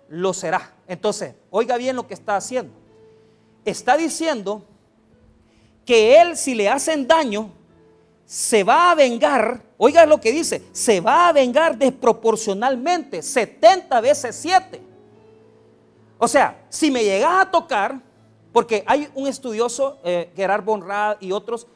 lo 0.10 0.34
será. 0.34 0.74
Entonces, 0.88 1.34
oiga 1.50 1.78
bien 1.78 1.96
lo 1.96 2.08
que 2.08 2.14
está 2.14 2.36
haciendo. 2.36 2.74
Está 3.66 3.98
diciendo 3.98 4.64
que 5.86 6.20
él 6.22 6.38
si 6.38 6.56
le 6.56 6.70
hacen 6.70 7.08
daño, 7.08 7.52
se 8.26 8.64
va 8.64 8.92
a 8.92 8.96
vengar, 8.96 9.62
oiga 9.78 10.06
lo 10.06 10.20
que 10.20 10.34
dice, 10.34 10.62
se 10.74 11.00
va 11.00 11.30
a 11.30 11.34
vengar 11.34 11.78
desproporcionalmente, 11.78 13.22
70 13.22 14.02
veces 14.02 14.36
7. 14.36 14.82
O 16.18 16.28
sea, 16.28 16.66
si 16.70 16.92
me 16.92 17.04
llegas 17.04 17.42
a 17.42 17.52
tocar, 17.52 18.02
porque 18.52 18.84
hay 18.86 19.08
un 19.16 19.28
estudioso, 19.28 19.98
eh, 20.04 20.32
Gerard 20.36 20.64
Bonrad 20.64 21.18
y 21.22 21.32
otros, 21.32 21.68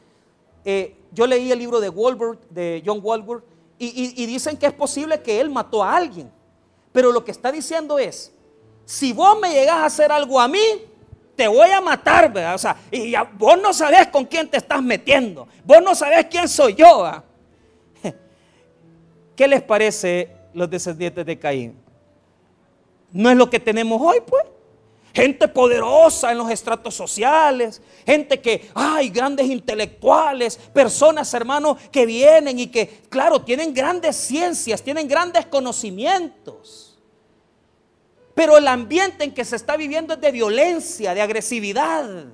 eh, 0.64 0.96
yo 1.12 1.26
leí 1.26 1.50
el 1.50 1.58
libro 1.58 1.80
de 1.80 1.88
Walbert, 1.88 2.42
de 2.50 2.82
John 2.84 3.00
Walbert, 3.02 3.44
y, 3.84 4.26
dicen 4.26 4.56
que 4.56 4.66
es 4.66 4.72
posible 4.72 5.20
que 5.20 5.40
él 5.40 5.50
mató 5.50 5.82
a 5.82 5.96
alguien. 5.96 6.30
Pero 6.92 7.10
lo 7.10 7.24
que 7.24 7.32
está 7.32 7.50
diciendo 7.50 7.98
es, 7.98 8.32
si 8.84 9.12
vos 9.12 9.38
me 9.40 9.52
llegas 9.52 9.76
a 9.76 9.84
hacer 9.86 10.12
algo 10.12 10.40
a 10.40 10.46
mí, 10.46 10.60
te 11.34 11.48
voy 11.48 11.70
a 11.70 11.80
matar, 11.80 12.32
¿verdad? 12.32 12.54
O 12.54 12.58
sea, 12.58 12.76
y 12.92 13.14
vos 13.36 13.60
no 13.60 13.72
sabés 13.72 14.06
con 14.08 14.24
quién 14.24 14.48
te 14.48 14.58
estás 14.58 14.82
metiendo. 14.82 15.48
Vos 15.64 15.82
no 15.82 15.94
sabés 15.94 16.26
quién 16.26 16.48
soy 16.48 16.74
yo. 16.74 17.10
¿Qué 19.36 19.48
les 19.48 19.62
parece 19.62 20.30
los 20.52 20.70
descendientes 20.70 21.26
de 21.26 21.38
Caín? 21.38 21.76
¿No 23.10 23.30
es 23.30 23.36
lo 23.36 23.50
que 23.50 23.58
tenemos 23.58 24.00
hoy, 24.00 24.18
pues? 24.24 24.44
Gente 25.14 25.46
poderosa 25.46 26.32
en 26.32 26.38
los 26.38 26.50
estratos 26.50 26.94
sociales, 26.94 27.82
gente 28.06 28.40
que, 28.40 28.70
hay 28.74 29.10
grandes 29.10 29.46
intelectuales, 29.46 30.56
personas, 30.56 31.32
hermanos, 31.34 31.76
que 31.90 32.06
vienen 32.06 32.58
y 32.58 32.68
que, 32.68 33.02
claro, 33.10 33.42
tienen 33.42 33.74
grandes 33.74 34.16
ciencias, 34.16 34.82
tienen 34.82 35.06
grandes 35.06 35.44
conocimientos. 35.46 36.98
Pero 38.34 38.56
el 38.56 38.66
ambiente 38.66 39.24
en 39.24 39.34
que 39.34 39.44
se 39.44 39.56
está 39.56 39.76
viviendo 39.76 40.14
es 40.14 40.20
de 40.20 40.32
violencia, 40.32 41.12
de 41.12 41.20
agresividad. 41.20 42.24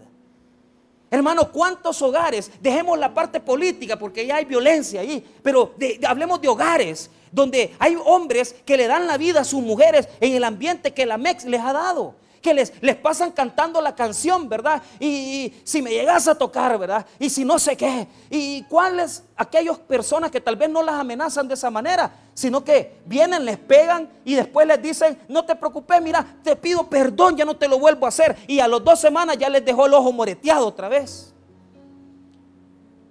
Hermano, 1.10 1.50
¿cuántos 1.50 2.00
hogares? 2.00 2.52
Dejemos 2.60 2.96
la 2.96 3.12
parte 3.12 3.40
política 3.40 3.98
porque 3.98 4.24
ya 4.24 4.36
hay 4.36 4.44
violencia 4.44 5.00
ahí, 5.00 5.24
pero 5.42 5.74
hablemos 6.06 6.40
de 6.40 6.46
hogares 6.46 7.10
donde 7.32 7.74
hay 7.80 7.96
hombres 8.04 8.54
que 8.64 8.76
le 8.76 8.86
dan 8.86 9.08
la 9.08 9.18
vida 9.18 9.40
a 9.40 9.44
sus 9.44 9.62
mujeres 9.62 10.08
en 10.20 10.34
el 10.34 10.44
ambiente 10.44 10.94
que 10.94 11.06
la 11.06 11.18
MEX 11.18 11.44
les 11.44 11.60
ha 11.60 11.72
dado 11.72 12.14
que 12.40 12.54
les, 12.54 12.72
les 12.82 12.96
pasan 12.96 13.32
cantando 13.32 13.80
la 13.80 13.94
canción, 13.94 14.48
¿verdad? 14.48 14.82
Y, 15.00 15.52
si 15.64 15.82
me 15.82 15.90
llegas 15.90 16.28
a 16.28 16.34
tocar, 16.36 16.78
¿verdad? 16.78 17.06
Y 17.18 17.30
si 17.30 17.44
no 17.44 17.58
sé 17.58 17.76
qué. 17.76 18.06
¿Y 18.30 18.62
cuáles 18.64 19.24
aquellas 19.36 19.78
personas 19.78 20.30
que 20.30 20.40
tal 20.40 20.56
vez 20.56 20.68
no 20.68 20.82
las 20.82 20.96
amenazan 20.96 21.48
de 21.48 21.54
esa 21.54 21.70
manera, 21.70 22.10
sino 22.34 22.64
que 22.64 22.98
vienen, 23.06 23.44
les 23.44 23.58
pegan 23.58 24.08
y 24.24 24.34
después 24.34 24.66
les 24.66 24.80
dicen, 24.80 25.18
no 25.28 25.44
te 25.44 25.54
preocupes, 25.56 26.00
mira, 26.02 26.24
te 26.42 26.56
pido 26.56 26.88
perdón, 26.88 27.36
ya 27.36 27.44
no 27.44 27.56
te 27.56 27.68
lo 27.68 27.78
vuelvo 27.78 28.06
a 28.06 28.10
hacer. 28.10 28.36
Y 28.46 28.60
a 28.60 28.68
las 28.68 28.82
dos 28.82 29.00
semanas 29.00 29.38
ya 29.38 29.48
les 29.48 29.64
dejó 29.64 29.86
el 29.86 29.94
ojo 29.94 30.12
moreteado 30.12 30.66
otra 30.66 30.88
vez. 30.88 31.34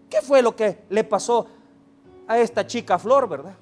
¿Qué 0.09 0.21
fue 0.21 0.41
lo 0.41 0.55
que 0.55 0.84
le 0.89 1.03
pasó 1.03 1.47
a 2.28 2.38
esta 2.39 2.65
chica 2.65 2.97
Flor, 2.97 3.28
verdad? 3.28 3.53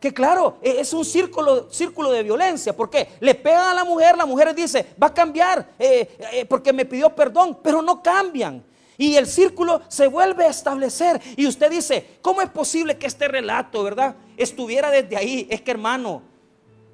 Que 0.00 0.14
claro, 0.14 0.58
e-, 0.62 0.80
es 0.80 0.92
un 0.92 1.04
círculo, 1.04 1.70
círculo 1.70 2.10
de 2.10 2.22
violencia. 2.22 2.74
¿Por 2.74 2.90
qué? 2.90 3.08
Le 3.20 3.34
pegan 3.34 3.68
a 3.68 3.74
la 3.74 3.84
mujer, 3.84 4.16
la 4.16 4.26
mujer 4.26 4.54
dice, 4.54 4.86
va 5.00 5.08
a 5.08 5.14
cambiar 5.14 5.70
eh, 5.78 6.16
eh, 6.32 6.44
porque 6.44 6.72
me 6.72 6.84
pidió 6.84 7.14
perdón, 7.14 7.58
pero 7.62 7.82
no 7.82 8.02
cambian. 8.02 8.64
Y 8.96 9.14
el 9.14 9.26
círculo 9.26 9.80
se 9.88 10.08
vuelve 10.08 10.44
a 10.44 10.50
establecer. 10.50 11.20
Y 11.36 11.46
usted 11.46 11.70
dice, 11.70 12.18
¿cómo 12.20 12.42
es 12.42 12.50
posible 12.50 12.98
que 12.98 13.06
este 13.06 13.28
relato, 13.28 13.82
verdad, 13.84 14.16
estuviera 14.36 14.90
desde 14.90 15.16
ahí? 15.16 15.46
Es 15.50 15.62
que 15.62 15.70
hermano, 15.70 16.22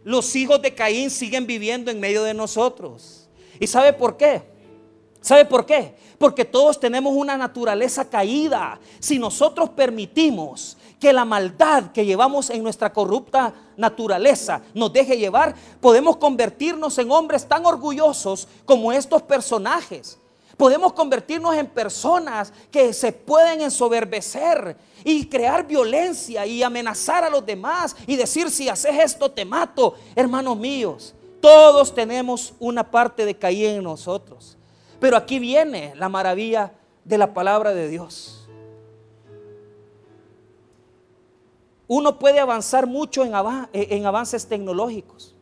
los 0.04 0.36
hijos 0.36 0.60
de 0.60 0.74
Caín 0.74 1.10
siguen 1.10 1.46
viviendo 1.46 1.90
en 1.90 1.98
medio 1.98 2.22
de 2.22 2.34
nosotros. 2.34 3.28
¿Y 3.58 3.66
sabe 3.66 3.94
por 3.94 4.18
qué? 4.18 4.42
¿Sabe 5.22 5.46
por 5.46 5.64
qué? 5.64 5.94
Porque 6.18 6.44
todos 6.44 6.78
tenemos 6.78 7.14
una 7.14 7.38
naturaleza 7.38 8.08
caída. 8.10 8.78
Si 9.00 9.18
nosotros 9.18 9.70
permitimos 9.70 10.76
que 11.04 11.12
la 11.12 11.26
maldad 11.26 11.92
que 11.92 12.06
llevamos 12.06 12.48
en 12.48 12.62
nuestra 12.62 12.90
corrupta 12.90 13.52
naturaleza 13.76 14.62
nos 14.72 14.90
deje 14.90 15.18
llevar, 15.18 15.54
podemos 15.78 16.16
convertirnos 16.16 16.96
en 16.96 17.10
hombres 17.10 17.46
tan 17.46 17.66
orgullosos 17.66 18.48
como 18.64 18.90
estos 18.90 19.20
personajes. 19.20 20.18
Podemos 20.56 20.94
convertirnos 20.94 21.54
en 21.56 21.66
personas 21.66 22.54
que 22.70 22.94
se 22.94 23.12
pueden 23.12 23.60
ensoberbecer 23.60 24.78
y 25.04 25.26
crear 25.26 25.66
violencia 25.66 26.46
y 26.46 26.62
amenazar 26.62 27.22
a 27.22 27.28
los 27.28 27.44
demás 27.44 27.94
y 28.06 28.16
decir 28.16 28.50
si 28.50 28.70
haces 28.70 28.98
esto 28.98 29.30
te 29.30 29.44
mato. 29.44 29.96
Hermanos 30.16 30.56
míos, 30.56 31.14
todos 31.42 31.94
tenemos 31.94 32.54
una 32.58 32.90
parte 32.90 33.26
de 33.26 33.36
caída 33.36 33.72
en 33.72 33.82
nosotros. 33.82 34.56
Pero 35.00 35.18
aquí 35.18 35.38
viene 35.38 35.92
la 35.96 36.08
maravilla 36.08 36.72
de 37.04 37.18
la 37.18 37.34
palabra 37.34 37.74
de 37.74 37.90
Dios. 37.90 38.43
Uno 41.94 42.18
puede 42.18 42.40
avanzar 42.40 42.88
mucho 42.88 43.24
eh, 43.24 43.28
en, 43.72 44.06
avances 44.06 44.46
tecnológicos. 44.48 45.34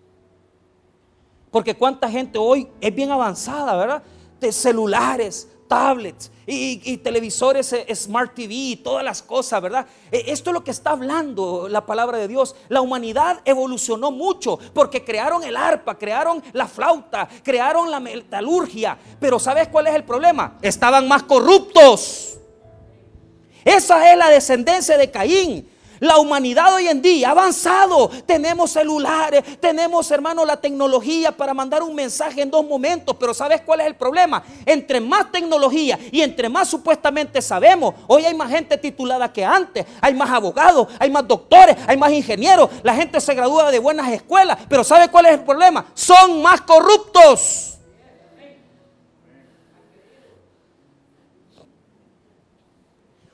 Porque 1.51 1.75
cuánta 1.75 2.11
gente 2.11 2.39
hoy 2.39 2.69
es 2.81 2.95
bien 2.95 3.11
avanzada, 3.11 3.75
¿verdad? 3.75 4.03
De 4.39 4.53
celulares, 4.53 5.49
tablets 5.67 6.31
y, 6.47 6.99
televisores 6.99 7.73
eh, 7.73 7.95
Smart 7.95 8.35
TV 8.35 8.53
y 8.53 8.77
todas 8.77 9.03
las 9.03 9.23
cosas, 9.23 9.63
¿verdad? 9.63 9.87
E, 10.11 10.25
esto 10.27 10.51
es 10.51 10.55
lo 10.55 10.63
que 10.63 10.73
está 10.73 10.91
hablando 10.91 11.69
la 11.69 11.87
palabra 11.87 12.19
de 12.19 12.29
Dios. 12.29 12.55
La 12.69 12.83
humanidad 12.83 13.41
evolucionó 13.47 14.11
mucho 14.11 14.59
porque 14.75 15.05
crearon 15.05 15.43
el 15.45 15.57
arpa, 15.57 15.97
crearon 15.97 16.43
la 16.53 16.67
flauta, 16.67 17.29
crearon 17.43 17.91
la 17.91 18.01
metalurgia. 18.01 18.99
Pero 19.19 19.39
¿sabes 19.39 19.69
cuál 19.69 19.87
es 19.87 19.95
el 19.95 20.05
problema? 20.05 20.59
Estaban 20.61 21.09
más 21.09 21.23
corruptos. 21.23 22.39
Esa 23.65 24.13
es 24.13 24.19
la 24.19 24.29
descendencia 24.29 24.99
de 24.99 25.11
Caín. 25.11 25.72
La 26.03 26.19
humanidad 26.19 26.75
hoy 26.75 26.89
en 26.89 27.01
día 27.01 27.29
ha 27.29 27.31
avanzado. 27.31 28.11
Tenemos 28.27 28.73
celulares, 28.73 29.45
tenemos, 29.61 30.11
hermano, 30.11 30.45
la 30.45 30.57
tecnología 30.57 31.31
para 31.31 31.55
mandar 31.55 31.81
un 31.85 31.95
mensaje 31.95 32.43
en 32.43 32.51
dos 32.51 32.67
momentos. 32.67 33.15
Pero 33.21 33.33
¿sabes 33.33 33.61
cuál 33.61 33.83
es 33.83 33.87
el 33.87 33.95
problema? 33.95 34.43
Entre 34.67 35.01
más 35.01 35.31
tecnología 35.31 35.97
y 36.11 36.23
entre 36.23 36.49
más 36.49 36.69
supuestamente 36.69 37.41
sabemos, 37.41 37.95
hoy 38.09 38.25
hay 38.25 38.35
más 38.35 38.51
gente 38.51 38.77
titulada 38.79 39.33
que 39.33 39.45
antes. 39.45 39.87
Hay 40.01 40.13
más 40.15 40.29
abogados, 40.29 40.89
hay 40.99 41.09
más 41.09 41.29
doctores, 41.29 41.77
hay 41.87 41.97
más 41.97 42.11
ingenieros. 42.11 42.69
La 42.83 42.97
gente 42.97 43.21
se 43.21 43.33
gradúa 43.35 43.71
de 43.71 43.79
buenas 43.79 44.11
escuelas. 44.11 44.59
Pero 44.69 44.83
¿sabe 44.83 45.07
cuál 45.07 45.27
es 45.27 45.35
el 45.35 45.45
problema? 45.45 45.87
Son 45.95 46.43
más 46.43 46.63
corruptos. 46.63 47.72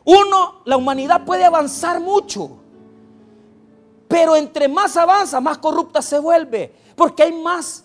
Uno, 0.09 0.62
la 0.64 0.78
humanidad 0.78 1.26
puede 1.26 1.44
avanzar 1.44 2.00
mucho. 2.00 2.52
Pero 4.09 4.36
entre 4.36 4.66
más 4.66 4.96
avanza, 4.96 5.38
más 5.38 5.59
corrupta 5.59 6.00
se 6.00 6.18
vuelve. 6.18 6.74
Porque 6.96 7.24
hay 7.24 7.32
más, 7.32 7.84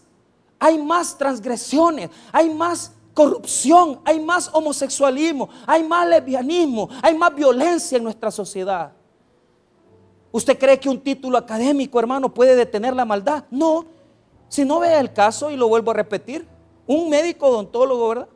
hay 0.57 0.77
más 0.77 1.17
transgresiones, 1.17 2.09
hay 2.31 2.49
más 2.49 2.93
corrupción, 3.13 3.99
hay 4.05 4.21
más 4.21 4.49
homosexualismo, 4.53 5.49
hay 5.67 5.83
más 5.83 6.07
lesbianismo, 6.07 6.87
hay 7.01 7.13
más 7.13 7.35
violencia 7.35 7.97
en 7.97 8.05
nuestra 8.05 8.31
sociedad. 8.31 8.93
¿Usted 10.31 10.57
cree 10.57 10.79
que 10.79 10.87
un 10.87 11.01
título 11.01 11.37
académico, 11.37 11.99
hermano, 11.99 12.33
puede 12.33 12.55
detener 12.55 12.95
la 12.95 13.03
maldad? 13.03 13.43
No. 13.51 13.83
Si 14.47 14.63
no 14.63 14.79
ve 14.79 14.97
el 14.97 15.11
caso, 15.11 15.51
y 15.51 15.57
lo 15.57 15.67
vuelvo 15.67 15.91
a 15.91 15.95
repetir, 15.95 16.47
un 16.87 17.09
médico 17.09 17.47
odontólogo, 17.47 18.07
¿verdad? 18.07 18.29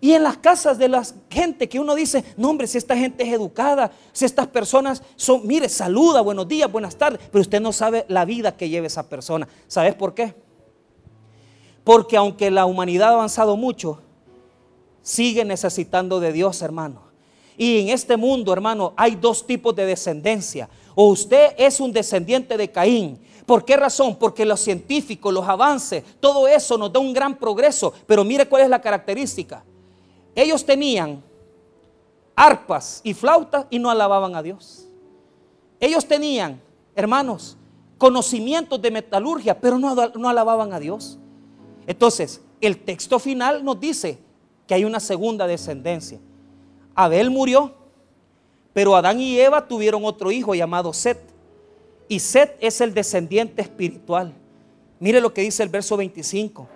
Y 0.00 0.12
en 0.12 0.22
las 0.22 0.36
casas 0.36 0.78
de 0.78 0.88
la 0.88 1.06
gente 1.30 1.68
que 1.68 1.80
uno 1.80 1.94
dice, 1.94 2.22
no 2.36 2.50
hombre, 2.50 2.66
si 2.66 2.76
esta 2.76 2.96
gente 2.96 3.24
es 3.24 3.32
educada, 3.32 3.90
si 4.12 4.24
estas 4.26 4.46
personas 4.46 5.02
son, 5.16 5.46
mire, 5.46 5.68
saluda, 5.68 6.20
buenos 6.20 6.46
días, 6.46 6.70
buenas 6.70 6.96
tardes, 6.96 7.20
pero 7.32 7.40
usted 7.40 7.60
no 7.60 7.72
sabe 7.72 8.04
la 8.08 8.24
vida 8.24 8.56
que 8.56 8.68
lleva 8.68 8.86
esa 8.86 9.08
persona. 9.08 9.48
¿Sabes 9.66 9.94
por 9.94 10.12
qué? 10.12 10.34
Porque 11.82 12.16
aunque 12.16 12.50
la 12.50 12.66
humanidad 12.66 13.10
ha 13.10 13.14
avanzado 13.14 13.56
mucho, 13.56 14.00
sigue 15.00 15.44
necesitando 15.44 16.20
de 16.20 16.32
Dios, 16.32 16.60
hermano. 16.60 17.00
Y 17.56 17.80
en 17.80 17.88
este 17.88 18.18
mundo, 18.18 18.52
hermano, 18.52 18.92
hay 18.98 19.16
dos 19.16 19.46
tipos 19.46 19.74
de 19.74 19.86
descendencia. 19.86 20.68
O 20.94 21.08
usted 21.08 21.54
es 21.56 21.80
un 21.80 21.90
descendiente 21.90 22.58
de 22.58 22.70
Caín. 22.70 23.18
¿Por 23.46 23.64
qué 23.64 23.76
razón? 23.78 24.16
Porque 24.16 24.44
los 24.44 24.60
científicos, 24.60 25.32
los 25.32 25.48
avances, 25.48 26.04
todo 26.20 26.46
eso 26.46 26.76
nos 26.76 26.92
da 26.92 27.00
un 27.00 27.14
gran 27.14 27.38
progreso. 27.38 27.94
Pero 28.06 28.24
mire 28.24 28.46
cuál 28.46 28.62
es 28.62 28.68
la 28.68 28.82
característica 28.82 29.64
ellos 30.36 30.64
tenían 30.64 31.22
arpas 32.36 33.00
y 33.02 33.14
flautas 33.14 33.66
y 33.70 33.78
no 33.78 33.90
alababan 33.90 34.36
a 34.36 34.42
Dios. 34.42 34.86
Ellos 35.80 36.06
tenían, 36.06 36.60
hermanos, 36.94 37.56
conocimientos 37.96 38.80
de 38.80 38.90
metalurgia, 38.90 39.58
pero 39.58 39.78
no, 39.78 39.94
no 39.94 40.28
alababan 40.28 40.74
a 40.74 40.78
Dios. 40.78 41.18
Entonces, 41.86 42.42
el 42.60 42.76
texto 42.76 43.18
final 43.18 43.64
nos 43.64 43.80
dice 43.80 44.18
que 44.66 44.74
hay 44.74 44.84
una 44.84 45.00
segunda 45.00 45.46
descendencia. 45.46 46.18
Abel 46.94 47.30
murió, 47.30 47.74
pero 48.74 48.94
Adán 48.94 49.20
y 49.20 49.38
Eva 49.38 49.66
tuvieron 49.66 50.04
otro 50.04 50.30
hijo 50.30 50.54
llamado 50.54 50.92
Set. 50.92 51.18
Y 52.08 52.20
Set 52.20 52.58
es 52.60 52.82
el 52.82 52.92
descendiente 52.92 53.62
espiritual. 53.62 54.34
Mire 55.00 55.20
lo 55.22 55.32
que 55.32 55.40
dice 55.40 55.62
el 55.62 55.70
verso 55.70 55.96
25. 55.96 56.68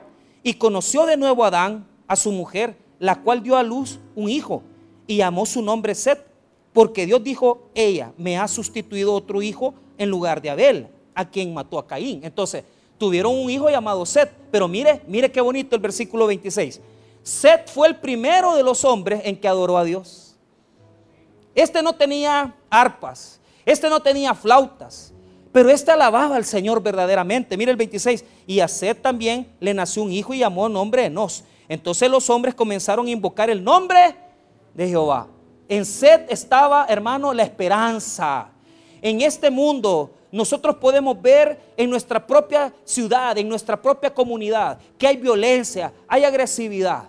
Y 0.43 0.55
conoció 0.55 1.05
de 1.05 1.19
nuevo 1.19 1.45
Adán 1.45 1.87
a 2.07 2.17
su 2.17 2.33
mujer 2.33 2.75
la 3.01 3.21
cual 3.21 3.43
dio 3.43 3.57
a 3.57 3.65
luz 3.65 3.99
un 4.15 4.29
hijo 4.29 4.63
y 5.09 5.17
llamó 5.17 5.45
su 5.45 5.61
nombre 5.61 5.97
Set, 5.97 6.25
porque 6.73 7.07
Dios 7.07 7.25
dijo, 7.25 7.63
ella 7.75 8.13
me 8.17 8.39
ha 8.39 8.47
sustituido 8.47 9.13
otro 9.13 9.43
hijo 9.43 9.75
en 9.99 10.09
lugar 10.09 10.41
de 10.41 10.51
Abel, 10.51 10.87
a 11.15 11.29
quien 11.29 11.53
mató 11.53 11.79
a 11.81 11.87
Caín. 11.87 12.21
Entonces, 12.23 12.63
tuvieron 12.97 13.35
un 13.35 13.51
hijo 13.51 13.69
llamado 13.69 14.07
Set, 14.07 14.31
pero 14.53 14.69
mire, 14.69 15.01
mire 15.09 15.33
qué 15.33 15.41
bonito 15.41 15.75
el 15.75 15.83
versículo 15.83 16.29
26. 16.29 16.81
Set 17.25 17.69
fue 17.69 17.89
el 17.89 17.97
primero 17.97 18.55
de 18.55 18.63
los 18.63 18.85
hombres 18.85 19.23
en 19.25 19.37
que 19.37 19.49
adoró 19.49 19.77
a 19.77 19.85
Dios. 19.85 20.37
Este 21.55 21.83
no 21.83 21.95
tenía 21.95 22.55
arpas, 22.69 23.41
este 23.67 23.91
no 23.91 24.01
tenía 24.01 24.35
flautas, 24.35 25.13
pero 25.53 25.71
este 25.71 25.91
alababa 25.91 26.37
al 26.37 26.45
Señor 26.45 26.83
verdaderamente. 26.83 27.57
Mire 27.57 27.73
el 27.73 27.77
26. 27.77 28.25
Y 28.47 28.61
a 28.61 28.69
Set 28.69 29.03
también 29.03 29.49
le 29.59 29.75
nació 29.75 30.03
un 30.03 30.13
hijo 30.13 30.33
y 30.33 30.39
llamó 30.39 30.69
nombre 30.69 31.07
Enos. 31.07 31.45
Entonces 31.71 32.11
los 32.11 32.29
hombres 32.29 32.53
comenzaron 32.53 33.07
a 33.07 33.11
invocar 33.11 33.49
el 33.49 33.63
nombre 33.63 34.17
de 34.75 34.89
Jehová. 34.89 35.29
En 35.69 35.85
Set 35.87 36.27
estaba, 36.29 36.85
hermano, 36.89 37.33
la 37.33 37.45
esperanza. 37.45 38.49
En 39.01 39.21
este 39.21 39.53
mundo 39.53 40.11
nosotros 40.33 40.75
podemos 40.79 41.23
ver 41.23 41.61
en 41.77 41.89
nuestra 41.89 42.27
propia 42.27 42.75
ciudad, 42.85 43.39
en 43.39 43.49
nuestra 43.49 43.81
propia 43.81 44.13
comunidad, 44.13 44.81
que 44.99 45.07
hay 45.07 45.17
violencia, 45.17 45.93
hay 46.09 46.25
agresividad. 46.25 47.05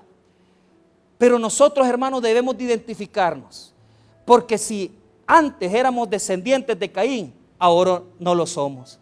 Pero 1.18 1.40
nosotros, 1.40 1.88
hermanos, 1.88 2.22
debemos 2.22 2.56
de 2.56 2.66
identificarnos. 2.66 3.74
Porque 4.26 4.60
si 4.60 4.92
antes 5.26 5.74
éramos 5.74 6.08
descendientes 6.08 6.78
de 6.78 6.92
Caín, 6.92 7.34
ahora 7.58 8.04
no 8.20 8.36
lo 8.36 8.46
somos. 8.46 9.00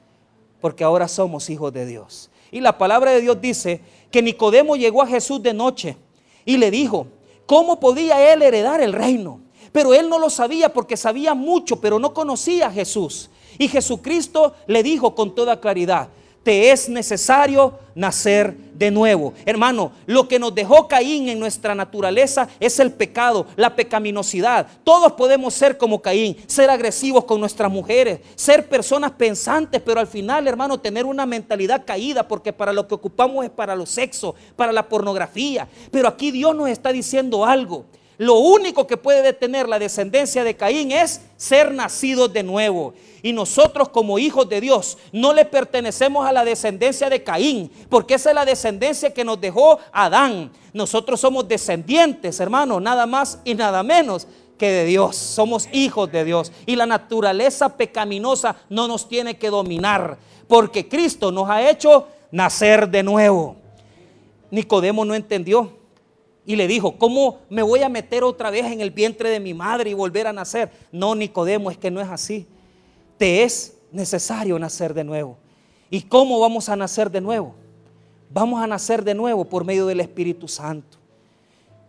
Porque 0.61 0.85
ahora 0.85 1.09
somos 1.09 1.49
hijos 1.49 1.73
de 1.73 1.85
Dios. 1.85 2.29
Y 2.49 2.61
la 2.61 2.77
palabra 2.77 3.11
de 3.11 3.19
Dios 3.19 3.39
dice 3.39 3.81
que 4.11 4.21
Nicodemo 4.21 4.75
llegó 4.75 5.01
a 5.01 5.07
Jesús 5.07 5.41
de 5.41 5.53
noche 5.53 5.97
y 6.45 6.57
le 6.57 6.71
dijo, 6.71 7.07
¿cómo 7.45 7.79
podía 7.79 8.33
él 8.33 8.41
heredar 8.41 8.81
el 8.81 8.93
reino? 8.93 9.41
Pero 9.71 9.93
él 9.93 10.09
no 10.09 10.17
lo 10.19 10.29
sabía 10.29 10.73
porque 10.73 10.97
sabía 10.97 11.33
mucho, 11.33 11.79
pero 11.79 11.99
no 11.99 12.13
conocía 12.13 12.67
a 12.67 12.71
Jesús. 12.71 13.29
Y 13.57 13.67
Jesucristo 13.67 14.53
le 14.67 14.83
dijo 14.83 15.15
con 15.15 15.35
toda 15.35 15.59
claridad, 15.59 16.09
es 16.49 16.89
necesario 16.89 17.79
nacer 17.95 18.55
de 18.79 18.89
nuevo. 18.89 19.33
Hermano, 19.45 19.91
lo 20.05 20.27
que 20.27 20.39
nos 20.39 20.55
dejó 20.55 20.87
Caín 20.87 21.27
en 21.27 21.39
nuestra 21.39 21.75
naturaleza 21.75 22.47
es 22.59 22.79
el 22.79 22.93
pecado, 22.93 23.45
la 23.57 23.75
pecaminosidad. 23.75 24.67
Todos 24.83 25.11
podemos 25.13 25.53
ser 25.53 25.77
como 25.77 26.01
Caín, 26.01 26.37
ser 26.47 26.69
agresivos 26.69 27.25
con 27.25 27.39
nuestras 27.41 27.69
mujeres, 27.69 28.21
ser 28.35 28.67
personas 28.69 29.11
pensantes, 29.11 29.81
pero 29.81 29.99
al 29.99 30.07
final, 30.07 30.47
hermano, 30.47 30.79
tener 30.79 31.05
una 31.05 31.25
mentalidad 31.25 31.83
caída, 31.85 32.27
porque 32.27 32.53
para 32.53 32.73
lo 32.73 32.87
que 32.87 32.95
ocupamos 32.95 33.43
es 33.43 33.51
para 33.51 33.75
los 33.75 33.89
sexos, 33.89 34.33
para 34.55 34.71
la 34.71 34.87
pornografía. 34.87 35.67
Pero 35.91 36.07
aquí 36.07 36.31
Dios 36.31 36.55
nos 36.55 36.69
está 36.69 36.91
diciendo 36.91 37.45
algo. 37.45 37.85
Lo 38.19 38.33
único 38.33 38.85
que 38.85 38.97
puede 38.97 39.21
detener 39.21 39.69
la 39.69 39.79
descendencia 39.79 40.43
de 40.43 40.57
Caín 40.57 40.91
es 40.91 41.21
ser 41.37 41.71
nacidos 41.71 42.33
de 42.33 42.43
nuevo. 42.43 42.93
Y 43.23 43.31
nosotros 43.31 43.87
como 43.87 44.19
hijos 44.19 44.49
de 44.49 44.59
Dios 44.59 44.97
no 45.13 45.31
le 45.31 45.45
pertenecemos 45.45 46.27
a 46.27 46.33
la 46.33 46.43
descendencia 46.43 47.09
de 47.09 47.23
Caín, 47.23 47.71
porque 47.87 48.15
esa 48.15 48.31
es 48.31 48.35
la 48.35 48.43
descendencia 48.43 49.13
que 49.13 49.23
nos 49.23 49.39
dejó 49.39 49.79
Adán. 49.93 50.51
Nosotros 50.73 51.21
somos 51.21 51.47
descendientes, 51.47 52.41
hermano, 52.41 52.81
nada 52.81 53.05
más 53.05 53.39
y 53.45 53.55
nada 53.55 53.83
menos 53.83 54.27
que 54.57 54.69
de 54.69 54.83
Dios. 54.83 55.15
Somos 55.15 55.69
hijos 55.71 56.11
de 56.11 56.25
Dios. 56.25 56.51
Y 56.65 56.75
la 56.75 56.85
naturaleza 56.85 57.77
pecaminosa 57.77 58.57
no 58.67 58.89
nos 58.89 59.07
tiene 59.07 59.37
que 59.37 59.49
dominar, 59.49 60.17
porque 60.49 60.89
Cristo 60.89 61.31
nos 61.31 61.49
ha 61.49 61.69
hecho 61.69 62.09
nacer 62.33 62.89
de 62.89 63.01
nuevo. 63.01 63.55
Nicodemo 64.51 65.05
no 65.05 65.15
entendió 65.15 65.78
y 66.49 66.55
le 66.55 66.67
dijo, 66.67 66.97
¿cómo 66.97 67.41
me 67.47 67.61
voy 67.61 67.83
a 67.83 67.89
meter 67.89 68.23
otra 68.23 68.49
vez 68.49 68.65
en 68.65 68.81
el 68.81 68.89
vientre 68.89 69.29
de 69.29 69.39
mi 69.39 69.53
madre 69.53 69.91
y 69.91 69.93
volver 69.93 70.25
a 70.25 70.33
nacer? 70.33 70.71
No, 70.91 71.13
Nicodemo, 71.13 71.69
es 71.69 71.77
que 71.77 71.91
no 71.91 72.01
es 72.01 72.09
así. 72.09 72.47
Te 73.19 73.43
es 73.43 73.77
necesario 73.91 74.57
nacer 74.57 74.95
de 74.95 75.03
nuevo. 75.03 75.37
¿Y 75.91 76.01
cómo 76.01 76.39
vamos 76.39 76.67
a 76.67 76.75
nacer 76.75 77.11
de 77.11 77.21
nuevo? 77.21 77.53
Vamos 78.33 78.63
a 78.63 78.65
nacer 78.65 79.03
de 79.03 79.13
nuevo 79.13 79.45
por 79.45 79.63
medio 79.63 79.85
del 79.85 79.99
Espíritu 79.99 80.47
Santo. 80.47 80.97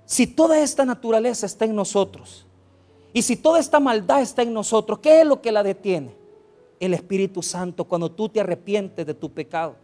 Si 0.04 0.26
toda 0.26 0.60
esta 0.60 0.84
naturaleza 0.84 1.46
está 1.46 1.64
en 1.64 1.74
nosotros 1.74 2.44
y 3.14 3.22
si 3.22 3.36
toda 3.36 3.60
esta 3.60 3.80
maldad 3.80 4.20
está 4.20 4.42
en 4.42 4.52
nosotros, 4.52 4.98
¿qué 4.98 5.22
es 5.22 5.26
lo 5.26 5.40
que 5.40 5.52
la 5.52 5.62
detiene? 5.62 6.10
El 6.78 6.92
Espíritu 6.92 7.42
Santo 7.42 7.84
cuando 7.84 8.10
tú 8.10 8.28
te 8.28 8.40
arrepientes 8.40 9.06
de 9.06 9.14
tu 9.14 9.32
pecado. 9.32 9.76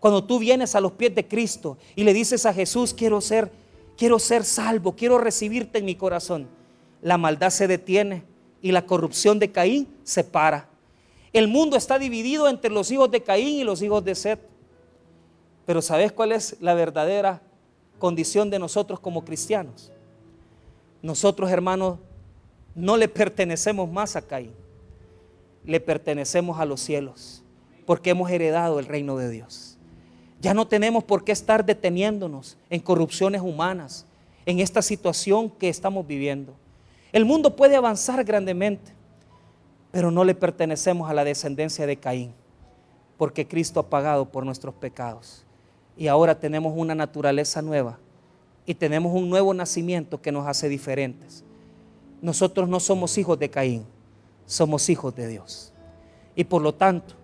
Cuando 0.00 0.24
tú 0.24 0.40
vienes 0.40 0.74
a 0.74 0.80
los 0.80 0.90
pies 0.90 1.14
de 1.14 1.28
Cristo 1.28 1.78
y 1.94 2.02
le 2.02 2.12
dices 2.12 2.44
a 2.46 2.52
Jesús, 2.52 2.92
quiero 2.92 3.20
ser 3.20 3.67
quiero 3.98 4.18
ser 4.18 4.44
salvo, 4.44 4.94
quiero 4.94 5.18
recibirte 5.18 5.78
en 5.78 5.84
mi 5.84 5.96
corazón. 5.96 6.48
La 7.02 7.18
maldad 7.18 7.50
se 7.50 7.66
detiene 7.66 8.22
y 8.62 8.72
la 8.72 8.86
corrupción 8.86 9.38
de 9.38 9.50
Caín 9.50 9.88
se 10.04 10.24
para. 10.24 10.68
El 11.32 11.48
mundo 11.48 11.76
está 11.76 11.98
dividido 11.98 12.48
entre 12.48 12.70
los 12.70 12.90
hijos 12.90 13.10
de 13.10 13.22
Caín 13.22 13.58
y 13.58 13.64
los 13.64 13.82
hijos 13.82 14.02
de 14.04 14.14
Seth. 14.14 14.40
Pero 15.66 15.82
¿sabes 15.82 16.12
cuál 16.12 16.32
es 16.32 16.56
la 16.60 16.72
verdadera 16.72 17.42
condición 17.98 18.48
de 18.48 18.58
nosotros 18.58 19.00
como 19.00 19.24
cristianos? 19.24 19.92
Nosotros, 21.02 21.50
hermanos, 21.50 21.98
no 22.74 22.96
le 22.96 23.08
pertenecemos 23.08 23.90
más 23.90 24.16
a 24.16 24.22
Caín. 24.22 24.52
Le 25.64 25.80
pertenecemos 25.80 26.58
a 26.58 26.64
los 26.64 26.80
cielos, 26.80 27.42
porque 27.84 28.10
hemos 28.10 28.30
heredado 28.30 28.78
el 28.78 28.86
reino 28.86 29.16
de 29.16 29.28
Dios. 29.28 29.67
Ya 30.40 30.54
no 30.54 30.66
tenemos 30.66 31.04
por 31.04 31.24
qué 31.24 31.32
estar 31.32 31.64
deteniéndonos 31.64 32.56
en 32.70 32.80
corrupciones 32.80 33.42
humanas, 33.42 34.06
en 34.46 34.60
esta 34.60 34.82
situación 34.82 35.50
que 35.50 35.68
estamos 35.68 36.06
viviendo. 36.06 36.54
El 37.12 37.24
mundo 37.24 37.56
puede 37.56 37.76
avanzar 37.76 38.22
grandemente, 38.24 38.92
pero 39.90 40.10
no 40.10 40.24
le 40.24 40.34
pertenecemos 40.34 41.10
a 41.10 41.14
la 41.14 41.24
descendencia 41.24 41.86
de 41.86 41.96
Caín, 41.96 42.32
porque 43.16 43.48
Cristo 43.48 43.80
ha 43.80 43.90
pagado 43.90 44.26
por 44.26 44.44
nuestros 44.44 44.74
pecados. 44.74 45.44
Y 45.96 46.06
ahora 46.06 46.38
tenemos 46.38 46.72
una 46.76 46.94
naturaleza 46.94 47.60
nueva 47.60 47.98
y 48.64 48.74
tenemos 48.74 49.12
un 49.12 49.28
nuevo 49.28 49.52
nacimiento 49.54 50.22
que 50.22 50.30
nos 50.30 50.46
hace 50.46 50.68
diferentes. 50.68 51.42
Nosotros 52.22 52.68
no 52.68 52.78
somos 52.78 53.18
hijos 53.18 53.38
de 53.38 53.50
Caín, 53.50 53.84
somos 54.46 54.88
hijos 54.88 55.14
de 55.16 55.26
Dios. 55.26 55.72
Y 56.36 56.44
por 56.44 56.62
lo 56.62 56.74
tanto, 56.74 57.14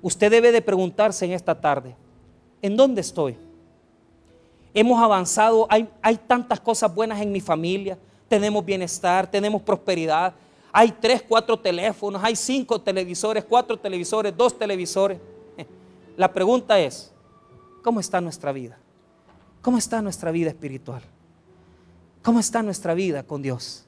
usted 0.00 0.30
debe 0.30 0.52
de 0.52 0.62
preguntarse 0.62 1.24
en 1.24 1.32
esta 1.32 1.60
tarde, 1.60 1.94
¿En 2.62 2.76
dónde 2.76 3.00
estoy? 3.00 3.36
Hemos 4.74 5.02
avanzado, 5.02 5.66
hay, 5.70 5.88
hay 6.02 6.16
tantas 6.16 6.60
cosas 6.60 6.94
buenas 6.94 7.20
en 7.20 7.32
mi 7.32 7.40
familia, 7.40 7.98
tenemos 8.28 8.64
bienestar, 8.64 9.30
tenemos 9.30 9.62
prosperidad, 9.62 10.34
hay 10.72 10.92
tres, 10.92 11.22
cuatro 11.26 11.58
teléfonos, 11.58 12.22
hay 12.22 12.36
cinco 12.36 12.78
televisores, 12.78 13.44
cuatro 13.44 13.78
televisores, 13.78 14.36
dos 14.36 14.58
televisores. 14.58 15.18
La 16.16 16.30
pregunta 16.30 16.78
es, 16.78 17.10
¿cómo 17.82 18.00
está 18.00 18.20
nuestra 18.20 18.52
vida? 18.52 18.78
¿Cómo 19.62 19.78
está 19.78 20.02
nuestra 20.02 20.30
vida 20.30 20.50
espiritual? 20.50 21.02
¿Cómo 22.22 22.40
está 22.40 22.62
nuestra 22.62 22.92
vida 22.92 23.22
con 23.22 23.40
Dios? 23.40 23.86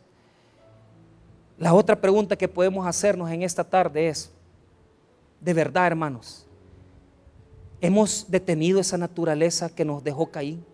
La 1.59 1.75
otra 1.75 2.01
pregunta 2.01 2.37
que 2.37 2.49
podemos 2.49 2.87
hacernos 2.87 3.31
en 3.31 3.43
esta 3.43 3.65
tarde 3.65 4.09
es, 4.09 4.31
de 5.41 5.53
verdad 5.53 5.89
hermanos, 5.89 6.48
Hemos 7.81 8.27
detenido 8.29 8.81
esa 8.81 8.99
naturaleza 8.99 9.69
que 9.69 9.85
nos 9.85 10.03
dejó 10.03 10.31
Caín. 10.31 10.65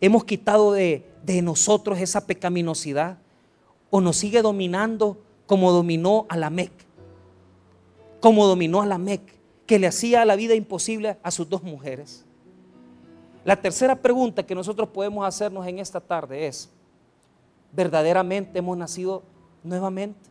Hemos 0.00 0.24
quitado 0.24 0.72
de, 0.72 1.04
nosotros 1.42 1.98
esa 1.98 2.26
pecaminosidad. 2.26 3.18
O 3.90 4.00
nos 4.00 4.16
sigue 4.16 4.42
dominando 4.42 5.18
como 5.46 5.72
dominó 5.72 6.26
a 6.28 6.36
la 6.36 6.50
Mec. 6.50 6.70
Como 8.20 8.46
dominó 8.46 8.82
a 8.82 8.86
la 8.86 8.98
Mec, 8.98 9.22
que 9.66 9.78
le 9.78 9.86
hacía 9.86 10.24
la 10.24 10.36
vida 10.36 10.54
imposible 10.54 11.16
a 11.22 11.30
sus 11.30 11.48
dos 11.48 11.62
mujeres. 11.62 12.24
La 13.44 13.60
tercera 13.60 13.96
pregunta 13.96 14.44
que 14.44 14.54
nosotros 14.54 14.90
podemos 14.90 15.26
hacernos 15.26 15.66
en 15.66 15.78
esta 15.78 16.00
tarde 16.00 16.46
es, 16.46 16.68
¿verdaderamente 17.72 18.58
hemos 18.58 18.76
nacido 18.76 19.22
nuevamente? 19.64 20.28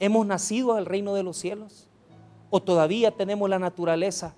¿Hemos 0.00 0.26
nacido 0.26 0.74
al 0.74 0.86
reino 0.86 1.14
de 1.14 1.22
los 1.22 1.36
cielos? 1.36 1.88
¿O 2.50 2.60
todavía 2.60 3.12
tenemos 3.12 3.48
la 3.48 3.58
naturaleza 3.58 4.34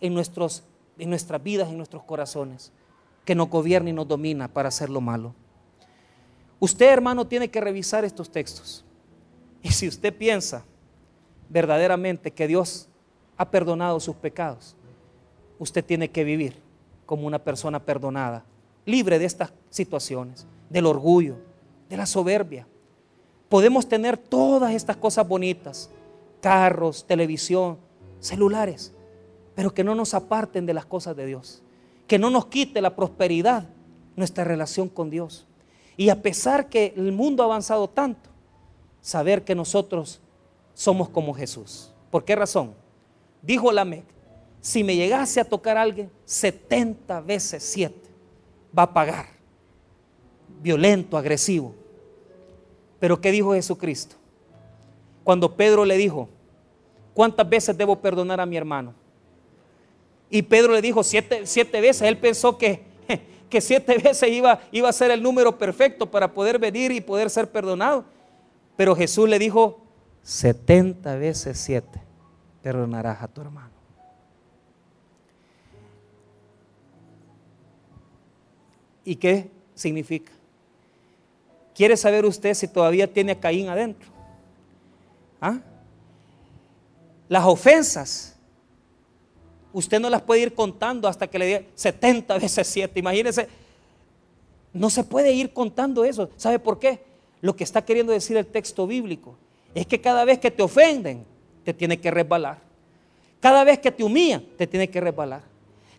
en, 0.00 0.14
nuestros, 0.14 0.64
en 0.98 1.10
nuestras 1.10 1.42
vidas, 1.42 1.68
en 1.68 1.76
nuestros 1.76 2.02
corazones, 2.04 2.72
que 3.24 3.34
nos 3.34 3.48
gobierna 3.48 3.90
y 3.90 3.92
nos 3.92 4.08
domina 4.08 4.48
para 4.48 4.68
hacer 4.68 4.90
lo 4.90 5.00
malo. 5.00 5.34
Usted, 6.58 6.90
hermano, 6.90 7.26
tiene 7.26 7.48
que 7.48 7.60
revisar 7.60 8.04
estos 8.04 8.30
textos. 8.30 8.84
Y 9.62 9.70
si 9.70 9.88
usted 9.88 10.14
piensa 10.16 10.64
verdaderamente 11.48 12.30
que 12.30 12.46
Dios 12.46 12.88
ha 13.36 13.50
perdonado 13.50 13.98
sus 14.00 14.16
pecados, 14.16 14.76
usted 15.58 15.84
tiene 15.84 16.10
que 16.10 16.24
vivir 16.24 16.56
como 17.06 17.26
una 17.26 17.38
persona 17.38 17.84
perdonada, 17.84 18.44
libre 18.86 19.18
de 19.18 19.24
estas 19.24 19.52
situaciones, 19.68 20.46
del 20.68 20.86
orgullo, 20.86 21.36
de 21.88 21.96
la 21.96 22.06
soberbia. 22.06 22.66
Podemos 23.48 23.88
tener 23.88 24.16
todas 24.16 24.72
estas 24.74 24.96
cosas 24.96 25.26
bonitas, 25.26 25.90
carros, 26.40 27.04
televisión, 27.06 27.78
celulares, 28.20 28.94
pero 29.60 29.74
que 29.74 29.84
no 29.84 29.94
nos 29.94 30.14
aparten 30.14 30.64
de 30.64 30.72
las 30.72 30.86
cosas 30.86 31.14
de 31.14 31.26
Dios, 31.26 31.60
que 32.06 32.18
no 32.18 32.30
nos 32.30 32.46
quite 32.46 32.80
la 32.80 32.96
prosperidad 32.96 33.68
nuestra 34.16 34.42
relación 34.42 34.88
con 34.88 35.10
Dios. 35.10 35.46
Y 35.98 36.08
a 36.08 36.22
pesar 36.22 36.70
que 36.70 36.94
el 36.96 37.12
mundo 37.12 37.42
ha 37.42 37.44
avanzado 37.44 37.86
tanto, 37.86 38.30
saber 39.02 39.44
que 39.44 39.54
nosotros 39.54 40.22
somos 40.72 41.10
como 41.10 41.34
Jesús. 41.34 41.92
¿Por 42.10 42.24
qué 42.24 42.36
razón? 42.36 42.72
Dijo 43.42 43.70
Lamec, 43.70 44.04
si 44.62 44.82
me 44.82 44.96
llegase 44.96 45.40
a 45.40 45.44
tocar 45.44 45.76
a 45.76 45.82
alguien, 45.82 46.10
70 46.24 47.20
veces 47.20 47.62
7 47.62 47.94
va 48.78 48.84
a 48.84 48.94
pagar. 48.94 49.26
Violento, 50.62 51.18
agresivo. 51.18 51.74
Pero 52.98 53.20
¿qué 53.20 53.30
dijo 53.30 53.52
Jesucristo? 53.52 54.16
Cuando 55.22 55.54
Pedro 55.54 55.84
le 55.84 55.98
dijo, 55.98 56.30
¿cuántas 57.12 57.46
veces 57.46 57.76
debo 57.76 57.96
perdonar 57.96 58.40
a 58.40 58.46
mi 58.46 58.56
hermano? 58.56 58.94
Y 60.30 60.42
Pedro 60.42 60.72
le 60.72 60.80
dijo 60.80 61.02
siete, 61.02 61.42
veces. 61.80 62.02
Él 62.02 62.16
pensó 62.16 62.56
que, 62.56 62.82
que 63.50 63.60
siete 63.60 63.98
veces 64.02 64.30
iba, 64.30 64.60
iba 64.70 64.88
a 64.88 64.92
ser 64.92 65.10
el 65.10 65.22
número 65.22 65.58
perfecto 65.58 66.10
para 66.10 66.32
poder 66.32 66.58
venir 66.58 66.92
y 66.92 67.00
poder 67.00 67.28
ser 67.28 67.50
perdonado. 67.50 68.04
Pero 68.76 68.94
Jesús 68.94 69.28
le 69.28 69.38
dijo, 69.38 69.80
70 70.22 71.16
veces 71.16 71.58
7 71.58 72.00
perdonarás 72.62 73.22
a 73.22 73.28
tu 73.28 73.40
hermano. 73.40 73.70
¿Y 79.04 79.16
qué 79.16 79.50
significa? 79.74 80.32
¿Quiere 81.74 81.96
saber 81.96 82.24
usted 82.24 82.54
si 82.54 82.68
todavía 82.68 83.12
tiene 83.12 83.32
a 83.32 83.40
Caín 83.40 83.68
adentro? 83.68 84.10
¿Ah? 85.40 85.60
Las 87.28 87.44
ofensas, 87.44 88.36
usted 89.72 90.00
no 90.00 90.10
las 90.10 90.22
puede 90.22 90.42
ir 90.42 90.54
contando 90.54 91.08
hasta 91.08 91.26
que 91.26 91.38
le 91.38 91.46
diga 91.46 91.62
70 91.74 92.38
veces 92.38 92.66
7. 92.66 92.98
Imagínese, 92.98 93.48
no 94.72 94.90
se 94.90 95.04
puede 95.04 95.32
ir 95.32 95.52
contando 95.52 96.04
eso. 96.04 96.30
¿Sabe 96.36 96.58
por 96.58 96.78
qué? 96.78 97.00
Lo 97.40 97.56
que 97.56 97.64
está 97.64 97.84
queriendo 97.84 98.12
decir 98.12 98.36
el 98.36 98.46
texto 98.46 98.86
bíblico 98.86 99.36
es 99.74 99.86
que 99.86 100.00
cada 100.00 100.24
vez 100.24 100.38
que 100.38 100.50
te 100.50 100.62
ofenden, 100.62 101.24
te 101.64 101.74
tiene 101.74 101.98
que 101.98 102.10
resbalar. 102.10 102.58
Cada 103.40 103.64
vez 103.64 103.78
que 103.78 103.90
te 103.90 104.04
humillan, 104.04 104.44
te 104.56 104.66
tiene 104.66 104.88
que 104.88 105.00
resbalar. 105.00 105.42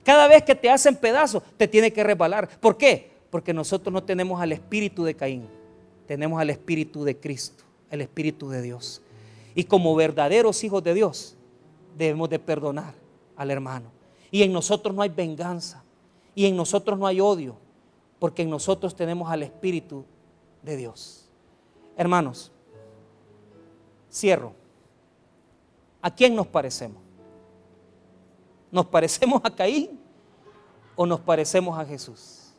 Cada 0.03 0.27
vez 0.27 0.43
que 0.43 0.55
te 0.55 0.69
hacen 0.69 0.95
pedazos, 0.95 1.43
te 1.57 1.67
tiene 1.67 1.91
que 1.91 2.03
resbalar. 2.03 2.49
¿Por 2.59 2.77
qué? 2.77 3.11
Porque 3.29 3.53
nosotros 3.53 3.93
no 3.93 4.03
tenemos 4.03 4.41
al 4.41 4.51
espíritu 4.51 5.03
de 5.03 5.15
Caín, 5.15 5.47
tenemos 6.07 6.41
al 6.41 6.49
espíritu 6.49 7.03
de 7.03 7.17
Cristo, 7.17 7.63
el 7.89 8.01
espíritu 8.01 8.49
de 8.49 8.61
Dios. 8.61 9.01
Y 9.55 9.63
como 9.63 9.95
verdaderos 9.95 10.63
hijos 10.63 10.83
de 10.83 10.93
Dios, 10.93 11.35
debemos 11.97 12.29
de 12.29 12.39
perdonar 12.39 13.00
al 13.35 13.51
hermano. 13.51 13.91
Y 14.29 14.43
en 14.43 14.53
nosotros 14.53 14.95
no 14.95 15.01
hay 15.01 15.09
venganza, 15.09 15.83
y 16.33 16.45
en 16.45 16.55
nosotros 16.55 16.97
no 16.97 17.05
hay 17.07 17.19
odio, 17.19 17.57
porque 18.19 18.43
en 18.43 18.49
nosotros 18.49 18.95
tenemos 18.95 19.29
al 19.29 19.43
espíritu 19.43 20.05
de 20.61 20.77
Dios. 20.77 21.29
Hermanos, 21.97 22.51
cierro. 24.11 24.53
¿A 26.01 26.13
quién 26.13 26.35
nos 26.35 26.47
parecemos? 26.47 27.01
¿Nos 28.71 28.85
parecemos 28.85 29.41
a 29.43 29.53
Caín 29.53 29.99
o 30.95 31.05
nos 31.05 31.19
parecemos 31.19 31.77
a 31.77 31.85
Jesús? 31.85 32.53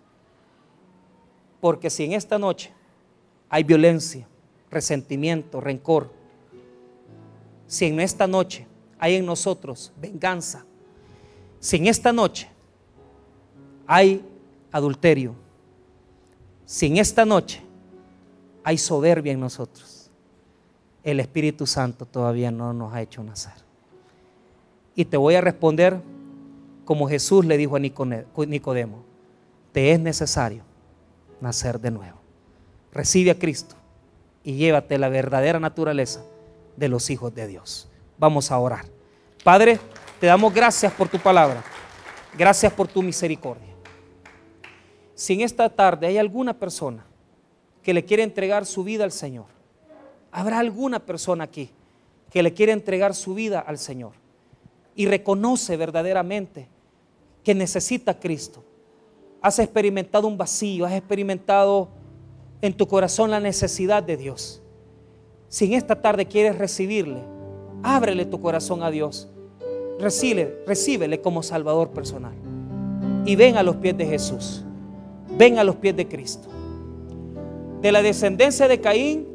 Porque 1.60 1.90
si 1.90 2.04
en 2.04 2.12
esta 2.12 2.38
noche 2.38 2.72
hay 3.48 3.64
violencia, 3.64 4.28
resentimiento, 4.70 5.60
rencor, 5.60 6.10
si 7.66 7.86
en 7.86 8.00
esta 8.00 8.26
noche 8.26 8.66
hay 9.03 9.16
en 9.16 9.26
nosotros 9.26 9.92
venganza, 10.00 10.64
si 11.59 11.74
en 11.74 11.88
esta 11.88 12.12
noche 12.12 12.48
hay 13.84 14.24
adulterio, 14.70 15.34
si 16.64 16.86
en 16.86 16.98
esta 16.98 17.24
noche 17.24 17.61
hay 18.62 18.78
soberbia 18.78 19.32
en 19.32 19.40
nosotros, 19.40 20.09
el 21.03 21.18
Espíritu 21.18 21.66
Santo 21.66 22.07
todavía 22.07 22.53
no 22.53 22.72
nos 22.72 22.94
ha 22.94 23.03
hecho 23.03 23.24
nacer. 23.24 23.55
Y 24.94 25.05
te 25.05 25.16
voy 25.16 25.34
a 25.34 25.40
responder 25.40 26.00
como 26.84 27.09
Jesús 27.09 27.44
le 27.44 27.57
dijo 27.57 27.74
a 27.74 27.80
Nicodemo, 27.80 29.03
te 29.72 29.90
es 29.90 29.98
necesario 29.98 30.62
nacer 31.40 31.80
de 31.80 31.90
nuevo. 31.90 32.18
Recibe 32.92 33.32
a 33.32 33.38
Cristo 33.40 33.74
y 34.44 34.55
llévate 34.55 34.96
la 34.96 35.09
verdadera 35.09 35.59
naturaleza 35.59 36.22
de 36.76 36.88
los 36.88 37.11
hijos 37.11 37.34
de 37.34 37.48
Dios. 37.48 37.88
Vamos 38.16 38.53
a 38.53 38.59
orar. 38.61 38.91
Padre, 39.43 39.80
te 40.20 40.28
damos 40.28 40.55
gracias 40.55 40.93
por 40.93 41.09
tu 41.09 41.18
palabra. 41.18 41.64
Gracias 42.38 42.72
por 42.72 42.86
tu 42.86 43.03
misericordia. 43.03 43.74
Si 45.14 45.34
en 45.34 45.40
esta 45.40 45.68
tarde 45.68 46.07
hay 46.07 46.16
alguna 46.16 46.55
persona 46.55 47.05
que 47.82 47.93
le 47.93 48.05
quiere 48.05 48.22
entregar 48.22 48.64
su 48.64 48.84
vida 48.84 49.03
al 49.03 49.12
Señor, 49.12 49.47
habrá 50.30 50.61
alguna 50.61 51.01
persona 51.01 51.45
aquí 51.45 51.70
que 52.30 52.43
le 52.43 52.55
quiere 52.55 52.72
entregar 52.72 53.14
su 53.14 53.34
vida 53.34 53.59
al 53.59 53.78
Señor 53.78 54.12
y 54.95 55.07
reconoce 55.07 55.76
verdaderamente 55.76 56.68
que 57.43 57.55
necesita 57.55 58.12
a 58.12 58.20
Cristo. 58.20 58.64
Has 59.43 59.59
experimentado 59.59 60.28
un 60.28 60.38
vacío, 60.38 60.86
has 60.86 60.93
experimentado 60.93 61.88
en 62.61 62.74
tu 62.74 62.86
corazón 62.86 63.30
la 63.30 63.40
necesidad 63.40 64.05
de 64.05 64.16
Dios. 64.16 64.62
Si 65.49 65.64
en 65.66 65.72
esta 65.74 66.01
tarde 66.01 66.26
quieres 66.26 66.57
recibirle, 66.57 67.31
ábrele 67.82 68.24
tu 68.24 68.40
corazón 68.40 68.82
a 68.82 68.90
Dios. 68.90 69.28
Recíbele, 69.98 70.64
recíbele 70.66 71.20
como 71.20 71.42
Salvador 71.42 71.90
personal. 71.90 72.34
Y 73.24 73.36
ven 73.36 73.56
a 73.56 73.62
los 73.62 73.76
pies 73.76 73.96
de 73.96 74.06
Jesús. 74.06 74.64
Ven 75.36 75.58
a 75.58 75.64
los 75.64 75.76
pies 75.76 75.96
de 75.96 76.08
Cristo. 76.08 76.48
De 77.80 77.92
la 77.92 78.02
descendencia 78.02 78.68
de 78.68 78.80
Caín 78.80 79.26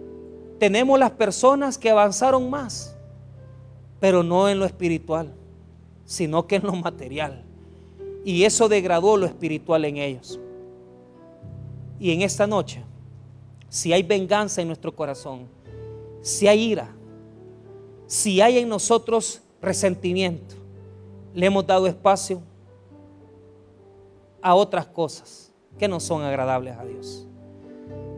tenemos 0.59 0.97
las 0.99 1.11
personas 1.11 1.77
que 1.77 1.89
avanzaron 1.89 2.49
más, 2.49 2.95
pero 3.99 4.23
no 4.23 4.49
en 4.49 4.59
lo 4.59 4.65
espiritual 4.65 5.33
sino 6.07 6.47
que 6.47 6.55
en 6.55 6.63
lo 6.63 6.73
material. 6.73 7.43
Y 8.25 8.43
eso 8.43 8.67
degradó 8.67 9.17
lo 9.17 9.27
espiritual 9.27 9.85
en 9.85 9.97
ellos. 9.97 10.39
Y 11.99 12.11
en 12.11 12.21
esta 12.21 12.47
noche, 12.47 12.81
si 13.69 13.93
hay 13.93 14.03
venganza 14.03 14.61
en 14.61 14.67
nuestro 14.67 14.95
corazón, 14.95 15.47
si 16.21 16.47
hay 16.47 16.71
ira, 16.71 16.95
si 18.07 18.41
hay 18.41 18.57
en 18.57 18.69
nosotros 18.69 19.41
resentimiento, 19.61 20.55
le 21.33 21.45
hemos 21.45 21.67
dado 21.67 21.87
espacio 21.87 22.41
a 24.41 24.55
otras 24.55 24.87
cosas 24.87 25.51
que 25.77 25.87
no 25.87 25.99
son 25.99 26.23
agradables 26.23 26.75
a 26.77 26.85
Dios. 26.85 27.27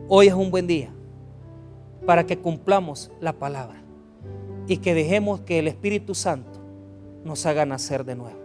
Hoy 0.08 0.28
es 0.28 0.34
un 0.34 0.50
buen 0.50 0.66
día 0.66 0.90
para 2.06 2.24
que 2.24 2.38
cumplamos 2.38 3.10
la 3.20 3.32
palabra 3.32 3.82
y 4.66 4.78
que 4.78 4.94
dejemos 4.94 5.40
que 5.40 5.58
el 5.58 5.68
Espíritu 5.68 6.14
Santo 6.14 6.60
nos 7.24 7.44
haga 7.44 7.66
nacer 7.66 8.04
de 8.04 8.14
nuevo. 8.14 8.39